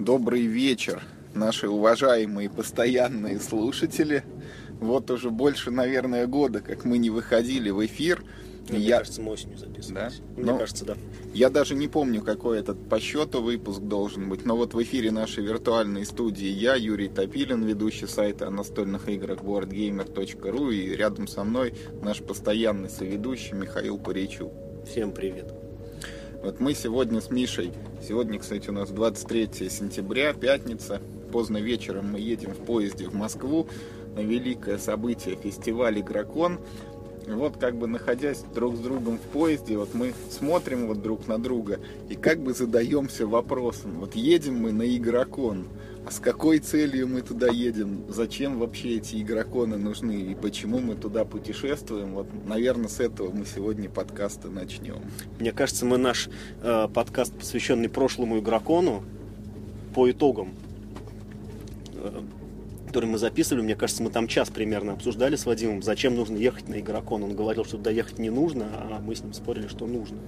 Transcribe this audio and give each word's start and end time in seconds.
Добрый 0.00 0.46
вечер, 0.46 1.02
наши 1.34 1.68
уважаемые 1.68 2.48
постоянные 2.48 3.38
слушатели. 3.38 4.24
Вот 4.80 5.10
уже 5.10 5.28
больше, 5.28 5.70
наверное, 5.70 6.26
года, 6.26 6.60
как 6.60 6.86
мы 6.86 6.96
не 6.96 7.10
выходили 7.10 7.68
в 7.68 7.84
эфир. 7.84 8.24
Ну, 8.70 8.76
Мне 8.76 8.86
я... 8.86 8.98
кажется, 9.00 9.20
мы 9.20 9.32
осенью 9.32 9.58
записывались. 9.58 10.16
Да? 10.16 10.40
Мне 10.40 10.52
Ну, 10.52 10.58
кажется, 10.58 10.86
да. 10.86 10.96
Я 11.34 11.50
даже 11.50 11.74
не 11.74 11.86
помню, 11.86 12.22
какой 12.22 12.60
этот 12.60 12.88
по 12.88 12.98
счету 12.98 13.42
выпуск 13.42 13.80
должен 13.80 14.30
быть, 14.30 14.46
но 14.46 14.56
вот 14.56 14.72
в 14.72 14.82
эфире 14.82 15.10
нашей 15.10 15.44
виртуальной 15.44 16.06
студии 16.06 16.48
я, 16.48 16.76
Юрий 16.76 17.08
Топилин, 17.08 17.62
ведущий 17.62 18.06
сайта 18.06 18.46
о 18.46 18.50
настольных 18.50 19.06
играх 19.10 19.40
boardgamer.ru 19.40 20.74
и 20.74 20.96
рядом 20.96 21.28
со 21.28 21.44
мной 21.44 21.74
наш 22.02 22.22
постоянный 22.22 22.88
соведущий 22.88 23.52
Михаил 23.52 23.98
Паричук. 23.98 24.50
Всем 24.86 25.12
привет. 25.12 25.59
Вот 26.42 26.58
мы 26.58 26.72
сегодня 26.72 27.20
с 27.20 27.30
Мишей, 27.30 27.70
сегодня, 28.06 28.38
кстати, 28.38 28.70
у 28.70 28.72
нас 28.72 28.88
23 28.88 29.68
сентября, 29.68 30.32
пятница, 30.32 31.02
поздно 31.30 31.58
вечером 31.58 32.12
мы 32.12 32.18
едем 32.18 32.52
в 32.52 32.64
поезде 32.64 33.08
в 33.08 33.14
Москву 33.14 33.68
на 34.16 34.20
великое 34.20 34.78
событие 34.78 35.36
фестиваль 35.36 36.00
Игрокон. 36.00 36.58
И 37.26 37.30
вот 37.30 37.58
как 37.58 37.76
бы 37.76 37.86
находясь 37.86 38.42
друг 38.54 38.76
с 38.76 38.78
другом 38.78 39.18
в 39.18 39.32
поезде, 39.32 39.76
вот 39.76 39.92
мы 39.92 40.14
смотрим 40.30 40.86
вот 40.86 41.02
друг 41.02 41.28
на 41.28 41.36
друга 41.38 41.78
и 42.08 42.14
как 42.14 42.38
бы 42.40 42.54
задаемся 42.54 43.26
вопросом, 43.26 44.00
вот 44.00 44.14
едем 44.14 44.56
мы 44.56 44.72
на 44.72 44.96
Игрокон, 44.96 45.66
с 46.08 46.18
какой 46.18 46.58
целью 46.58 47.08
мы 47.08 47.22
туда 47.22 47.48
едем, 47.48 48.04
зачем 48.08 48.58
вообще 48.58 48.96
эти 48.96 49.20
игроконы 49.20 49.76
нужны 49.76 50.12
и 50.12 50.34
почему 50.34 50.78
мы 50.78 50.94
туда 50.94 51.24
путешествуем, 51.24 52.14
вот, 52.14 52.26
наверное, 52.46 52.88
с 52.88 53.00
этого 53.00 53.30
мы 53.30 53.44
сегодня 53.44 53.88
подкасты 53.88 54.48
начнем. 54.48 55.02
Мне 55.38 55.52
кажется, 55.52 55.84
мы 55.84 55.98
наш 55.98 56.28
э, 56.62 56.88
подкаст, 56.92 57.34
посвященный 57.34 57.88
прошлому 57.88 58.38
игрокону, 58.38 59.04
по 59.94 60.10
итогам, 60.10 60.54
э, 61.94 62.22
который 62.88 63.06
мы 63.06 63.18
записывали, 63.18 63.62
мне 63.62 63.76
кажется, 63.76 64.02
мы 64.02 64.10
там 64.10 64.26
час 64.26 64.50
примерно 64.50 64.92
обсуждали 64.92 65.36
с 65.36 65.46
Вадимом, 65.46 65.82
зачем 65.82 66.16
нужно 66.16 66.36
ехать 66.36 66.68
на 66.68 66.80
игрокон. 66.80 67.22
Он 67.22 67.36
говорил, 67.36 67.64
что 67.64 67.76
туда 67.76 67.90
ехать 67.90 68.18
не 68.18 68.30
нужно, 68.30 68.66
а 68.72 69.00
мы 69.00 69.14
с 69.14 69.22
ним 69.22 69.32
спорили, 69.32 69.68
что 69.68 69.86
нужно. 69.86 70.18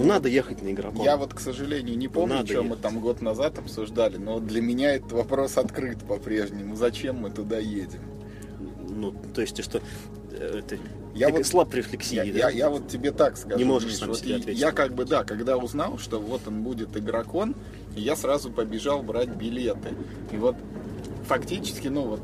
Ну, 0.00 0.06
надо 0.06 0.28
ехать 0.28 0.62
на 0.62 0.70
игрокон. 0.72 1.02
Я 1.04 1.16
вот, 1.16 1.34
к 1.34 1.40
сожалению, 1.40 1.96
не 1.98 2.08
помню, 2.08 2.36
Надо 2.36 2.46
что 2.48 2.62
мы 2.62 2.68
ехать. 2.70 2.82
там 2.82 3.00
год 3.00 3.20
назад 3.22 3.58
обсуждали, 3.58 4.16
но 4.16 4.40
для 4.40 4.60
меня 4.62 4.94
этот 4.96 5.12
вопрос 5.12 5.58
открыт 5.58 5.98
по-прежнему. 6.04 6.74
Зачем 6.76 7.16
мы 7.16 7.30
туда 7.30 7.58
едем? 7.58 8.00
Ну, 8.88 9.14
то 9.34 9.40
есть, 9.40 9.62
что 9.62 9.80
это 10.32 10.76
Я 11.14 11.26
такая 11.26 11.42
вот- 11.42 11.46
слаб 11.46 11.74
рефлексии, 11.74 12.16
Я, 12.16 12.24
да? 12.24 12.30
я- 12.30 12.50
я 12.50 12.70
вот 12.70 12.88
тебе 12.88 13.12
так 13.12 13.36
скажу. 13.36 13.58
Не 13.58 13.64
можешь 13.64 13.90
Миш, 13.90 13.98
сам 13.98 14.08
вот 14.08 14.18
себе 14.18 14.36
ответить. 14.36 14.60
Я 14.60 14.72
как 14.72 14.94
бы, 14.94 15.04
да, 15.04 15.22
когда 15.24 15.56
узнал, 15.58 15.98
что 15.98 16.18
вот 16.20 16.42
он 16.46 16.62
будет 16.62 16.96
игрокон, 16.96 17.54
я 17.96 18.16
сразу 18.16 18.50
побежал 18.50 19.02
брать 19.02 19.28
билеты. 19.28 19.90
И 20.32 20.36
вот 20.36 20.56
фактически, 21.26 21.88
ну 21.88 22.02
вот, 22.02 22.20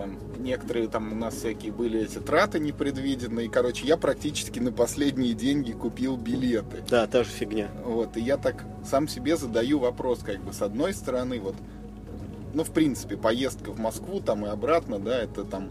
там, 0.00 0.16
некоторые 0.38 0.88
там 0.88 1.12
у 1.12 1.14
нас 1.14 1.34
всякие 1.34 1.72
были 1.72 2.00
эти 2.00 2.18
траты 2.18 2.58
непредвиденные. 2.58 3.50
Короче, 3.50 3.86
я 3.86 3.98
практически 3.98 4.58
на 4.58 4.72
последние 4.72 5.34
деньги 5.34 5.72
купил 5.72 6.16
билеты. 6.16 6.82
Да, 6.88 7.06
та 7.06 7.22
же 7.22 7.28
фигня. 7.28 7.68
Вот, 7.84 8.16
и 8.16 8.20
я 8.22 8.38
так 8.38 8.64
сам 8.82 9.08
себе 9.08 9.36
задаю 9.36 9.78
вопрос, 9.78 10.20
как 10.20 10.40
бы, 10.42 10.54
с 10.54 10.62
одной 10.62 10.94
стороны, 10.94 11.38
вот, 11.38 11.54
ну, 12.54 12.64
в 12.64 12.70
принципе, 12.70 13.18
поездка 13.18 13.72
в 13.72 13.78
Москву 13.78 14.20
там 14.20 14.46
и 14.46 14.48
обратно, 14.48 14.98
да, 14.98 15.18
это 15.22 15.44
там, 15.44 15.68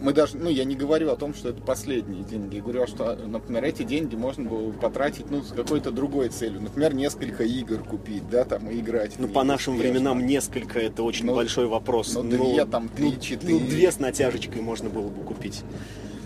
мы 0.00 0.12
даже, 0.12 0.36
ну, 0.36 0.48
я 0.48 0.64
не 0.64 0.76
говорю 0.76 1.10
о 1.10 1.16
том, 1.16 1.34
что 1.34 1.48
это 1.48 1.60
последние 1.60 2.22
деньги, 2.22 2.56
я 2.56 2.62
говорю, 2.62 2.86
что, 2.86 3.16
например, 3.16 3.64
эти 3.64 3.82
деньги 3.82 4.14
можно 4.16 4.48
было 4.48 4.70
бы 4.70 4.72
потратить, 4.78 5.30
ну, 5.30 5.42
с 5.42 5.52
какой-то 5.52 5.90
другой 5.90 6.28
целью, 6.28 6.60
например, 6.62 6.94
несколько 6.94 7.44
игр 7.44 7.78
купить, 7.82 8.28
да, 8.30 8.44
там, 8.44 8.70
и 8.70 8.78
играть. 8.78 9.14
Ну, 9.18 9.28
по 9.28 9.42
нашим 9.44 9.74
успешно. 9.74 9.92
временам 9.92 10.26
несколько, 10.26 10.78
это 10.78 11.02
очень 11.02 11.26
Ну, 11.26 11.34
большой 11.34 11.66
вопрос. 11.66 12.14
ну, 12.14 12.22
две, 12.22 12.64
там, 12.64 12.88
три, 12.88 13.12
ну, 13.12 13.20
четыре. 13.20 13.54
Ну, 13.54 13.60
две 13.60 13.90
с 13.90 13.98
натяжечкой 13.98 14.62
можно 14.62 14.88
было 14.88 15.08
бы 15.08 15.22
купить. 15.24 15.62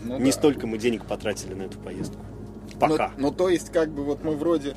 Ну, 0.05 0.19
Не 0.19 0.27
да. 0.27 0.33
столько 0.33 0.67
мы 0.67 0.79
денег 0.79 1.07
потратили 1.07 1.55
на 1.55 1.63
эту 1.63 1.79
поездку. 1.79 2.19
Пока. 2.79 3.13
Ну, 3.17 3.29
ну, 3.29 3.33
то 3.35 3.49
есть, 3.49 3.71
как 3.71 3.91
бы, 3.91 4.05
вот 4.05 4.23
мы 4.25 4.35
вроде... 4.37 4.75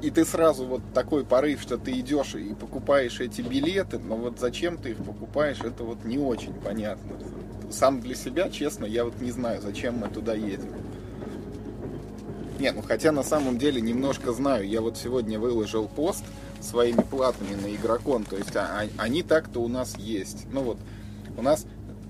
И 0.00 0.10
ты 0.10 0.24
сразу 0.24 0.64
вот 0.64 0.82
такой 0.94 1.24
порыв, 1.24 1.60
что 1.60 1.76
ты 1.76 1.90
идешь 1.98 2.34
и 2.34 2.54
покупаешь 2.54 3.20
эти 3.20 3.40
билеты, 3.42 3.98
но 3.98 4.16
вот 4.16 4.38
зачем 4.38 4.78
ты 4.78 4.90
их 4.90 4.98
покупаешь, 4.98 5.60
это 5.60 5.82
вот 5.82 6.04
не 6.04 6.18
очень 6.18 6.54
понятно. 6.54 7.16
Сам 7.70 8.00
для 8.00 8.14
себя, 8.14 8.48
честно, 8.48 8.84
я 8.86 9.04
вот 9.04 9.20
не 9.20 9.32
знаю, 9.32 9.60
зачем 9.60 9.98
мы 9.98 10.08
туда 10.08 10.34
едем. 10.34 10.72
Не, 12.58 12.72
ну 12.72 12.82
хотя 12.82 13.12
на 13.12 13.22
самом 13.22 13.58
деле 13.58 13.80
немножко 13.80 14.32
знаю. 14.32 14.68
Я 14.68 14.80
вот 14.80 14.96
сегодня 14.96 15.38
выложил 15.38 15.86
пост 15.86 16.24
своими 16.60 17.02
платами 17.02 17.54
на 17.54 17.74
игрокон. 17.74 18.24
То 18.24 18.36
есть 18.36 18.54
а- 18.56 18.82
а- 18.82 19.02
они 19.02 19.22
так-то 19.22 19.60
у 19.60 19.68
нас 19.68 19.96
есть. 19.96 20.46
Ну 20.52 20.62
вот, 20.62 20.78
у 21.36 21.42
нас 21.42 21.66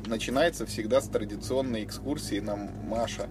начинается 0.06 0.64
всегда 0.64 1.02
с 1.02 1.08
традиционной 1.08 1.84
экскурсии. 1.84 2.40
Нам 2.40 2.70
Маша 2.88 3.28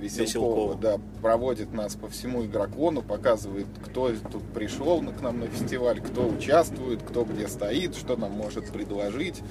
Веселкова, 0.00 0.74
да, 0.76 0.98
проводит 1.20 1.72
нас 1.72 1.94
по 1.94 2.08
всему 2.08 2.44
игрокону, 2.44 3.02
показывает, 3.02 3.66
кто 3.84 4.10
тут 4.32 4.42
пришел 4.52 5.00
к 5.02 5.20
нам 5.20 5.40
на 5.40 5.46
фестиваль, 5.46 6.00
кто 6.00 6.26
участвует, 6.26 7.02
кто 7.02 7.24
где 7.24 7.46
стоит, 7.46 7.94
что 7.94 8.16
нам 8.16 8.32
может 8.32 8.72
предложить 8.72 9.42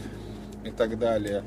и 0.66 0.72
так 0.72 0.98
далее. 0.98 1.44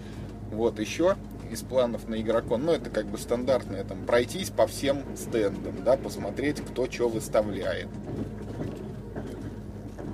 Вот 0.50 0.78
еще 0.78 1.16
из 1.50 1.60
планов 1.60 2.08
на 2.08 2.20
игрокон, 2.20 2.64
ну 2.64 2.72
это 2.72 2.90
как 2.90 3.06
бы 3.06 3.18
стандартное, 3.18 3.84
там 3.84 4.06
пройтись 4.06 4.50
по 4.50 4.66
всем 4.66 5.02
стендам, 5.16 5.84
да, 5.84 5.96
посмотреть, 5.96 6.60
кто 6.60 6.90
что 6.90 7.08
выставляет. 7.08 7.88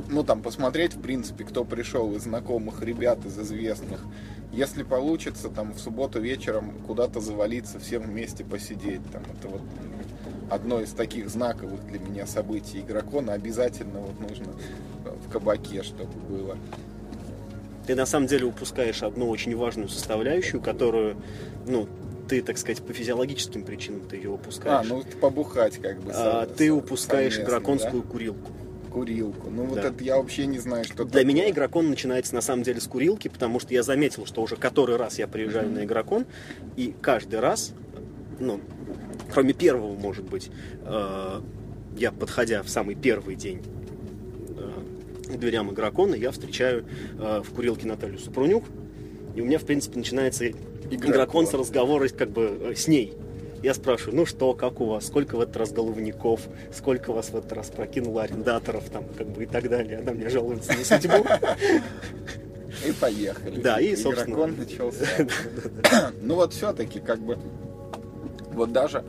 Ну 0.09 0.25
там 0.25 0.43
посмотреть, 0.43 0.95
в 0.95 1.01
принципе, 1.01 1.45
кто 1.45 1.65
пришел 1.65 2.15
из 2.15 2.23
знакомых 2.23 2.83
ребят, 2.83 3.25
из 3.27 3.39
известных. 3.39 4.05
Если 4.53 4.83
получится, 4.83 5.49
там 5.51 5.73
в 5.73 5.79
субботу 5.79 6.21
вечером 6.21 6.73
куда-то 6.87 7.21
завалиться, 7.21 7.79
всем 7.79 8.03
вместе 8.03 8.45
посидеть. 8.45 9.03
Там 9.13 9.23
это 9.39 9.49
вот 9.49 9.61
одно 10.51 10.81
из 10.81 10.91
таких 10.93 11.29
знаковых 11.29 11.87
для 11.87 11.99
меня 11.99 12.27
событий 12.27 12.81
игрокона. 12.81 13.35
Обязательно 13.35 14.01
вот 14.01 14.19
нужно 14.21 14.47
в 15.27 15.31
кабаке, 15.31 15.83
чтобы 15.83 16.13
было. 16.29 16.57
Ты 17.87 17.95
на 17.95 18.07
самом 18.07 18.27
деле 18.27 18.47
упускаешь 18.47 19.03
одну 19.03 19.29
очень 19.29 19.55
важную 19.57 19.89
составляющую, 19.89 20.61
которую, 20.61 21.17
ну, 21.67 21.87
ты, 22.29 22.43
так 22.43 22.59
сказать, 22.59 22.83
по 22.83 22.93
физиологическим 22.93 23.63
причинам 23.65 24.03
ты 24.03 24.17
ее 24.17 24.31
А, 24.31 24.35
упускаешь. 24.35 24.87
ну 24.89 25.03
побухать 25.21 25.79
как 25.81 25.99
бы. 26.01 26.11
А, 26.13 26.45
со- 26.47 26.55
ты 26.55 26.71
упускаешь 26.71 27.35
совместно, 27.37 27.55
да? 28.03 28.03
курилку. 28.03 28.51
Курилку. 28.99 29.51
Ну 29.51 29.65
вот 29.65 29.77
Да. 29.81 29.89
это 29.89 30.03
я 30.05 30.17
вообще 30.17 30.47
не 30.47 30.59
знаю, 30.59 30.85
что 30.85 31.05
Для 31.05 31.07
такое. 31.07 31.25
меня 31.25 31.51
игрокон 31.51 31.89
начинается 31.89 32.35
на 32.35 32.41
самом 32.41 32.63
деле 32.65 32.81
с 32.81 32.87
курилки, 32.87 33.29
потому 33.29 33.61
что 33.61 33.73
я 33.73 33.83
заметил, 33.83 34.27
что 34.27 34.43
уже 34.43 34.57
который 34.57 34.97
раз 34.97 35.19
я 35.19 35.27
приезжаю 35.29 35.71
на 35.71 35.85
игрокон, 35.85 36.27
и 36.77 36.95
каждый 37.01 37.41
раз, 37.41 37.73
ну, 38.41 38.61
кроме 39.33 39.53
первого, 39.55 39.95
может 39.95 40.25
быть, 40.25 40.51
э, 40.85 41.41
я, 41.97 42.13
подходя 42.13 42.63
в 42.63 42.69
самый 42.69 42.95
первый 42.95 43.37
день 43.37 43.61
э, 44.57 45.33
к 45.35 45.39
дверям 45.39 45.71
игрокона, 45.73 46.15
я 46.15 46.31
встречаю 46.31 46.85
э, 47.19 47.43
в 47.45 47.51
курилке 47.55 47.87
Наталью 47.87 48.19
Супрунюк, 48.19 48.65
и 49.37 49.41
у 49.41 49.45
меня, 49.45 49.59
в 49.59 49.65
принципе, 49.65 49.99
начинается 49.99 50.49
игрокон 50.91 51.47
с 51.47 51.55
разговора 51.55 52.09
как 52.09 52.31
бы 52.31 52.59
э, 52.61 52.75
с 52.75 52.89
ней. 52.89 53.15
Я 53.63 53.75
спрашиваю, 53.75 54.17
ну 54.17 54.27
что, 54.27 54.55
как 54.55 54.81
у 54.81 54.87
вас, 54.87 55.07
сколько 55.07 55.37
в 55.37 55.41
этот 55.41 55.57
раз 55.57 55.73
головников, 55.73 56.43
сколько 56.73 57.13
вас 57.13 57.31
в 57.31 57.37
этот 57.37 57.53
раз 57.53 57.69
прокинуло 57.69 58.23
арендаторов, 58.23 58.89
там, 58.91 59.05
как 59.17 59.27
бы 59.29 59.45
и 59.45 59.47
так 59.47 59.69
далее. 59.69 59.99
Она 59.99 60.13
мне 60.13 60.29
жалуется 60.29 60.73
на 60.73 60.85
судьбу. 60.85 61.27
И 62.87 62.93
поехали. 62.93 63.61
Да, 63.61 63.81
и, 63.81 63.97
собственно. 63.97 64.35
Игрокон 64.35 64.57
начался. 64.57 65.07
Ну 66.23 66.37
вот 66.37 66.53
все-таки 66.53 67.01
как 67.01 67.19
бы 67.19 67.39
вот 68.53 68.73
даже 68.73 69.05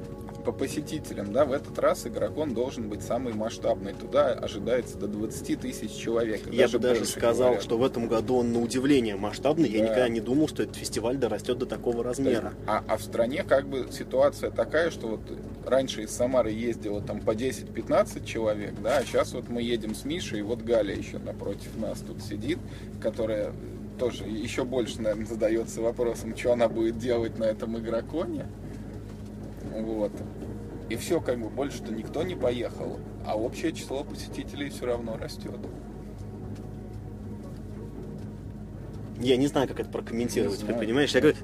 по 0.52 0.58
посетителям, 0.58 1.32
да, 1.32 1.46
в 1.46 1.52
этот 1.52 1.78
раз 1.78 2.08
игрокон 2.08 2.56
должен 2.56 2.90
быть 2.90 3.04
самый 3.04 3.34
масштабный. 3.34 3.94
Туда 3.94 4.30
ожидается 4.34 4.98
до 4.98 5.08
20 5.08 5.60
тысяч 5.60 5.92
человек. 5.92 6.42
Я 6.52 6.68
бы 6.68 6.80
даже 6.80 7.06
сказал, 7.06 7.50
говорят. 7.50 7.64
что 7.64 7.78
в 7.78 7.84
этом 7.84 8.08
году 8.08 8.38
он 8.38 8.52
на 8.52 8.60
удивление 8.60 9.16
масштабный. 9.16 9.70
Я 9.70 9.80
Да. 9.80 9.84
никогда 9.86 10.10
не 10.10 10.22
думал, 10.22 10.48
что 10.48 10.64
этот 10.64 10.76
фестиваль 10.76 11.18
дорастет 11.18 11.60
до 11.60 11.68
такого 11.68 12.04
размера. 12.04 12.54
А, 12.66 12.84
а 12.88 12.98
в 12.98 13.04
стране 13.04 13.44
как 13.44 13.68
бы 13.68 13.90
ситуация 13.92 14.50
такая, 14.50 14.90
что 14.90 15.08
вот 15.08 15.22
раньше 15.66 16.04
из 16.04 16.10
Самары 16.12 16.52
ездило 16.52 17.02
там 17.02 17.20
по 17.22 17.36
10-15 17.36 18.26
человек, 18.26 18.74
да, 18.82 18.98
а 18.98 19.04
сейчас 19.04 19.34
вот 19.34 19.50
мы 19.50 19.62
едем 19.62 19.94
с 19.94 20.04
Мишей, 20.04 20.40
и 20.40 20.42
вот 20.42 20.64
Галя 20.64 20.96
еще 20.96 21.20
напротив 21.20 21.78
нас 21.78 22.00
тут 22.00 22.24
сидит, 22.24 22.58
которая 23.02 23.54
тоже 24.00 24.24
еще 24.24 24.64
больше, 24.64 25.02
наверное, 25.02 25.28
задается 25.28 25.82
вопросом, 25.82 26.36
что 26.36 26.54
она 26.54 26.68
будет 26.70 26.98
делать 26.98 27.38
на 27.38 27.44
этом 27.44 27.78
игроконе. 27.78 28.46
Вот. 29.78 30.12
И 30.90 30.96
все, 30.96 31.22
как 31.22 31.40
бы 31.40 31.50
больше-то 31.50 31.94
никто 31.94 32.24
не 32.24 32.36
поехал, 32.36 33.00
а 33.26 33.38
общее 33.38 33.72
число 33.72 34.04
посетителей 34.04 34.70
все 34.70 34.88
равно 34.88 35.18
растет. 35.18 35.60
Я 39.22 39.38
не 39.38 39.48
знаю, 39.48 39.68
как 39.68 39.80
это 39.80 39.90
прокомментировать, 39.90 40.60
ты 40.60 40.74
понимаешь? 40.74 41.12
Я 41.12 41.22
говорю, 41.22 41.38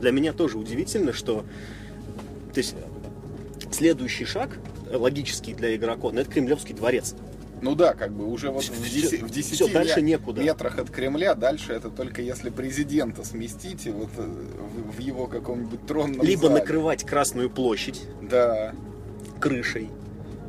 для 0.00 0.10
меня 0.12 0.32
тоже 0.32 0.56
удивительно, 0.56 1.12
что 1.12 1.44
то 2.52 2.58
есть, 2.58 2.74
следующий 3.70 4.24
шаг 4.24 4.58
логический 4.90 5.54
для 5.54 5.74
игроков, 5.74 6.12
но 6.12 6.20
это 6.20 6.30
Кремлевский 6.30 6.74
дворец. 6.74 7.14
Ну 7.62 7.76
да, 7.76 7.94
как 7.94 8.12
бы 8.12 8.26
уже 8.26 8.50
вот 8.50 8.64
в, 8.64 8.72
Всё- 8.84 9.00
10, 9.08 9.22
в 9.22 9.30
10 9.30 9.54
всё, 9.54 9.72
дальше 9.72 10.02
некуда. 10.02 10.42
метрах 10.42 10.78
от 10.78 10.90
Кремля, 10.90 11.34
дальше 11.36 11.72
это 11.72 11.90
только 11.90 12.20
если 12.20 12.50
президента 12.50 13.24
сместите 13.24 13.92
вот 13.92 14.10
э, 14.18 14.22
в, 14.22 14.96
в 14.96 14.98
его 14.98 15.28
каком-нибудь 15.28 15.86
тронном 15.86 16.22
Либо 16.22 16.48
зале. 16.48 16.54
накрывать 16.54 17.04
Красную 17.04 17.48
площадь 17.50 18.02
Да. 18.20 18.74
крышей, 19.40 19.88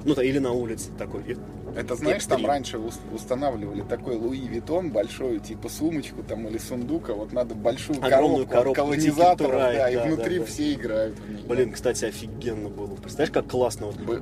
ну 0.06 0.15
да, 0.15 0.24
или 0.24 0.39
на 0.39 0.51
улице 0.54 0.89
такой. 0.98 1.38
Это 1.75 1.96
знаешь, 1.96 2.24
там 2.25 2.46
раньше 2.46 2.78
ус- 2.78 3.00
устанавливали 3.14 3.81
такой 3.81 4.16
Луи 4.16 4.48
Витон, 4.48 4.92
большую 4.92 5.40
типа 5.40 5.70
сумочку 5.70 6.24
там 6.24 6.48
или 6.48 6.58
сундук, 6.58 7.10
а 7.10 7.14
вот 7.14 7.34
надо 7.34 7.56
большую 7.56 7.98
Огромную 7.98 8.46
коробку, 8.46 8.52
коробку 8.52 8.74
колонизаторов, 8.75 9.52
Ride, 9.62 9.74
да, 9.78 9.90
и 9.90 9.96
да, 9.96 10.04
внутри 10.06 10.36
да, 10.40 10.46
да. 10.46 10.52
все 10.52 10.74
играют 10.74 11.20
в 11.20 11.30
нее. 11.31 11.44
Блин, 11.48 11.72
кстати, 11.72 12.06
офигенно 12.06 12.70
было. 12.70 12.96
Представляешь, 12.96 13.31
как 13.31 13.48
классно 13.48 13.88
вот 13.88 13.98
Бы- 13.98 14.22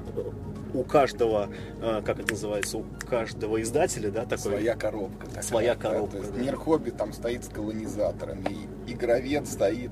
у 0.74 0.84
каждого, 0.84 1.50
э, 1.82 2.02
как 2.06 2.20
это 2.20 2.32
называется, 2.32 2.78
у 2.78 2.86
каждого 3.10 3.62
издателя, 3.62 4.10
да, 4.10 4.22
такой. 4.24 4.38
Своя 4.54 4.76
коробка. 4.76 5.26
такая, 5.28 5.44
Своя 5.44 5.76
да, 5.76 5.82
коробка, 5.82 6.18
есть 6.18 6.34
да. 6.34 6.42
Мир 6.42 6.56
хобби 6.56 6.90
там 6.92 7.12
стоит 7.12 7.44
с 7.44 7.50
колонизаторами, 7.50 8.46
и 8.88 8.94
игровед 8.94 9.48
стоит, 9.50 9.92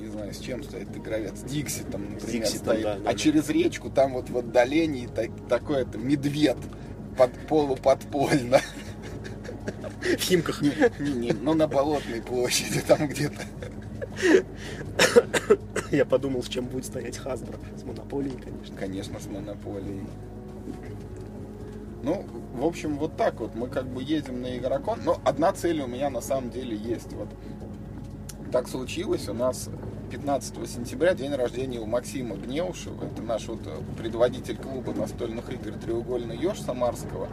не 0.00 0.08
знаю, 0.08 0.34
с 0.34 0.38
чем 0.38 0.64
стоит 0.64 0.88
игровед, 0.96 1.36
с 1.38 1.42
Дикси 1.42 1.82
там, 1.90 2.02
например, 2.14 2.32
Дикси 2.32 2.56
там, 2.58 2.64
стоит. 2.64 2.82
да, 2.82 2.94
да, 2.94 3.00
а 3.02 3.12
да. 3.12 3.14
через 3.14 3.48
речку 3.48 3.88
там 3.88 4.14
вот 4.14 4.28
в 4.28 4.36
отдалении 4.38 5.06
так- 5.06 5.30
такой 5.48 5.82
это 5.82 5.96
медведь 5.96 6.56
под 7.16 7.32
полуподпольно. 7.46 8.60
В 10.00 10.20
Химках. 10.20 10.62
Не, 10.62 10.72
не, 11.00 11.12
не, 11.12 11.32
ну 11.32 11.54
на 11.54 11.66
Болотной 11.66 12.22
площади 12.22 12.80
там 12.80 13.08
где-то. 13.08 13.42
Я 15.90 16.04
подумал, 16.04 16.42
с 16.42 16.48
чем 16.48 16.66
будет 16.66 16.86
стоять 16.86 17.18
Хасбро. 17.18 17.58
С 17.76 17.82
монополией, 17.84 18.36
конечно. 18.40 18.76
Конечно, 18.76 19.20
с 19.20 19.26
монополией. 19.26 20.06
Ну, 22.02 22.24
в 22.54 22.64
общем, 22.64 22.96
вот 22.98 23.16
так 23.16 23.40
вот. 23.40 23.54
Мы 23.54 23.68
как 23.68 23.86
бы 23.86 24.02
едем 24.02 24.42
на 24.42 24.56
игрокон. 24.56 25.00
Но 25.04 25.20
одна 25.24 25.52
цель 25.52 25.80
у 25.80 25.86
меня 25.86 26.10
на 26.10 26.20
самом 26.20 26.50
деле 26.50 26.76
есть. 26.76 27.12
Вот 27.12 27.28
так 28.52 28.68
случилось. 28.68 29.28
У 29.28 29.34
нас 29.34 29.68
15 30.10 30.70
сентября 30.70 31.14
день 31.14 31.34
рождения 31.34 31.80
у 31.80 31.86
Максима 31.86 32.36
Гнеушева. 32.36 33.04
Это 33.04 33.22
наш 33.22 33.46
вот 33.46 33.60
э, 33.66 33.76
предводитель 33.98 34.56
клуба 34.56 34.92
настольных 34.92 35.50
игр 35.50 35.72
«Треугольный 35.72 36.36
еж» 36.36 36.60
Самарского. 36.60 37.28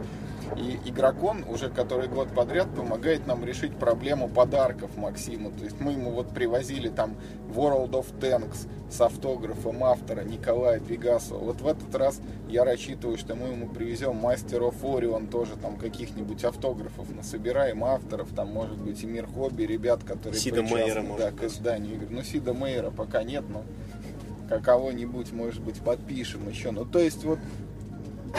И 0.56 0.78
игрокон 0.88 1.44
уже 1.48 1.68
который 1.68 2.08
год 2.08 2.28
подряд 2.34 2.68
помогает 2.74 3.26
нам 3.26 3.44
решить 3.44 3.76
проблему 3.76 4.28
подарков 4.28 4.96
Максиму. 4.96 5.50
То 5.50 5.64
есть 5.64 5.80
мы 5.80 5.92
ему 5.92 6.10
вот 6.10 6.28
привозили 6.30 6.88
там 6.88 7.16
World 7.54 7.90
of 7.90 8.06
Tanks 8.20 8.68
с 8.90 9.00
автографом 9.00 9.82
автора 9.82 10.22
Николая 10.22 10.78
Пегасова. 10.78 11.38
Вот 11.38 11.60
в 11.60 11.66
этот 11.66 11.94
раз 11.94 12.20
я 12.48 12.64
рассчитываю, 12.64 13.18
что 13.18 13.34
мы 13.34 13.48
ему 13.48 13.68
привезем 13.68 14.24
Master 14.24 14.70
of 14.70 14.80
Orion 14.82 15.28
тоже 15.28 15.56
там 15.56 15.76
каких-нибудь 15.76 16.44
автографов 16.44 17.10
насобираем 17.14 17.82
авторов, 17.82 18.28
там 18.34 18.52
может 18.52 18.78
быть 18.78 19.02
и 19.02 19.06
Мир 19.06 19.26
Хобби, 19.26 19.64
ребят, 19.64 20.04
которые 20.04 20.38
Сида 20.38 20.62
Мейера, 20.62 21.04
да, 21.18 21.30
к 21.32 21.42
изданию 21.42 21.94
игр. 21.96 22.06
Ну 22.10 22.22
Сида 22.22 22.52
Мейера 22.52 22.90
пока 22.90 23.24
нет, 23.24 23.44
но 23.48 23.64
какого-нибудь, 24.48 25.32
может 25.32 25.62
быть, 25.62 25.80
подпишем 25.80 26.48
еще. 26.48 26.70
Ну, 26.70 26.84
то 26.84 26.98
есть 26.98 27.24
вот 27.24 27.38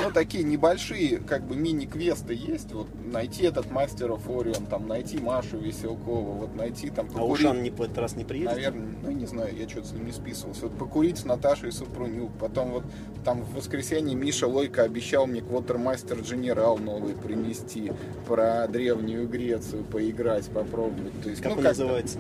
ну, 0.04 0.12
такие 0.12 0.44
небольшие, 0.44 1.20
как 1.20 1.44
бы, 1.44 1.56
мини-квесты 1.56 2.34
есть. 2.34 2.72
Вот 2.72 2.88
найти 3.06 3.44
этот 3.44 3.72
Мастер 3.72 4.12
Orion, 4.12 4.68
там, 4.70 4.88
найти 4.88 5.18
Машу 5.18 5.58
Веселкову, 5.58 6.34
вот 6.34 6.56
найти 6.56 6.90
там... 6.90 7.08
А 7.08 7.14
покурить. 7.14 7.46
Ушан 7.46 7.64
не 7.64 7.70
в 7.70 7.82
этот 7.82 7.98
раз 7.98 8.16
не 8.16 8.24
приедет? 8.24 8.54
Наверное, 8.54 8.96
ну 9.04 9.12
не 9.12 9.26
знаю, 9.26 9.56
я 9.56 9.68
что-то 9.68 9.88
с 9.88 9.92
ним 9.94 10.06
не 10.06 10.12
списывался. 10.12 10.64
Вот 10.64 10.78
покурить 10.78 11.18
с 11.18 11.26
Наташей 11.26 11.72
Супрунюк. 11.72 12.32
Потом 12.40 12.72
вот 12.72 12.84
там 13.24 13.42
в 13.42 13.56
воскресенье 13.56 14.16
Миша 14.16 14.48
Лойко 14.48 14.84
обещал 14.84 15.28
мне 15.28 15.42
Квотермастер 15.42 16.20
Дженерал 16.20 16.78
новый 16.78 17.14
принести. 17.16 17.94
Про 18.28 18.68
Древнюю 18.68 19.28
Грецию 19.28 19.84
поиграть, 19.84 20.48
попробовать. 20.48 21.22
То 21.22 21.30
есть, 21.30 21.42
Как 21.42 21.54
ну, 21.54 21.58
он 21.58 21.64
как-то 21.64 21.82
называется? 21.82 22.20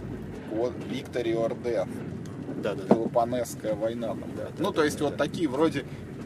Вот 0.51 0.74
Виктори 0.89 1.33
Ордех. 1.33 1.88
Да, 2.63 2.74
да. 2.74 2.83
Пелопонесская 2.95 3.75
война 3.75 4.07
там. 4.10 4.30
Да, 4.36 4.48
ну, 4.57 4.69
да, 4.69 4.77
то 4.77 4.83
есть 4.83 4.98
да, 4.98 5.06
вот 5.06 5.18
да. 5.18 5.25
такие 5.25 5.48
вроде 5.48 5.86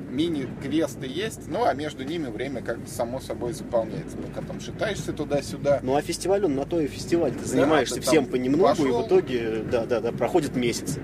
мини-квесты 0.09 1.07
есть, 1.07 1.47
ну, 1.47 1.65
а 1.65 1.73
между 1.73 2.03
ними 2.03 2.27
время 2.29 2.61
как-то 2.61 2.89
само 2.89 3.19
собой 3.19 3.53
заполняется. 3.53 4.17
Пока 4.17 4.45
там 4.45 4.59
шатаешься 4.59 5.13
туда-сюда. 5.13 5.79
Ну 5.83 5.95
а 5.95 6.01
фестиваль, 6.01 6.45
он 6.45 6.55
на 6.55 6.65
то 6.65 6.79
и 6.79 6.87
фестиваль. 6.87 7.31
Ты 7.31 7.39
Да, 7.39 7.45
занимаешься 7.45 7.95
ты 7.95 8.01
всем 8.01 8.25
понемногу, 8.25 8.65
и 8.83 8.87
пошел. 8.87 9.03
в 9.03 9.07
итоге, 9.07 9.63
да, 9.71 9.85
да, 9.85 9.99
да, 10.01 10.11
проходит 10.11 10.55
месяц. 10.55 10.97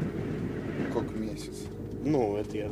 Сколько 0.90 1.14
месяц? 1.14 1.54
Ну, 2.04 2.38
это 2.38 2.58
я 2.58 2.70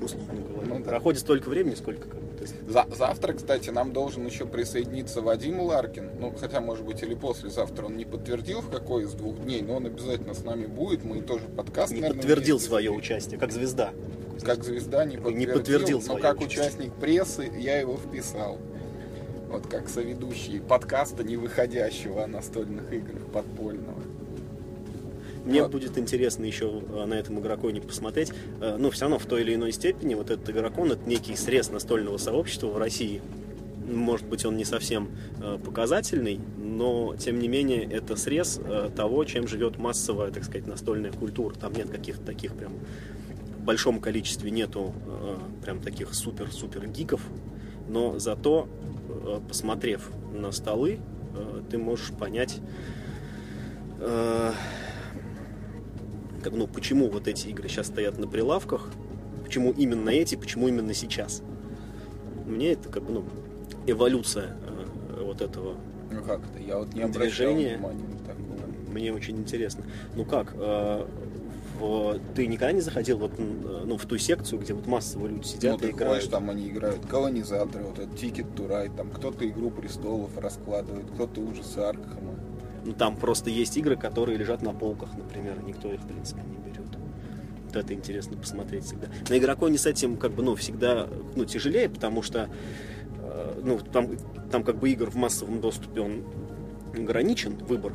условно 0.00 0.40
говорю. 0.40 0.74
Ну 0.74 0.78
да. 0.80 0.90
Проходит 0.90 1.20
столько 1.20 1.48
времени, 1.48 1.74
сколько 1.74 2.08
как 2.08 2.20
бы, 2.20 2.46
За- 2.68 2.86
завтра, 2.96 3.32
кстати, 3.34 3.70
нам 3.70 3.92
должен 3.92 4.26
еще 4.26 4.46
присоединиться 4.46 5.22
Вадим 5.22 5.60
Ларкин. 5.60 6.10
Ну, 6.20 6.32
хотя, 6.38 6.60
может 6.60 6.84
быть, 6.84 7.02
или 7.02 7.14
послезавтра 7.14 7.86
он 7.86 7.96
не 7.96 8.04
подтвердил, 8.04 8.60
в 8.60 8.70
какой 8.70 9.04
из 9.04 9.12
двух 9.12 9.38
дней, 9.44 9.62
но 9.62 9.76
он 9.76 9.86
обязательно 9.86 10.34
с 10.34 10.42
нами 10.44 10.66
будет. 10.66 11.04
Мы 11.04 11.22
тоже 11.22 11.44
подкаст, 11.56 11.92
не 11.92 12.00
наверное, 12.00 12.20
подтвердил 12.20 12.58
свое 12.58 12.90
участие, 12.90 13.38
как 13.38 13.52
звезда. 13.52 13.90
Как 14.44 14.64
звезда 14.64 15.04
не 15.04 15.16
Не 15.16 15.20
подтвердил, 15.22 15.54
подтвердил 15.54 16.02
но 16.06 16.16
как 16.18 16.40
участие. 16.40 16.62
участник 16.64 16.92
прессы 16.94 17.50
я 17.58 17.78
его 17.78 17.96
вписал. 17.96 18.58
Вот 19.48 19.66
как 19.66 19.88
соведущий 19.88 20.60
подкаста, 20.60 21.22
не 21.24 21.36
выходящего 21.36 22.24
о 22.24 22.26
настольных 22.26 22.92
играх 22.92 23.22
подпольного. 23.32 24.00
Мне 25.44 25.62
Вот. 25.62 25.72
будет 25.72 25.98
интересно 25.98 26.44
еще 26.44 26.82
э, 26.88 27.04
на 27.04 27.14
этом 27.14 27.40
игроконе 27.40 27.80
посмотреть. 27.80 28.32
Э, 28.60 28.76
Ну, 28.78 28.90
все 28.90 29.02
равно 29.02 29.18
в 29.18 29.26
той 29.26 29.42
или 29.42 29.54
иной 29.54 29.72
степени 29.72 30.14
вот 30.14 30.30
этот 30.30 30.48
игрокон 30.50 30.92
это 30.92 31.08
некий 31.08 31.34
срез 31.36 31.70
настольного 31.70 32.16
сообщества 32.16 32.68
в 32.68 32.78
России. 32.78 33.20
Может 33.92 34.26
быть, 34.28 34.46
он 34.46 34.56
не 34.56 34.64
совсем 34.64 35.08
э, 35.42 35.58
показательный, 35.62 36.38
но 36.56 37.16
тем 37.18 37.40
не 37.40 37.48
менее 37.48 37.84
это 37.84 38.14
срез 38.16 38.60
того, 38.96 39.24
чем 39.24 39.48
живет 39.48 39.78
массовая, 39.78 40.30
так 40.30 40.44
сказать, 40.44 40.66
настольная 40.68 41.10
культура. 41.12 41.54
Там 41.54 41.72
нет 41.74 41.90
каких-то 41.90 42.24
таких 42.24 42.54
прям 42.54 42.72
большом 43.62 44.00
количестве 44.00 44.50
нету 44.50 44.92
э, 45.06 45.36
прям 45.62 45.80
таких 45.80 46.14
супер-супер 46.14 46.86
гиков, 46.88 47.22
но 47.88 48.18
зато 48.18 48.68
э, 49.08 49.40
посмотрев 49.46 50.10
на 50.32 50.52
столы, 50.52 51.00
э, 51.34 51.62
ты 51.70 51.78
можешь 51.78 52.10
понять, 52.10 52.58
э, 54.00 54.52
как, 56.42 56.52
ну, 56.54 56.66
почему 56.66 57.08
вот 57.08 57.28
эти 57.28 57.48
игры 57.48 57.68
сейчас 57.68 57.86
стоят 57.86 58.18
на 58.18 58.26
прилавках, 58.26 58.90
почему 59.44 59.70
именно 59.72 60.10
эти, 60.10 60.34
почему 60.34 60.68
именно 60.68 60.92
сейчас. 60.94 61.42
Мне 62.46 62.72
это 62.72 62.88
как 62.88 63.04
бы, 63.04 63.12
ну, 63.12 63.24
эволюция 63.86 64.56
э, 64.66 65.22
вот 65.22 65.40
этого 65.40 65.76
Ну 66.10 66.22
как 66.22 66.40
это? 66.44 66.58
Я 66.62 66.78
вот 66.78 66.92
не 66.94 67.02
обращал 67.02 67.20
Движение. 67.54 67.76
внимания 67.76 68.02
на 68.08 68.18
такое. 68.18 68.92
мне 68.92 69.12
очень 69.12 69.38
интересно. 69.38 69.84
Ну 70.16 70.24
как, 70.24 70.52
э, 70.54 71.06
ты 72.34 72.46
никогда 72.46 72.72
не 72.72 72.80
заходил 72.80 73.18
вот, 73.18 73.32
э, 73.38 73.82
ну, 73.84 73.96
в 73.96 74.06
ту 74.06 74.16
секцию, 74.18 74.60
где 74.60 74.72
вот 74.72 74.86
массово 74.86 75.26
люди 75.26 75.46
сидят 75.46 75.72
Ну, 75.72 75.78
ты 75.78 75.88
и 75.88 75.90
играют? 75.90 76.14
ходишь, 76.16 76.30
там 76.30 76.50
они 76.50 76.68
играют 76.68 77.04
колонизаторы, 77.06 77.84
вот 77.84 77.98
этот 77.98 78.14
Ticket 78.14 78.54
to 78.54 78.68
Ride, 78.68 78.96
там 78.96 79.10
кто-то 79.10 79.48
Игру 79.48 79.70
Престолов 79.70 80.36
раскладывает, 80.38 81.06
кто-то 81.14 81.40
ужасы 81.40 81.78
Аркхема. 81.78 82.34
Ну, 82.84 82.92
там 82.92 83.16
просто 83.16 83.50
есть 83.50 83.76
игры, 83.76 83.96
которые 83.96 84.38
лежат 84.38 84.62
на 84.62 84.72
полках, 84.72 85.16
например, 85.16 85.62
никто 85.64 85.92
их, 85.92 86.00
в 86.00 86.06
принципе, 86.06 86.42
не 86.42 86.56
берет. 86.56 86.86
Вот 87.66 87.76
это 87.76 87.94
интересно 87.94 88.36
посмотреть 88.36 88.84
всегда. 88.84 89.08
На 89.28 89.38
игроконе 89.38 89.78
с 89.78 89.86
этим, 89.86 90.16
как 90.16 90.32
бы, 90.32 90.42
ну, 90.42 90.54
всегда, 90.56 91.08
ну, 91.34 91.44
тяжелее, 91.44 91.88
потому 91.88 92.22
что, 92.22 92.48
э, 93.20 93.60
ну, 93.62 93.78
там, 93.78 94.16
там, 94.50 94.62
как 94.62 94.76
бы, 94.76 94.90
игр 94.90 95.10
в 95.10 95.14
массовом 95.16 95.60
доступе, 95.60 96.00
он 96.00 96.24
ограничен, 96.94 97.56
выбор, 97.56 97.92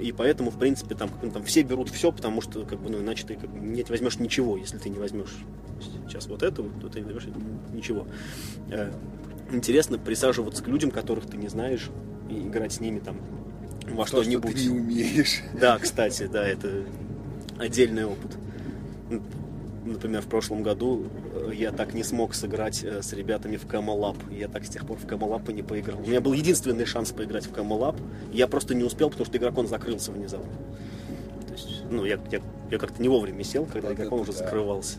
и 0.00 0.12
поэтому, 0.12 0.50
в 0.50 0.58
принципе, 0.58 0.94
там, 0.94 1.10
там 1.32 1.42
все 1.44 1.62
берут 1.62 1.90
все, 1.90 2.12
потому 2.12 2.40
что, 2.40 2.64
как 2.64 2.80
бы, 2.80 2.90
ну, 2.90 3.00
иначе 3.00 3.26
ты, 3.26 3.34
как 3.34 3.50
бы, 3.50 3.58
не 3.58 3.82
возьмешь 3.84 4.18
ничего, 4.18 4.56
если 4.56 4.78
ты 4.78 4.88
не 4.88 4.98
возьмешь 4.98 5.34
сейчас 6.08 6.26
вот 6.26 6.42
это, 6.42 6.62
вот, 6.62 6.80
то 6.80 6.88
ты 6.88 7.00
не 7.00 7.12
возьмешь 7.12 7.28
ничего. 7.72 8.06
Э, 8.70 8.92
Интересно 9.50 9.98
присаживаться 9.98 10.62
к 10.62 10.68
людям, 10.68 10.90
которых 10.90 11.26
ты 11.26 11.38
не 11.38 11.48
знаешь, 11.48 11.88
и 12.28 12.34
играть 12.34 12.72
с 12.74 12.80
ними 12.80 12.98
там 12.98 13.16
во 13.90 14.02
То, 14.04 14.08
что 14.08 14.22
что-нибудь. 14.22 14.54
ты 14.54 14.64
не 14.66 14.78
умеешь. 14.78 15.40
Да, 15.58 15.78
кстати, 15.78 16.26
да, 16.30 16.46
это 16.46 16.84
отдельный 17.56 18.04
опыт. 18.04 18.36
Например, 19.92 20.20
в 20.20 20.26
прошлом 20.26 20.62
году 20.62 21.06
э, 21.32 21.52
я 21.54 21.72
так 21.72 21.94
не 21.94 22.02
смог 22.02 22.34
сыграть 22.34 22.84
э, 22.84 23.00
с 23.02 23.12
ребятами 23.12 23.56
в 23.56 23.66
Камалап. 23.66 24.16
Я 24.30 24.48
так 24.48 24.64
с 24.64 24.68
тех 24.68 24.86
пор 24.86 24.98
в 24.98 25.06
Камалап 25.06 25.48
и 25.48 25.52
не 25.52 25.62
поиграл. 25.62 25.98
У 25.98 26.06
меня 26.06 26.20
был 26.20 26.34
единственный 26.34 26.84
шанс 26.84 27.12
поиграть 27.12 27.46
в 27.46 27.52
Камалап. 27.52 27.96
Я 28.32 28.48
просто 28.48 28.74
не 28.74 28.84
успел, 28.84 29.08
потому 29.08 29.26
что 29.26 29.38
игрокон 29.38 29.66
закрылся 29.66 30.12
внезапно. 30.12 30.52
То 31.46 31.52
есть, 31.54 31.84
ну, 31.90 32.04
я, 32.04 32.20
я, 32.30 32.40
я 32.70 32.78
как-то 32.78 33.00
не 33.00 33.08
вовремя 33.08 33.42
сел, 33.44 33.64
когда 33.64 33.88
Вот 33.88 33.96
игрокон 33.96 34.20
уже 34.20 34.32
да. 34.32 34.38
закрывался. 34.38 34.98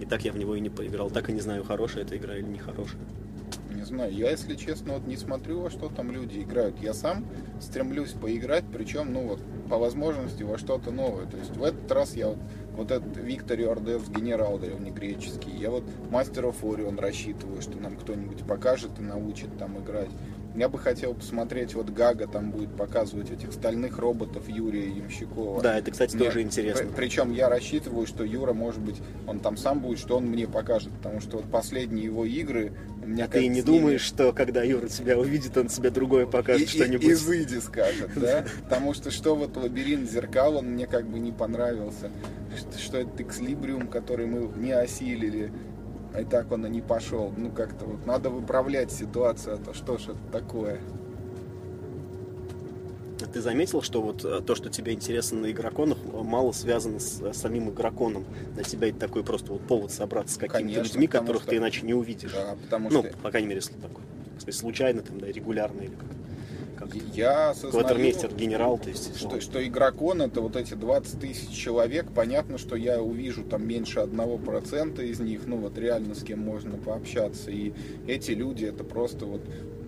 И 0.00 0.04
так 0.04 0.24
я 0.24 0.32
в 0.32 0.36
него 0.36 0.56
и 0.56 0.60
не 0.60 0.70
поиграл. 0.70 1.10
Так 1.10 1.30
и 1.30 1.32
не 1.32 1.40
знаю, 1.40 1.64
хорошая 1.64 2.02
эта 2.02 2.16
игра 2.16 2.36
или 2.36 2.46
нехорошая. 2.46 3.00
Не 3.72 3.84
знаю, 3.84 4.12
я, 4.12 4.30
если 4.30 4.56
честно, 4.56 4.94
вот 4.94 5.06
не 5.06 5.16
смотрю, 5.16 5.60
во 5.60 5.70
что 5.70 5.88
там 5.88 6.10
люди 6.10 6.40
играют. 6.40 6.78
Я 6.80 6.94
сам 6.94 7.24
стремлюсь 7.60 8.12
поиграть, 8.12 8.64
причем, 8.72 9.12
ну 9.12 9.28
вот, 9.28 9.40
по 9.68 9.78
возможности 9.78 10.42
во 10.42 10.58
что-то 10.58 10.90
новое. 10.90 11.26
То 11.26 11.36
есть 11.36 11.56
в 11.56 11.62
этот 11.62 11.90
раз 11.92 12.16
я 12.16 12.28
вот 12.28 12.38
вот 12.76 12.90
этот 12.90 13.16
Виктор 13.16 13.58
Ордес, 13.60 14.08
генерал 14.08 14.58
древнегреческий. 14.58 15.52
Я 15.56 15.70
вот 15.70 15.84
мастеров 16.10 16.64
Орион 16.64 16.98
рассчитываю, 16.98 17.62
что 17.62 17.78
нам 17.78 17.96
кто-нибудь 17.96 18.44
покажет 18.46 18.90
и 18.98 19.02
научит 19.02 19.56
там 19.58 19.78
играть. 19.78 20.10
Я 20.54 20.68
бы 20.68 20.78
хотел 20.78 21.14
посмотреть, 21.14 21.74
вот 21.74 21.90
Гага 21.90 22.28
там 22.28 22.52
будет 22.52 22.70
показывать 22.76 23.30
этих 23.30 23.52
стальных 23.52 23.98
роботов 23.98 24.44
Юрия 24.48 24.88
Ямщикова. 24.88 25.60
Да, 25.60 25.78
это, 25.78 25.90
кстати, 25.90 26.14
Мне- 26.14 26.26
тоже 26.26 26.42
интересно. 26.42 26.86
при- 26.86 26.94
причем 26.94 27.32
я 27.32 27.48
рассчитываю, 27.48 28.06
что 28.06 28.22
Юра, 28.22 28.52
может 28.52 28.80
быть, 28.80 28.96
он 29.26 29.40
там 29.40 29.56
сам 29.56 29.80
будет, 29.80 29.98
что 29.98 30.16
он 30.16 30.26
мне 30.26 30.46
покажет. 30.46 30.92
Потому 30.92 31.20
что 31.20 31.38
вот 31.38 31.50
последние 31.50 32.04
его 32.04 32.24
игры... 32.24 32.72
У 33.02 33.06
меня 33.08 33.24
А 33.24 33.28
ты 33.28 33.40
не 33.42 33.48
ними- 33.48 33.60
думаешь, 33.62 34.00
что 34.02 34.32
когда 34.32 34.62
Юра 34.62 34.86
тебя 34.86 35.18
увидит, 35.18 35.56
он 35.58 35.66
тебе 35.66 35.90
другое 35.90 36.26
покажет 36.26 36.68
что-нибудь? 36.68 37.04
изыди 37.04 37.58
скажет, 37.58 38.10
да? 38.14 38.44
Потому 38.62 38.94
что 38.94 39.10
что 39.10 39.34
вот 39.34 39.56
лабиринт 39.56 40.08
зеркал, 40.08 40.56
он 40.58 40.66
мне 40.70 40.86
как 40.86 41.06
бы 41.06 41.18
не 41.18 41.32
понравился. 41.32 42.10
Что, 42.56 42.78
что 42.78 42.98
это 42.98 43.22
экслибриум, 43.24 43.88
который 43.88 44.26
мы 44.26 44.48
не 44.56 44.70
осилили. 44.70 45.50
И 46.18 46.24
так 46.24 46.52
он 46.52 46.66
и 46.66 46.70
не 46.70 46.80
пошел. 46.80 47.32
Ну 47.36 47.50
как-то 47.50 47.86
вот 47.86 48.06
надо 48.06 48.30
выправлять 48.30 48.92
ситуацию, 48.92 49.56
а 49.56 49.58
то 49.58 49.74
что 49.74 49.98
ж 49.98 50.08
это 50.08 50.18
такое? 50.32 50.80
Ты 53.32 53.40
заметил, 53.40 53.82
что 53.82 54.00
вот 54.00 54.24
э, 54.24 54.42
то, 54.42 54.54
что 54.54 54.70
тебе 54.70 54.92
интересно 54.92 55.40
на 55.40 55.50
игроконах, 55.50 55.98
э, 56.04 56.22
мало 56.22 56.52
связано 56.52 57.00
с 57.00 57.20
э, 57.20 57.32
самим 57.32 57.70
игроконом? 57.70 58.24
Для 58.54 58.62
тебя 58.62 58.88
это 58.90 58.98
такой 58.98 59.24
просто 59.24 59.52
вот 59.52 59.62
повод 59.62 59.90
собраться 59.90 60.34
с 60.34 60.38
какими-то 60.38 60.82
людьми, 60.82 61.06
которых 61.08 61.42
что- 61.42 61.50
ты 61.50 61.56
иначе 61.56 61.84
не 61.84 61.94
увидишь. 61.94 62.32
Да, 62.32 62.56
потому 62.62 62.90
ну, 62.90 63.02
что 63.02 63.16
по 63.18 63.30
крайней 63.30 63.48
мере, 63.48 63.60
если 63.60 63.74
такой. 63.74 64.04
Если 64.36 64.50
случайно, 64.52 65.02
там, 65.02 65.18
да, 65.18 65.26
регулярно 65.26 65.80
или 65.80 65.94
как. 65.94 66.06
Как 66.88 67.02
я 67.14 67.50
осознаю, 67.50 67.84
Кватермейстер, 67.84 68.34
генерал, 68.34 68.78
то 68.78 68.88
есть. 68.88 69.16
что, 69.16 69.34
ну, 69.34 69.40
что 69.40 69.66
игрокон 69.66 70.22
это 70.22 70.40
вот 70.40 70.56
эти 70.56 70.74
20 70.74 71.20
тысяч 71.20 71.50
человек, 71.50 72.06
понятно, 72.14 72.58
что 72.58 72.76
я 72.76 73.00
увижу 73.00 73.44
там 73.44 73.66
меньше 73.66 74.00
одного 74.00 74.38
процента 74.38 75.02
из 75.02 75.20
них, 75.20 75.42
ну 75.46 75.56
вот 75.56 75.78
реально 75.78 76.14
с 76.14 76.22
кем 76.22 76.40
можно 76.40 76.76
пообщаться. 76.76 77.50
И 77.50 77.72
эти 78.06 78.32
люди 78.32 78.64
это 78.64 78.84
просто 78.84 79.26
вот 79.26 79.42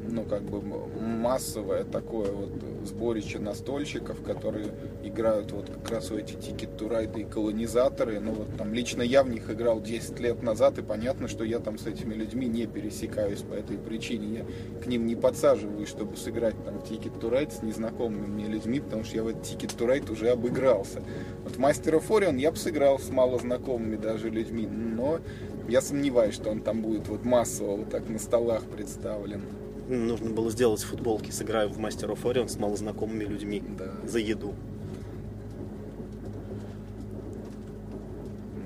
ну, 0.09 0.25
как 0.25 0.43
бы 0.43 0.61
массовое 0.61 1.85
такое 1.85 2.31
вот 2.31 2.51
сборище 2.85 3.39
настольщиков, 3.39 4.23
которые 4.23 4.69
играют 5.03 5.53
вот 5.53 5.71
как 5.71 5.91
раз 5.91 6.11
в 6.11 6.17
эти 6.17 6.35
Ticket 6.35 6.77
to 6.77 6.90
Ride 6.90 7.16
ы 7.16 7.23
и 7.23 7.25
колонизаторы. 7.25 8.21
Ну, 8.21 8.33
вот 8.33 8.57
там 8.57 8.73
лично 8.73 9.03
я 9.03 9.23
в 9.23 9.29
них 9.29 9.51
играл 9.51 9.81
10 9.81 10.19
лет 10.21 10.43
назад, 10.43 10.79
и 10.79 10.83
понятно, 10.83 11.29
что 11.29 11.45
я 11.45 11.59
там 11.59 11.79
с 11.79 11.87
этими 11.87 12.15
людьми 12.15 12.47
не 12.47 12.67
пересекаюсь 12.67 13.41
по 13.41 13.55
этой 13.55 13.79
причине. 13.79 14.39
Я 14.39 14.81
к 14.83 14.87
ним 14.87 15.07
не 15.07 15.17
подсаживаюсь, 15.17 15.89
чтобы 15.89 16.17
сыграть 16.17 16.57
там 16.65 16.79
в 16.79 16.89
Ticket 16.89 17.19
to 17.21 17.31
Ride 17.31 17.53
с 17.53 17.63
незнакомыми 17.63 18.27
мне 18.27 18.47
людьми, 18.47 18.81
потому 18.81 19.05
что 19.05 19.17
я 19.17 19.23
в 19.23 19.29
этот 19.29 19.43
Ticket 19.43 19.77
to 19.77 19.88
Ride 19.88 20.11
уже 20.11 20.31
обыгрался. 20.31 21.03
Вот 21.45 21.57
Master 21.59 21.99
of 21.99 22.09
Orion 22.09 22.37
я 22.37 22.51
бы 22.51 22.57
сыграл 22.57 22.99
с 22.99 23.11
малознакомыми 23.11 23.97
даже 23.97 24.31
людьми, 24.31 24.67
но 24.67 25.21
я 25.69 25.81
сомневаюсь, 25.81 26.35
что 26.35 26.51
он 26.51 26.61
там 26.61 26.81
будет 26.83 27.09
вот 27.09 27.25
массово 27.25 27.77
вот 27.77 27.91
так 27.91 28.09
на 28.09 28.19
столах 28.19 28.63
представлен. 28.65 29.43
Нужно 29.89 30.31
было 30.31 30.51
сделать 30.51 30.83
футболки, 30.83 31.31
сыграю 31.31 31.69
в 31.69 31.79
Master 31.79 32.11
of 32.13 32.23
Orion 32.25 32.49
с 32.49 32.57
малознакомыми 32.59 33.25
людьми 33.25 33.63
Да. 33.79 33.93
за 34.07 34.19
еду. 34.19 34.55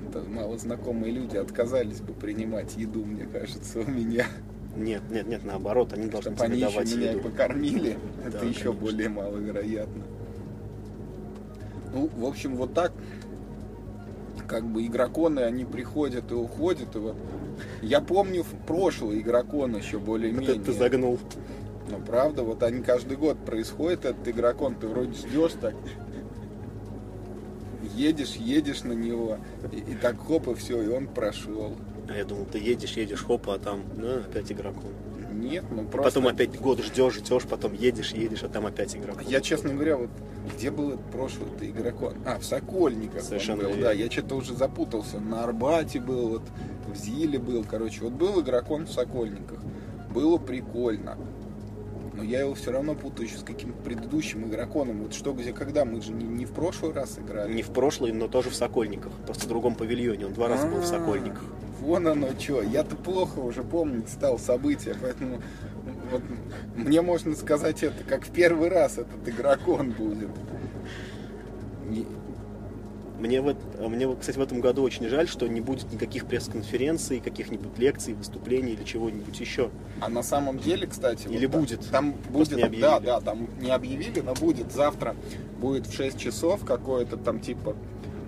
Это 0.09 0.23
малознакомые 0.27 1.13
люди 1.13 1.37
отказались 1.37 2.01
бы 2.01 2.13
принимать 2.13 2.75
еду, 2.75 3.05
мне 3.05 3.25
кажется, 3.25 3.79
у 3.79 3.85
меня. 3.89 4.25
Нет, 4.75 5.01
нет, 5.11 5.27
нет, 5.27 5.43
наоборот, 5.43 5.93
они 5.93 6.07
должны 6.07 6.31
Чтобы 6.31 6.45
они 6.45 6.59
еще 6.61 6.71
давать 6.71 6.95
меня 6.95 7.11
еду. 7.11 7.21
покормили, 7.29 7.97
это 8.25 8.39
Да, 8.39 8.45
еще 8.45 8.63
конечно. 8.63 8.71
более 8.73 9.09
маловероятно. 9.09 10.03
Ну, 11.93 12.09
в 12.17 12.25
общем, 12.25 12.55
вот 12.55 12.73
так. 12.73 12.93
Как 14.47 14.65
бы 14.65 14.85
игроконы, 14.85 15.41
они 15.41 15.65
приходят 15.65 16.31
и 16.31 16.33
уходят. 16.35 16.95
И 16.95 16.99
вот 16.99 17.15
я 17.81 18.01
помню 18.01 18.43
в 18.43 18.65
прошлый 18.65 19.19
игрокон 19.19 19.75
еще 19.75 19.97
Вот 19.97 20.05
более-менее. 20.05 20.55
это 20.57 20.65
ты 20.65 20.73
загнул. 20.73 21.19
Ну, 21.89 21.99
правда, 21.99 22.43
вот 22.43 22.63
они 22.63 22.81
каждый 22.81 23.17
год 23.17 23.37
происходит, 23.45 24.05
этот 24.05 24.27
игрокон, 24.27 24.75
ты 24.75 24.87
вроде 24.87 25.13
ждешь 25.13 25.53
так, 25.59 25.75
едешь, 27.95 28.35
едешь 28.35 28.83
на 28.83 28.93
него, 28.93 29.37
и, 29.71 29.77
и 29.77 29.95
так 29.95 30.17
хоп, 30.19 30.47
и 30.47 30.53
все, 30.55 30.81
и 30.81 30.87
он 30.87 31.07
прошел. 31.07 31.75
А 32.09 32.15
я 32.15 32.25
думал, 32.25 32.45
ты 32.45 32.59
едешь, 32.59 32.93
едешь, 32.93 33.23
хоп, 33.23 33.49
а 33.49 33.57
там, 33.59 33.83
ну, 33.95 34.19
опять 34.19 34.51
игроком. 34.51 34.91
Нет, 35.41 35.65
ну 35.71 35.83
просто... 35.85 36.19
Потом 36.19 36.27
опять 36.27 36.59
год 36.59 36.79
ждешь, 36.79 37.15
ждешь, 37.15 37.43
потом 37.43 37.73
едешь, 37.73 38.11
едешь, 38.13 38.43
а 38.43 38.49
там 38.49 38.65
опять 38.65 38.95
игроком. 38.95 39.23
Я, 39.27 39.41
честно 39.41 39.73
говоря, 39.73 39.97
вот 39.97 40.09
где 40.55 40.71
был 40.71 40.97
прошлый-то 41.11 41.67
игрокон? 41.69 42.13
А, 42.25 42.37
в 42.37 42.45
Сокольниках 42.45 43.21
Совершенно 43.23 43.63
был, 43.63 43.69
верно. 43.69 43.83
да, 43.85 43.91
я 43.91 44.09
что-то 44.09 44.35
уже 44.35 44.53
запутался. 44.53 45.19
На 45.19 45.43
Арбате 45.43 45.99
был, 45.99 46.29
вот 46.29 46.43
в 46.87 46.95
Зиле 46.95 47.39
был, 47.39 47.65
короче, 47.69 48.01
вот 48.03 48.13
был 48.13 48.41
игрокон 48.41 48.85
в 48.85 48.91
Сокольниках. 48.91 49.59
Было 50.13 50.37
прикольно. 50.37 51.17
Но 52.13 52.23
я 52.23 52.41
его 52.41 52.53
все 52.53 52.71
равно 52.71 52.93
путаю 52.93 53.27
еще 53.27 53.37
с 53.37 53.43
каким-то 53.43 53.81
предыдущим 53.81 54.45
игроконом. 54.45 55.03
Вот 55.03 55.13
что, 55.13 55.31
где, 55.33 55.53
когда? 55.53 55.85
Мы 55.85 56.01
же 56.01 56.11
не, 56.11 56.25
не 56.25 56.45
в 56.45 56.51
прошлый 56.51 56.91
раз 56.91 57.17
играли. 57.17 57.53
Не 57.53 57.63
в 57.63 57.69
прошлый, 57.69 58.11
но 58.11 58.27
тоже 58.27 58.49
в 58.49 58.55
Сокольниках. 58.55 59.13
Просто 59.25 59.45
в 59.45 59.47
другом 59.47 59.75
павильоне. 59.75 60.27
Он 60.27 60.33
два 60.33 60.47
раза 60.49 60.67
был 60.67 60.81
в 60.81 60.83
А, 60.83 60.85
Сокольниках. 60.85 61.43
Вон 61.81 62.07
оно 62.07 62.27
что. 62.39 62.61
Я-то 62.61 62.95
плохо 62.95 63.39
уже 63.39 63.63
помнить 63.63 64.07
стал 64.09 64.37
события, 64.39 64.95
поэтому 65.01 65.41
вот 66.11 66.21
мне 66.75 67.01
можно 67.01 67.35
сказать 67.35 67.83
это, 67.83 68.03
как 68.03 68.25
в 68.25 68.31
первый 68.31 68.69
раз 68.69 68.93
этот 68.99 69.27
игрокон 69.27 69.91
будет. 69.91 70.29
Мне, 73.19 73.39
в, 73.39 73.49
эт- 73.49 73.87
мне, 73.87 74.07
вот, 74.07 74.19
кстати, 74.19 74.37
в 74.39 74.41
этом 74.41 74.61
году 74.61 74.81
очень 74.81 75.07
жаль, 75.07 75.27
что 75.27 75.47
не 75.47 75.61
будет 75.61 75.91
никаких 75.93 76.25
пресс-конференций, 76.25 77.19
каких-нибудь 77.19 77.77
лекций, 77.77 78.15
выступлений 78.15 78.71
или 78.71 78.83
чего-нибудь 78.83 79.39
еще. 79.39 79.69
А 79.99 80.09
на 80.09 80.23
самом 80.23 80.57
деле, 80.57 80.87
кстати, 80.87 81.27
Или 81.27 81.45
там- 81.45 81.59
будет. 81.61 81.87
Там 81.91 82.13
будет, 82.31 82.55
не 82.57 82.63
объявили. 82.63 82.81
да, 82.81 82.99
да, 82.99 83.21
там 83.21 83.47
не 83.59 83.69
объявили, 83.69 84.21
но 84.21 84.33
будет 84.33 84.71
завтра 84.71 85.15
будет 85.59 85.85
в 85.85 85.93
6 85.95 86.17
часов 86.17 86.65
какой-то 86.65 87.15
там 87.17 87.39
типа 87.39 87.75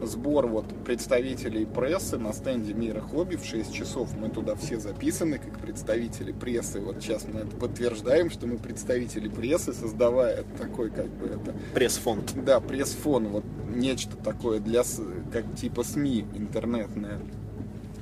сбор 0.02 0.48
вот 0.48 0.66
представителей 0.86 1.66
прессы 1.66 2.18
на 2.18 2.34
стенде 2.34 2.74
Мира 2.74 3.02
Хобби 3.02 3.36
в 3.36 3.46
6 3.46 3.74
часов. 3.74 4.10
Мы 4.18 4.30
туда 4.30 4.56
все 4.56 4.80
записаны 4.80 5.38
как 5.38 5.60
представители 5.60 6.32
прессы. 6.32 6.80
Вот 6.80 7.02
сейчас 7.02 7.26
мы 7.28 7.42
это 7.42 7.56
подтверждаем, 7.56 8.30
что 8.30 8.48
мы 8.48 8.58
представители 8.58 9.28
прессы, 9.28 9.74
создавая 9.74 10.44
такой 10.58 10.90
как 10.90 11.08
бы 11.10 11.28
это 11.28 11.54
Пресс-фон. 11.74 12.22
да, 12.46 12.60
пресс-фон, 12.60 13.28
вот 13.28 13.44
нечто 13.70 14.16
такое 14.18 14.60
для, 14.60 14.84
как 15.32 15.56
типа 15.56 15.84
СМИ 15.84 16.26
интернетное. 16.36 17.20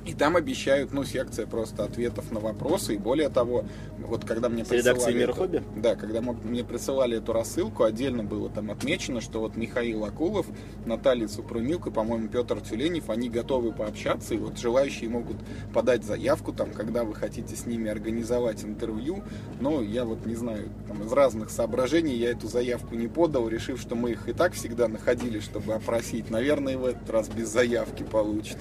И 0.04 0.14
там 0.14 0.36
обещают, 0.36 0.92
ну, 0.92 1.04
секция 1.04 1.46
просто 1.46 1.84
ответов 1.84 2.32
на 2.32 2.40
вопросы. 2.40 2.94
И 2.94 2.98
более 2.98 3.28
того, 3.28 3.64
вот 3.98 4.24
когда 4.24 4.48
мне 4.48 4.64
присылали 4.64 5.14
«Мира 5.14 5.30
эту- 5.30 5.38
хобби»? 5.38 5.62
Да, 5.76 5.94
когда 5.94 6.20
мне 6.20 6.64
присылали 6.64 7.18
эту 7.18 7.32
рассылку, 7.32 7.84
отдельно 7.84 8.24
было 8.24 8.48
там 8.50 8.70
отмечено, 8.70 9.20
что 9.20 9.40
вот 9.40 9.56
Михаил 9.56 10.04
Акулов, 10.04 10.46
Наталья 10.86 11.28
Супрунюк 11.28 11.86
и, 11.86 11.90
по-моему, 11.90 12.28
Петр 12.28 12.60
Тюленев, 12.60 13.10
они 13.10 13.28
готовы 13.28 13.72
пообщаться, 13.72 14.34
и 14.34 14.38
вот 14.38 14.58
желающие 14.58 15.08
могут 15.08 15.36
подать 15.72 16.04
заявку, 16.04 16.52
там, 16.52 16.72
когда 16.72 17.04
вы 17.04 17.14
хотите 17.14 17.54
с 17.54 17.66
ними 17.66 17.88
организовать 17.88 18.64
интервью. 18.64 19.22
Но 19.60 19.82
я 19.82 20.04
вот 20.04 20.26
не 20.26 20.34
знаю, 20.34 20.68
там, 20.88 21.04
из 21.04 21.12
разных 21.12 21.50
соображений 21.50 22.16
я 22.16 22.30
эту 22.30 22.48
заявку 22.48 22.96
не 22.96 23.06
подал, 23.06 23.48
решив, 23.48 23.80
что 23.80 23.94
мы 23.94 24.10
их 24.10 24.28
и 24.28 24.32
так 24.32 24.54
всегда 24.54 24.88
находили, 24.88 25.38
чтобы 25.38 25.74
опросить. 25.74 26.28
Наверное, 26.28 26.76
в 26.76 26.86
этот 26.86 27.08
раз 27.08 27.28
без 27.28 27.48
заявки 27.48 28.02
получится. 28.02 28.58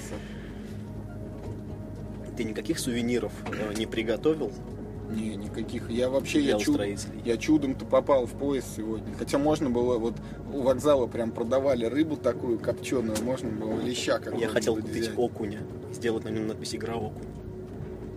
Ты 2.37 2.43
никаких 2.43 2.79
сувениров 2.79 3.31
э, 3.51 3.73
не 3.77 3.85
приготовил 3.85 4.51
Не, 5.11 5.35
никаких. 5.35 5.89
Я 5.89 6.09
вообще, 6.09 6.39
я, 6.41 6.55
чуд- 6.57 6.99
я 7.25 7.37
чудом-то 7.37 7.85
попал 7.85 8.25
в 8.25 8.31
поезд 8.31 8.67
сегодня. 8.77 9.13
Хотя 9.19 9.37
можно 9.37 9.69
было, 9.69 9.97
вот 9.97 10.15
у 10.53 10.61
вокзала 10.61 11.07
прям 11.07 11.31
продавали 11.31 11.85
рыбу 11.85 12.15
такую 12.15 12.57
копченую, 12.59 13.21
можно 13.23 13.49
было 13.49 13.79
леща 13.81 14.13
Я 14.13 14.19
какого-нибудь 14.19 14.53
хотел 14.53 14.75
купить 14.77 14.91
взять. 14.91 15.17
окуня, 15.17 15.59
сделать 15.93 16.23
на 16.23 16.29
нем 16.29 16.47
надпись 16.47 16.73
«Игра 16.75 16.95
окунь». 16.95 17.25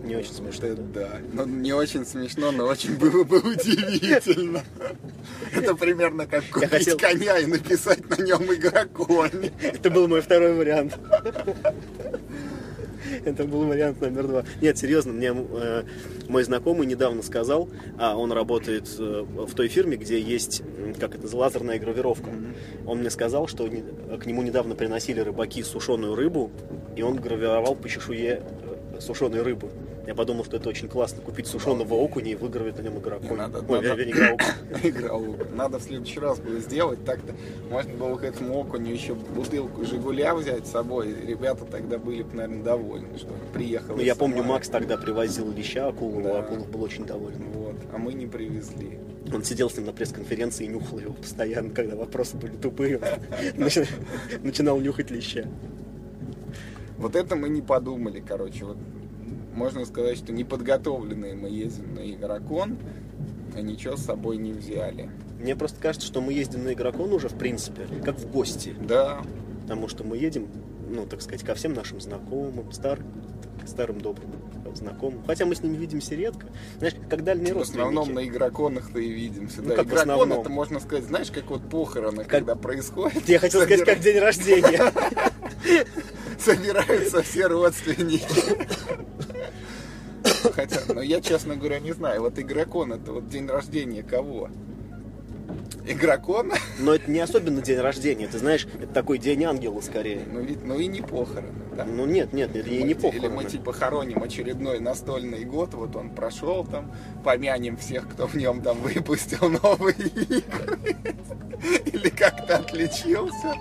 Не 0.05 0.17
очень 0.17 0.35
смешно. 0.35 0.67
это 0.69 0.83
да? 0.83 1.01
да. 1.09 1.21
Ну, 1.33 1.47
не 1.47 1.73
очень 1.73 2.05
смешно, 2.05 2.53
но 2.53 2.67
очень 2.67 2.95
было 2.99 3.25
бы 3.25 3.39
удивительно. 3.39 4.63
Это 5.51 5.75
примерно 5.75 6.27
как 6.27 6.45
купить 6.51 6.69
хотел- 6.71 6.99
коня 6.99 7.39
и 7.39 7.47
написать 7.47 8.07
на 8.11 8.23
нем 8.23 8.43
игроконь. 8.53 9.51
Это 9.63 9.89
был 9.91 10.07
мой 10.07 10.21
второй 10.21 10.53
вариант. 10.55 10.99
Это 13.25 13.45
был 13.45 13.65
вариант 13.65 14.01
номер 14.01 14.27
два. 14.27 14.45
Нет, 14.61 14.79
серьезно, 14.79 15.13
мне 15.13 15.33
э, 15.35 15.83
мой 16.29 16.43
знакомый 16.45 16.87
недавно 16.87 17.23
сказал, 17.23 17.69
а 17.99 18.17
он 18.17 18.33
работает 18.33 18.89
э, 18.99 19.25
в 19.25 19.55
той 19.55 19.69
фирме, 19.69 19.97
где 19.97 20.21
есть, 20.21 20.63
как 20.99 21.15
это, 21.15 21.35
лазерная 21.37 21.79
гравировка. 21.79 22.31
Он 22.87 22.99
мне 22.99 23.11
сказал, 23.11 23.47
что 23.47 23.69
не- 23.69 23.85
к 24.19 24.27
нему 24.27 24.43
недавно 24.43 24.75
приносили 24.75 25.21
рыбаки 25.21 25.63
сушеную 25.63 26.15
рыбу, 26.15 26.51
и 26.97 27.03
он 27.03 27.17
гравировал 27.17 27.75
по 27.75 27.89
чешуе 27.89 28.43
э, 28.97 29.01
сушеной 29.01 29.43
рыбы. 29.43 29.71
Я 30.07 30.15
подумал, 30.15 30.45
что 30.45 30.59
это 30.59 30.69
очень 30.69 30.89
классно 30.89 31.23
купить 31.23 31.47
сушеного 31.47 31.95
окуня 31.95 32.33
и 32.33 32.35
выигрывать 32.35 32.77
на 32.77 32.83
нем 32.83 32.99
игрокон. 32.99 33.39
Надо- 33.39 33.65
Ой, 33.67 33.81
надо- 33.81 34.03
играл. 34.89 35.23
Надо 35.55 35.79
в 35.79 35.83
следующий 35.83 36.21
раз 36.21 36.39
было 36.41 36.59
сделать 36.61 37.03
так-то. 37.05 37.35
Можно 37.71 37.95
было 37.95 38.17
к 38.17 38.25
этому 38.25 38.61
окуню 38.61 38.93
еще 38.93 39.15
бутылку 39.15 39.85
Жигуля 39.85 40.35
взять 40.35 40.67
с 40.67 40.71
собой. 40.71 41.11
И 41.11 41.27
Ребята 41.27 41.65
тогда 41.65 41.99
были 41.99 42.23
бы, 42.23 42.35
наверное, 42.37 42.63
довольны, 42.63 43.17
что 43.19 43.33
приехал. 43.55 43.97
Ну, 43.97 44.03
я 44.03 44.15
помню. 44.15 44.43
Макс 44.43 44.69
тогда 44.69 44.97
привозил 44.99 45.51
леща 45.53 45.89
Акулу, 45.89 46.21
Да. 46.23 46.41
Акулов 46.41 46.71
был 46.71 46.83
очень 46.83 47.07
доволен. 47.07 47.43
Вот, 47.55 47.77
а 47.93 47.97
мы 47.99 48.13
не 48.13 48.27
привезли. 48.27 48.99
Он 49.33 49.43
сидел 49.43 49.71
с 49.71 49.77
ним 49.79 49.87
на 49.87 49.93
пресс-конференции 49.93 50.65
и 50.65 50.69
нюхал 50.69 50.99
его 50.99 51.15
постоянно, 51.15 51.71
когда 51.71 51.97
вопросы 51.97 52.37
были 52.37 52.53
тупые. 52.57 53.01
Начинал 54.43 54.79
нюхать 54.81 55.11
леща. 55.11 55.45
Вот 56.99 57.17
это 57.17 57.35
мы 57.37 57.49
не 57.49 57.63
подумали, 57.63 58.23
короче. 58.27 58.67
Вот 58.67 58.77
можно 59.55 59.85
сказать, 59.85 60.19
что 60.19 60.33
неподготовленные 60.33 61.35
мы 61.35 61.49
ездим 61.49 61.95
на 61.95 62.11
игрокон, 62.11 62.77
а 63.55 63.61
ничего 63.61 63.97
с 63.97 64.05
собой 64.05 64.37
не 64.37 64.53
взяли. 64.53 65.11
Мне 65.39 65.57
просто 65.57 65.81
кажется, 65.81 66.07
что 66.07 66.21
мы 66.21 66.33
ездим 66.33 66.65
на 66.65 66.73
игрокон 66.73 67.13
уже, 67.13 67.29
в 67.29 67.37
принципе, 67.37 67.87
как 68.05 68.19
в 68.19 68.31
гости. 68.31 68.75
Да, 68.81 69.23
Потому 69.63 69.89
что 69.89 70.05
мы 70.05 70.19
едем, 70.19 70.49
ну, 70.91 71.07
так 71.07 71.23
сказать, 71.23 71.43
ко 71.43 71.55
всем 71.55 71.73
нашим 71.73 71.99
знакомым, 71.99 72.71
старым, 72.71 73.07
старым 73.67 73.99
добрым 73.99 74.31
знакомым. 74.75 75.23
Хотя 75.27 75.47
мы 75.47 75.55
с 75.55 75.63
ними 75.63 75.77
видимся 75.77 76.15
редко. 76.15 76.47
Знаешь, 76.79 76.95
как 77.09 77.25
дальние 77.25 77.55
в 77.55 77.61
основном 77.61 78.09
родственники. 78.09 78.29
на 78.29 78.37
игроконах-то 78.37 78.99
и 78.99 79.09
видимся. 79.09 79.63
Ну, 79.63 79.69
да, 79.69 79.77
как 79.77 79.87
в 79.87 79.89
игрокон 79.89 80.11
основном. 80.11 80.41
это 80.41 80.51
можно 80.51 80.81
сказать, 80.81 81.05
знаешь, 81.05 81.31
как 81.31 81.49
вот 81.51 81.69
похороны, 81.71 82.25
когда 82.25 82.57
происходит. 82.57 83.29
Я 83.29 83.39
хотел 83.39 83.63
сказать, 83.63 83.85
как 83.87 84.01
день 84.01 84.19
рождения. 84.21 84.93
собираются 86.39 87.23
все 87.23 87.47
родственники. 87.47 88.27
Хотя, 90.53 90.81
ну 90.89 91.01
я, 91.01 91.21
честно 91.21 91.57
говоря, 91.57 91.81
не 91.81 91.93
знаю. 91.93 92.23
Вот 92.23 92.39
игрокон 92.39 92.93
это 92.93 93.13
вот 93.13 93.29
день 93.29 93.47
рождения 93.47 94.03
кого? 94.03 94.51
Игрокона? 95.87 96.55
Но 96.79 96.95
это 96.95 97.11
не 97.11 97.21
особенно 97.21 97.61
день 97.61 97.79
рождения. 97.79 98.27
Ты 98.27 98.39
знаешь, 98.39 98.67
это 98.81 98.87
такой 98.93 99.19
день 99.19 99.45
ангела 99.45 99.81
скорее. 99.81 100.23
Ну, 100.31 100.41
ведь, 100.41 100.65
ну 100.65 100.79
и 100.79 100.87
не 100.87 101.03
похороны. 101.03 101.53
да. 101.77 101.85
Ну 101.85 102.07
нет, 102.07 102.33
нет, 102.33 102.55
это 102.57 102.69
и 102.69 102.83
не 102.83 102.91
Или 102.91 102.95
похороны. 102.95 103.29
мы 103.31 103.45
типа 103.45 103.73
хороним 103.73 104.23
очередной 104.23 104.81
настольный 104.81 105.45
год, 105.45 105.75
вот 105.75 105.95
он 105.97 106.11
прошел 106.11 106.65
там, 106.65 106.91
помянем 107.23 107.77
всех, 107.77 108.09
кто 108.09 108.27
в 108.27 108.35
нем 108.35 108.63
там 108.63 108.79
выпустил 108.81 109.49
новые 109.51 109.97
игры. 109.99 110.97
Или 111.87 112.09
как-то 112.11 112.57
отличился. 112.57 113.55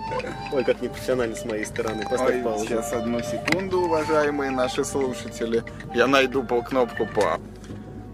Ой, 0.52 0.64
как 0.64 0.82
непрофессионально 0.82 1.36
с 1.36 1.44
моей 1.44 1.64
стороны. 1.64 2.04
Поставь 2.08 2.36
Ой, 2.36 2.42
паузу. 2.42 2.66
сейчас 2.66 2.92
одну 2.92 3.20
секунду, 3.20 3.80
уважаемые 3.82 4.50
наши 4.50 4.84
слушатели. 4.84 5.62
Я 5.94 6.06
найду 6.06 6.42
по 6.42 6.60
кнопку 6.62 7.06
по. 7.14 7.40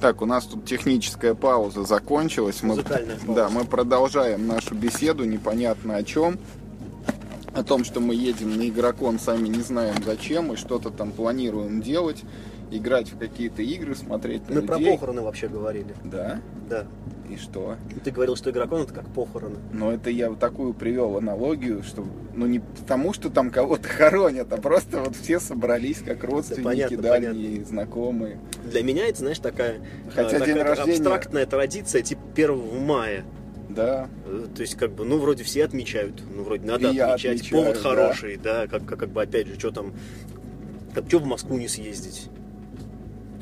Так, 0.00 0.22
у 0.22 0.26
нас 0.26 0.46
тут 0.46 0.64
техническая 0.64 1.34
пауза 1.34 1.84
закончилась. 1.84 2.62
Мы, 2.62 2.70
Музыкальная 2.70 3.16
пауза. 3.16 3.34
Да, 3.34 3.48
мы 3.50 3.64
продолжаем 3.64 4.46
нашу 4.46 4.74
беседу, 4.74 5.24
непонятно 5.24 5.96
о 5.96 6.02
чем. 6.02 6.38
О 7.52 7.62
том, 7.62 7.84
что 7.84 8.00
мы 8.00 8.14
едем 8.14 8.56
на 8.56 8.68
игрокон, 8.68 9.18
сами 9.18 9.48
не 9.48 9.60
знаем 9.60 9.96
зачем, 10.04 10.52
и 10.52 10.56
что-то 10.56 10.90
там 10.90 11.10
планируем 11.10 11.82
делать, 11.82 12.22
играть 12.70 13.10
в 13.12 13.18
какие-то 13.18 13.62
игры, 13.62 13.94
смотреть 13.94 14.48
на 14.48 14.60
Мы 14.60 14.66
про 14.66 14.78
людей. 14.78 14.92
похороны 14.92 15.22
вообще 15.22 15.48
говорили. 15.48 15.94
Да? 16.04 16.40
Да. 16.68 16.86
И 17.28 17.36
что? 17.36 17.76
Ты 18.02 18.10
говорил, 18.10 18.34
что 18.36 18.50
игрокон 18.50 18.82
это 18.82 18.92
как 18.92 19.06
похороны. 19.06 19.56
Но 19.72 19.92
это 19.92 20.10
я 20.10 20.30
вот 20.30 20.38
такую 20.40 20.74
привел 20.74 21.16
аналогию, 21.16 21.82
что 21.84 22.04
ну 22.34 22.46
не 22.46 22.58
потому, 22.60 23.12
что 23.12 23.30
там 23.30 23.50
кого-то 23.50 23.88
хоронят, 23.88 24.52
а 24.52 24.56
просто 24.56 25.00
вот 25.00 25.14
все 25.16 25.38
собрались 25.40 25.98
как 25.98 26.24
родственники, 26.24 26.64
понятно, 26.64 26.96
дальние, 26.98 27.64
знакомые. 27.64 28.40
Для 28.64 28.82
меня 28.82 29.06
это, 29.08 29.18
знаешь, 29.20 29.38
такая, 29.38 29.80
Хотя 30.14 30.38
э, 30.38 30.46
день 30.46 30.56
такая 30.56 30.74
рождения- 30.76 30.92
абстрактная 30.98 31.46
традиция 31.46 32.02
типа 32.02 32.22
1 32.34 32.84
мая. 32.84 33.24
Да, 33.68 34.08
Э, 34.26 34.46
То 34.52 34.62
есть, 34.62 34.74
как 34.74 34.90
бы, 34.92 35.04
ну, 35.04 35.18
вроде 35.18 35.44
все 35.44 35.64
отмечают, 35.64 36.20
ну, 36.34 36.42
вроде 36.42 36.66
надо 36.66 36.90
И 36.90 36.98
отмечать, 36.98 37.36
отмечаю, 37.36 37.62
повод 37.62 37.74
да. 37.76 37.80
хороший, 37.88 38.36
да, 38.36 38.66
как, 38.66 38.84
как, 38.84 38.98
как 38.98 39.08
бы, 39.10 39.22
опять 39.22 39.46
же, 39.46 39.54
что 39.56 39.70
там, 39.70 39.92
как, 40.92 41.06
что 41.06 41.20
в 41.20 41.24
Москву 41.24 41.56
не 41.56 41.68
съездить? 41.68 42.28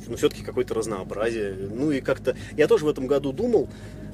Ну, 0.08 0.16
все-таки 0.16 0.42
какое-то 0.42 0.74
разнообразие. 0.74 1.54
Ну, 1.54 1.90
и 1.90 2.00
как-то, 2.00 2.36
я 2.56 2.66
тоже 2.66 2.84
в 2.84 2.88
этом 2.88 3.06
году 3.06 3.32
думал, 3.32 3.68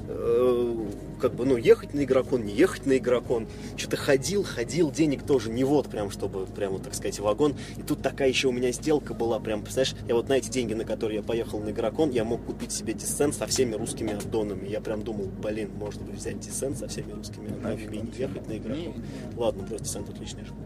э, 0.08 0.86
как 1.20 1.34
бы, 1.34 1.46
ну, 1.46 1.56
ехать 1.56 1.94
на 1.94 2.04
игрокон, 2.04 2.44
не 2.44 2.52
ехать 2.52 2.86
на 2.86 2.98
игрокон. 2.98 3.46
Что-то 3.76 3.96
ходил, 3.96 4.44
ходил, 4.44 4.90
денег 4.90 5.24
тоже 5.24 5.50
не 5.50 5.64
вот 5.64 5.88
прям, 5.88 6.10
чтобы, 6.10 6.46
прям, 6.46 6.72
вот, 6.72 6.82
так 6.82 6.94
сказать, 6.94 7.18
вагон. 7.20 7.54
И 7.76 7.82
тут 7.82 8.02
такая 8.02 8.28
еще 8.28 8.48
у 8.48 8.52
меня 8.52 8.72
сделка 8.72 9.14
была, 9.14 9.38
прям, 9.38 9.62
представляешь, 9.62 9.96
я 10.08 10.14
вот 10.14 10.28
на 10.28 10.34
эти 10.34 10.50
деньги, 10.50 10.74
на 10.74 10.84
которые 10.84 11.18
я 11.18 11.22
поехал 11.22 11.60
на 11.60 11.70
игрокон, 11.70 12.10
я 12.10 12.24
мог 12.24 12.44
купить 12.44 12.72
себе 12.72 12.92
десцент 12.92 13.34
со 13.34 13.46
всеми 13.46 13.74
русскими 13.74 14.14
аддонами. 14.14 14.68
Я 14.68 14.80
прям 14.80 15.02
думал, 15.02 15.28
блин, 15.42 15.70
может 15.78 16.02
быть, 16.02 16.16
взять 16.16 16.40
десцент 16.40 16.76
со 16.78 16.88
всеми 16.88 17.12
русскими 17.12 17.50
аддонами 17.50 17.96
и 17.96 17.98
не 18.00 18.12
ехать 18.18 18.46
на 18.48 18.58
игрокон. 18.58 18.94
Ладно, 19.36 19.64
просто 19.64 19.84
десцент 19.84 20.08
отличная 20.10 20.44
школа. 20.44 20.60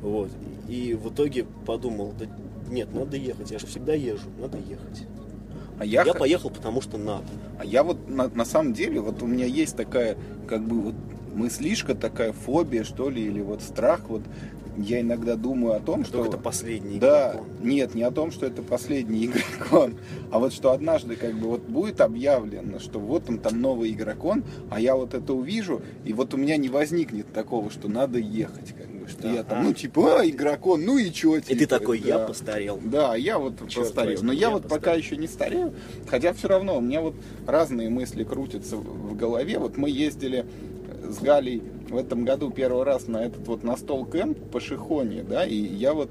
Вот. 0.00 0.30
И 0.68 0.94
в 0.94 1.12
итоге 1.12 1.44
подумал, 1.66 2.14
да 2.18 2.26
нет, 2.72 2.92
надо 2.94 3.16
ехать, 3.16 3.50
я 3.50 3.58
же 3.58 3.66
всегда 3.66 3.94
езжу, 3.94 4.28
надо 4.40 4.58
ехать. 4.58 5.06
а 5.78 5.84
я, 5.84 6.02
Я 6.04 6.12
х- 6.12 6.18
поехал, 6.18 6.50
потому 6.50 6.80
что 6.80 6.98
надо. 6.98 7.24
а 7.58 7.64
я 7.64 7.82
вот 7.82 8.08
на, 8.08 8.28
на 8.28 8.44
самом 8.44 8.72
деле, 8.72 9.00
вот 9.00 9.22
у 9.22 9.26
меня 9.26 9.46
есть 9.46 9.76
такая, 9.76 10.16
как 10.48 10.62
бы 10.64 10.80
вот 10.80 10.94
мыслишка, 11.34 11.94
такая 11.94 12.32
фобия, 12.32 12.84
что 12.84 13.08
ли, 13.10 13.22
или 13.24 13.40
вот 13.40 13.62
страх, 13.62 14.02
вот 14.08 14.22
я 14.78 15.02
иногда 15.02 15.36
думаю 15.36 15.74
о 15.74 15.80
том, 15.80 16.02
Что 16.04 16.22
что... 16.22 16.28
это 16.30 16.38
последний 16.38 16.98
Да, 16.98 17.32
игрокон. 17.32 17.48
нет, 17.62 17.94
не 17.94 18.02
о 18.04 18.10
том, 18.10 18.30
что 18.30 18.46
это 18.46 18.62
последний 18.62 19.26
игрокон, 19.26 19.96
а 20.30 20.38
вот 20.38 20.52
что 20.54 20.72
однажды 20.72 21.16
как 21.16 21.34
бы 21.34 21.48
вот 21.48 21.62
будет 21.62 22.00
объявлено, 22.00 22.78
что 22.78 22.98
вот 22.98 23.28
он 23.28 23.38
там 23.38 23.60
новый 23.60 23.90
игрокон, 23.92 24.44
а 24.70 24.80
я 24.80 24.96
вот 24.96 25.12
это 25.12 25.34
увижу, 25.34 25.82
и 26.04 26.12
вот 26.14 26.32
у 26.32 26.38
меня 26.38 26.56
не 26.56 26.70
возникнет 26.70 27.30
такого, 27.34 27.70
что 27.70 27.88
надо 27.88 28.18
ехать, 28.18 28.72
как 28.72 28.88
что 29.12 29.28
я 29.28 29.42
там, 29.44 29.64
ну 29.64 29.72
типа, 29.72 30.20
а, 30.20 30.26
игрокон, 30.28 30.84
ну 30.84 30.98
и 30.98 31.10
чё 31.12 31.36
И 31.36 31.40
ты 31.40 31.54
типа, 31.56 31.78
такой, 31.78 31.98
я 32.00 32.18
да. 32.18 32.26
постарел. 32.26 32.80
Да, 32.82 33.14
я 33.16 33.38
вот 33.38 33.58
Чёрт 33.68 33.88
постарел. 33.88 34.10
возьми, 34.12 34.26
Но 34.26 34.32
я, 34.32 34.40
я 34.40 34.50
вот 34.50 34.62
пока 34.64 34.74
постарел. 34.74 34.98
еще 34.98 35.16
не 35.16 35.26
старею. 35.28 35.74
Хотя 36.08 36.32
все 36.32 36.48
равно 36.48 36.78
у 36.78 36.80
меня 36.80 37.00
вот 37.00 37.14
разные 37.46 37.88
мысли 37.90 38.24
крутятся 38.24 38.76
в 38.76 39.16
голове. 39.16 39.58
Вот 39.58 39.76
мы 39.76 39.88
ездили 39.90 40.44
с 41.08 41.18
Галей 41.18 41.62
в 41.88 41.96
этом 41.96 42.24
году 42.24 42.50
первый 42.50 42.84
раз 42.84 43.06
на 43.06 43.24
этот 43.24 43.46
вот 43.46 43.62
настол 43.62 44.04
кэмп 44.06 44.38
по 44.50 44.60
Шихоне, 44.60 45.22
да, 45.22 45.44
и 45.44 45.54
я 45.56 45.92
вот 45.94 46.10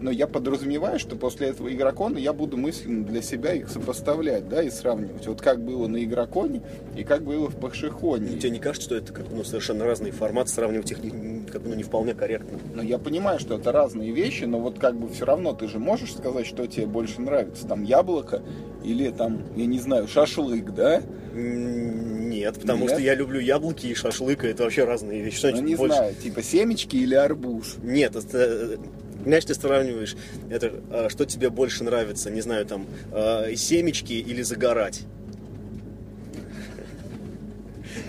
но 0.00 0.10
я 0.10 0.26
подразумеваю, 0.26 0.98
что 0.98 1.16
после 1.16 1.48
этого 1.48 1.72
игрокона 1.72 2.18
я 2.18 2.32
буду 2.32 2.56
мысленно 2.56 3.04
для 3.04 3.22
себя 3.22 3.52
их 3.52 3.68
сопоставлять, 3.68 4.48
да, 4.48 4.62
и 4.62 4.70
сравнивать. 4.70 5.26
Вот 5.26 5.40
как 5.40 5.62
было 5.62 5.86
на 5.86 6.02
игроконе 6.02 6.62
и 6.96 7.04
как 7.04 7.22
было 7.22 7.48
в 7.48 7.56
Пашихоне. 7.56 8.38
Тебе 8.38 8.50
не 8.50 8.58
кажется, 8.58 8.86
что 8.86 8.96
это 8.96 9.12
как 9.12 9.26
ну, 9.30 9.44
совершенно 9.44 9.84
разные 9.84 10.12
форматы, 10.12 10.50
сравнивать 10.50 10.90
их 10.90 11.02
не, 11.02 11.44
как 11.50 11.62
ну, 11.64 11.74
не 11.74 11.82
вполне 11.82 12.14
корректно? 12.14 12.58
Ну, 12.74 12.82
я 12.82 12.98
понимаю, 12.98 13.38
что 13.38 13.58
это 13.58 13.72
разные 13.72 14.12
вещи, 14.12 14.44
но 14.44 14.58
вот 14.58 14.78
как 14.78 14.96
бы 14.96 15.08
все 15.08 15.24
равно 15.24 15.52
ты 15.52 15.68
же 15.68 15.78
можешь 15.78 16.14
сказать, 16.14 16.46
что 16.46 16.66
тебе 16.66 16.86
больше 16.86 17.20
нравится. 17.20 17.66
Там 17.66 17.82
яблоко 17.82 18.42
или 18.82 19.10
там, 19.10 19.42
я 19.56 19.66
не 19.66 19.78
знаю, 19.78 20.08
шашлык, 20.08 20.70
да? 20.70 21.02
Нет, 21.32 22.58
потому 22.58 22.84
Нет? 22.84 22.92
что 22.92 23.00
я 23.00 23.14
люблю 23.14 23.38
яблоки 23.38 23.86
и 23.86 23.94
шашлык, 23.94 24.44
и 24.44 24.48
это 24.48 24.64
вообще 24.64 24.84
разные 24.84 25.22
вещи. 25.22 25.38
Что 25.38 25.50
Ну, 25.52 25.62
не 25.62 25.76
больше? 25.76 25.96
знаю, 25.96 26.14
типа 26.14 26.42
семечки 26.42 26.96
или 26.96 27.14
арбуз. 27.14 27.76
Нет, 27.82 28.16
это, 28.16 28.78
знаешь, 29.24 29.44
ты 29.44 29.54
сравниваешь, 29.54 30.16
это, 30.50 30.72
э, 30.90 31.08
что 31.08 31.24
тебе 31.24 31.50
больше 31.50 31.84
нравится, 31.84 32.30
не 32.30 32.40
знаю, 32.40 32.66
там, 32.66 32.86
э, 33.12 33.54
семечки 33.56 34.12
или 34.12 34.42
загорать. 34.42 35.02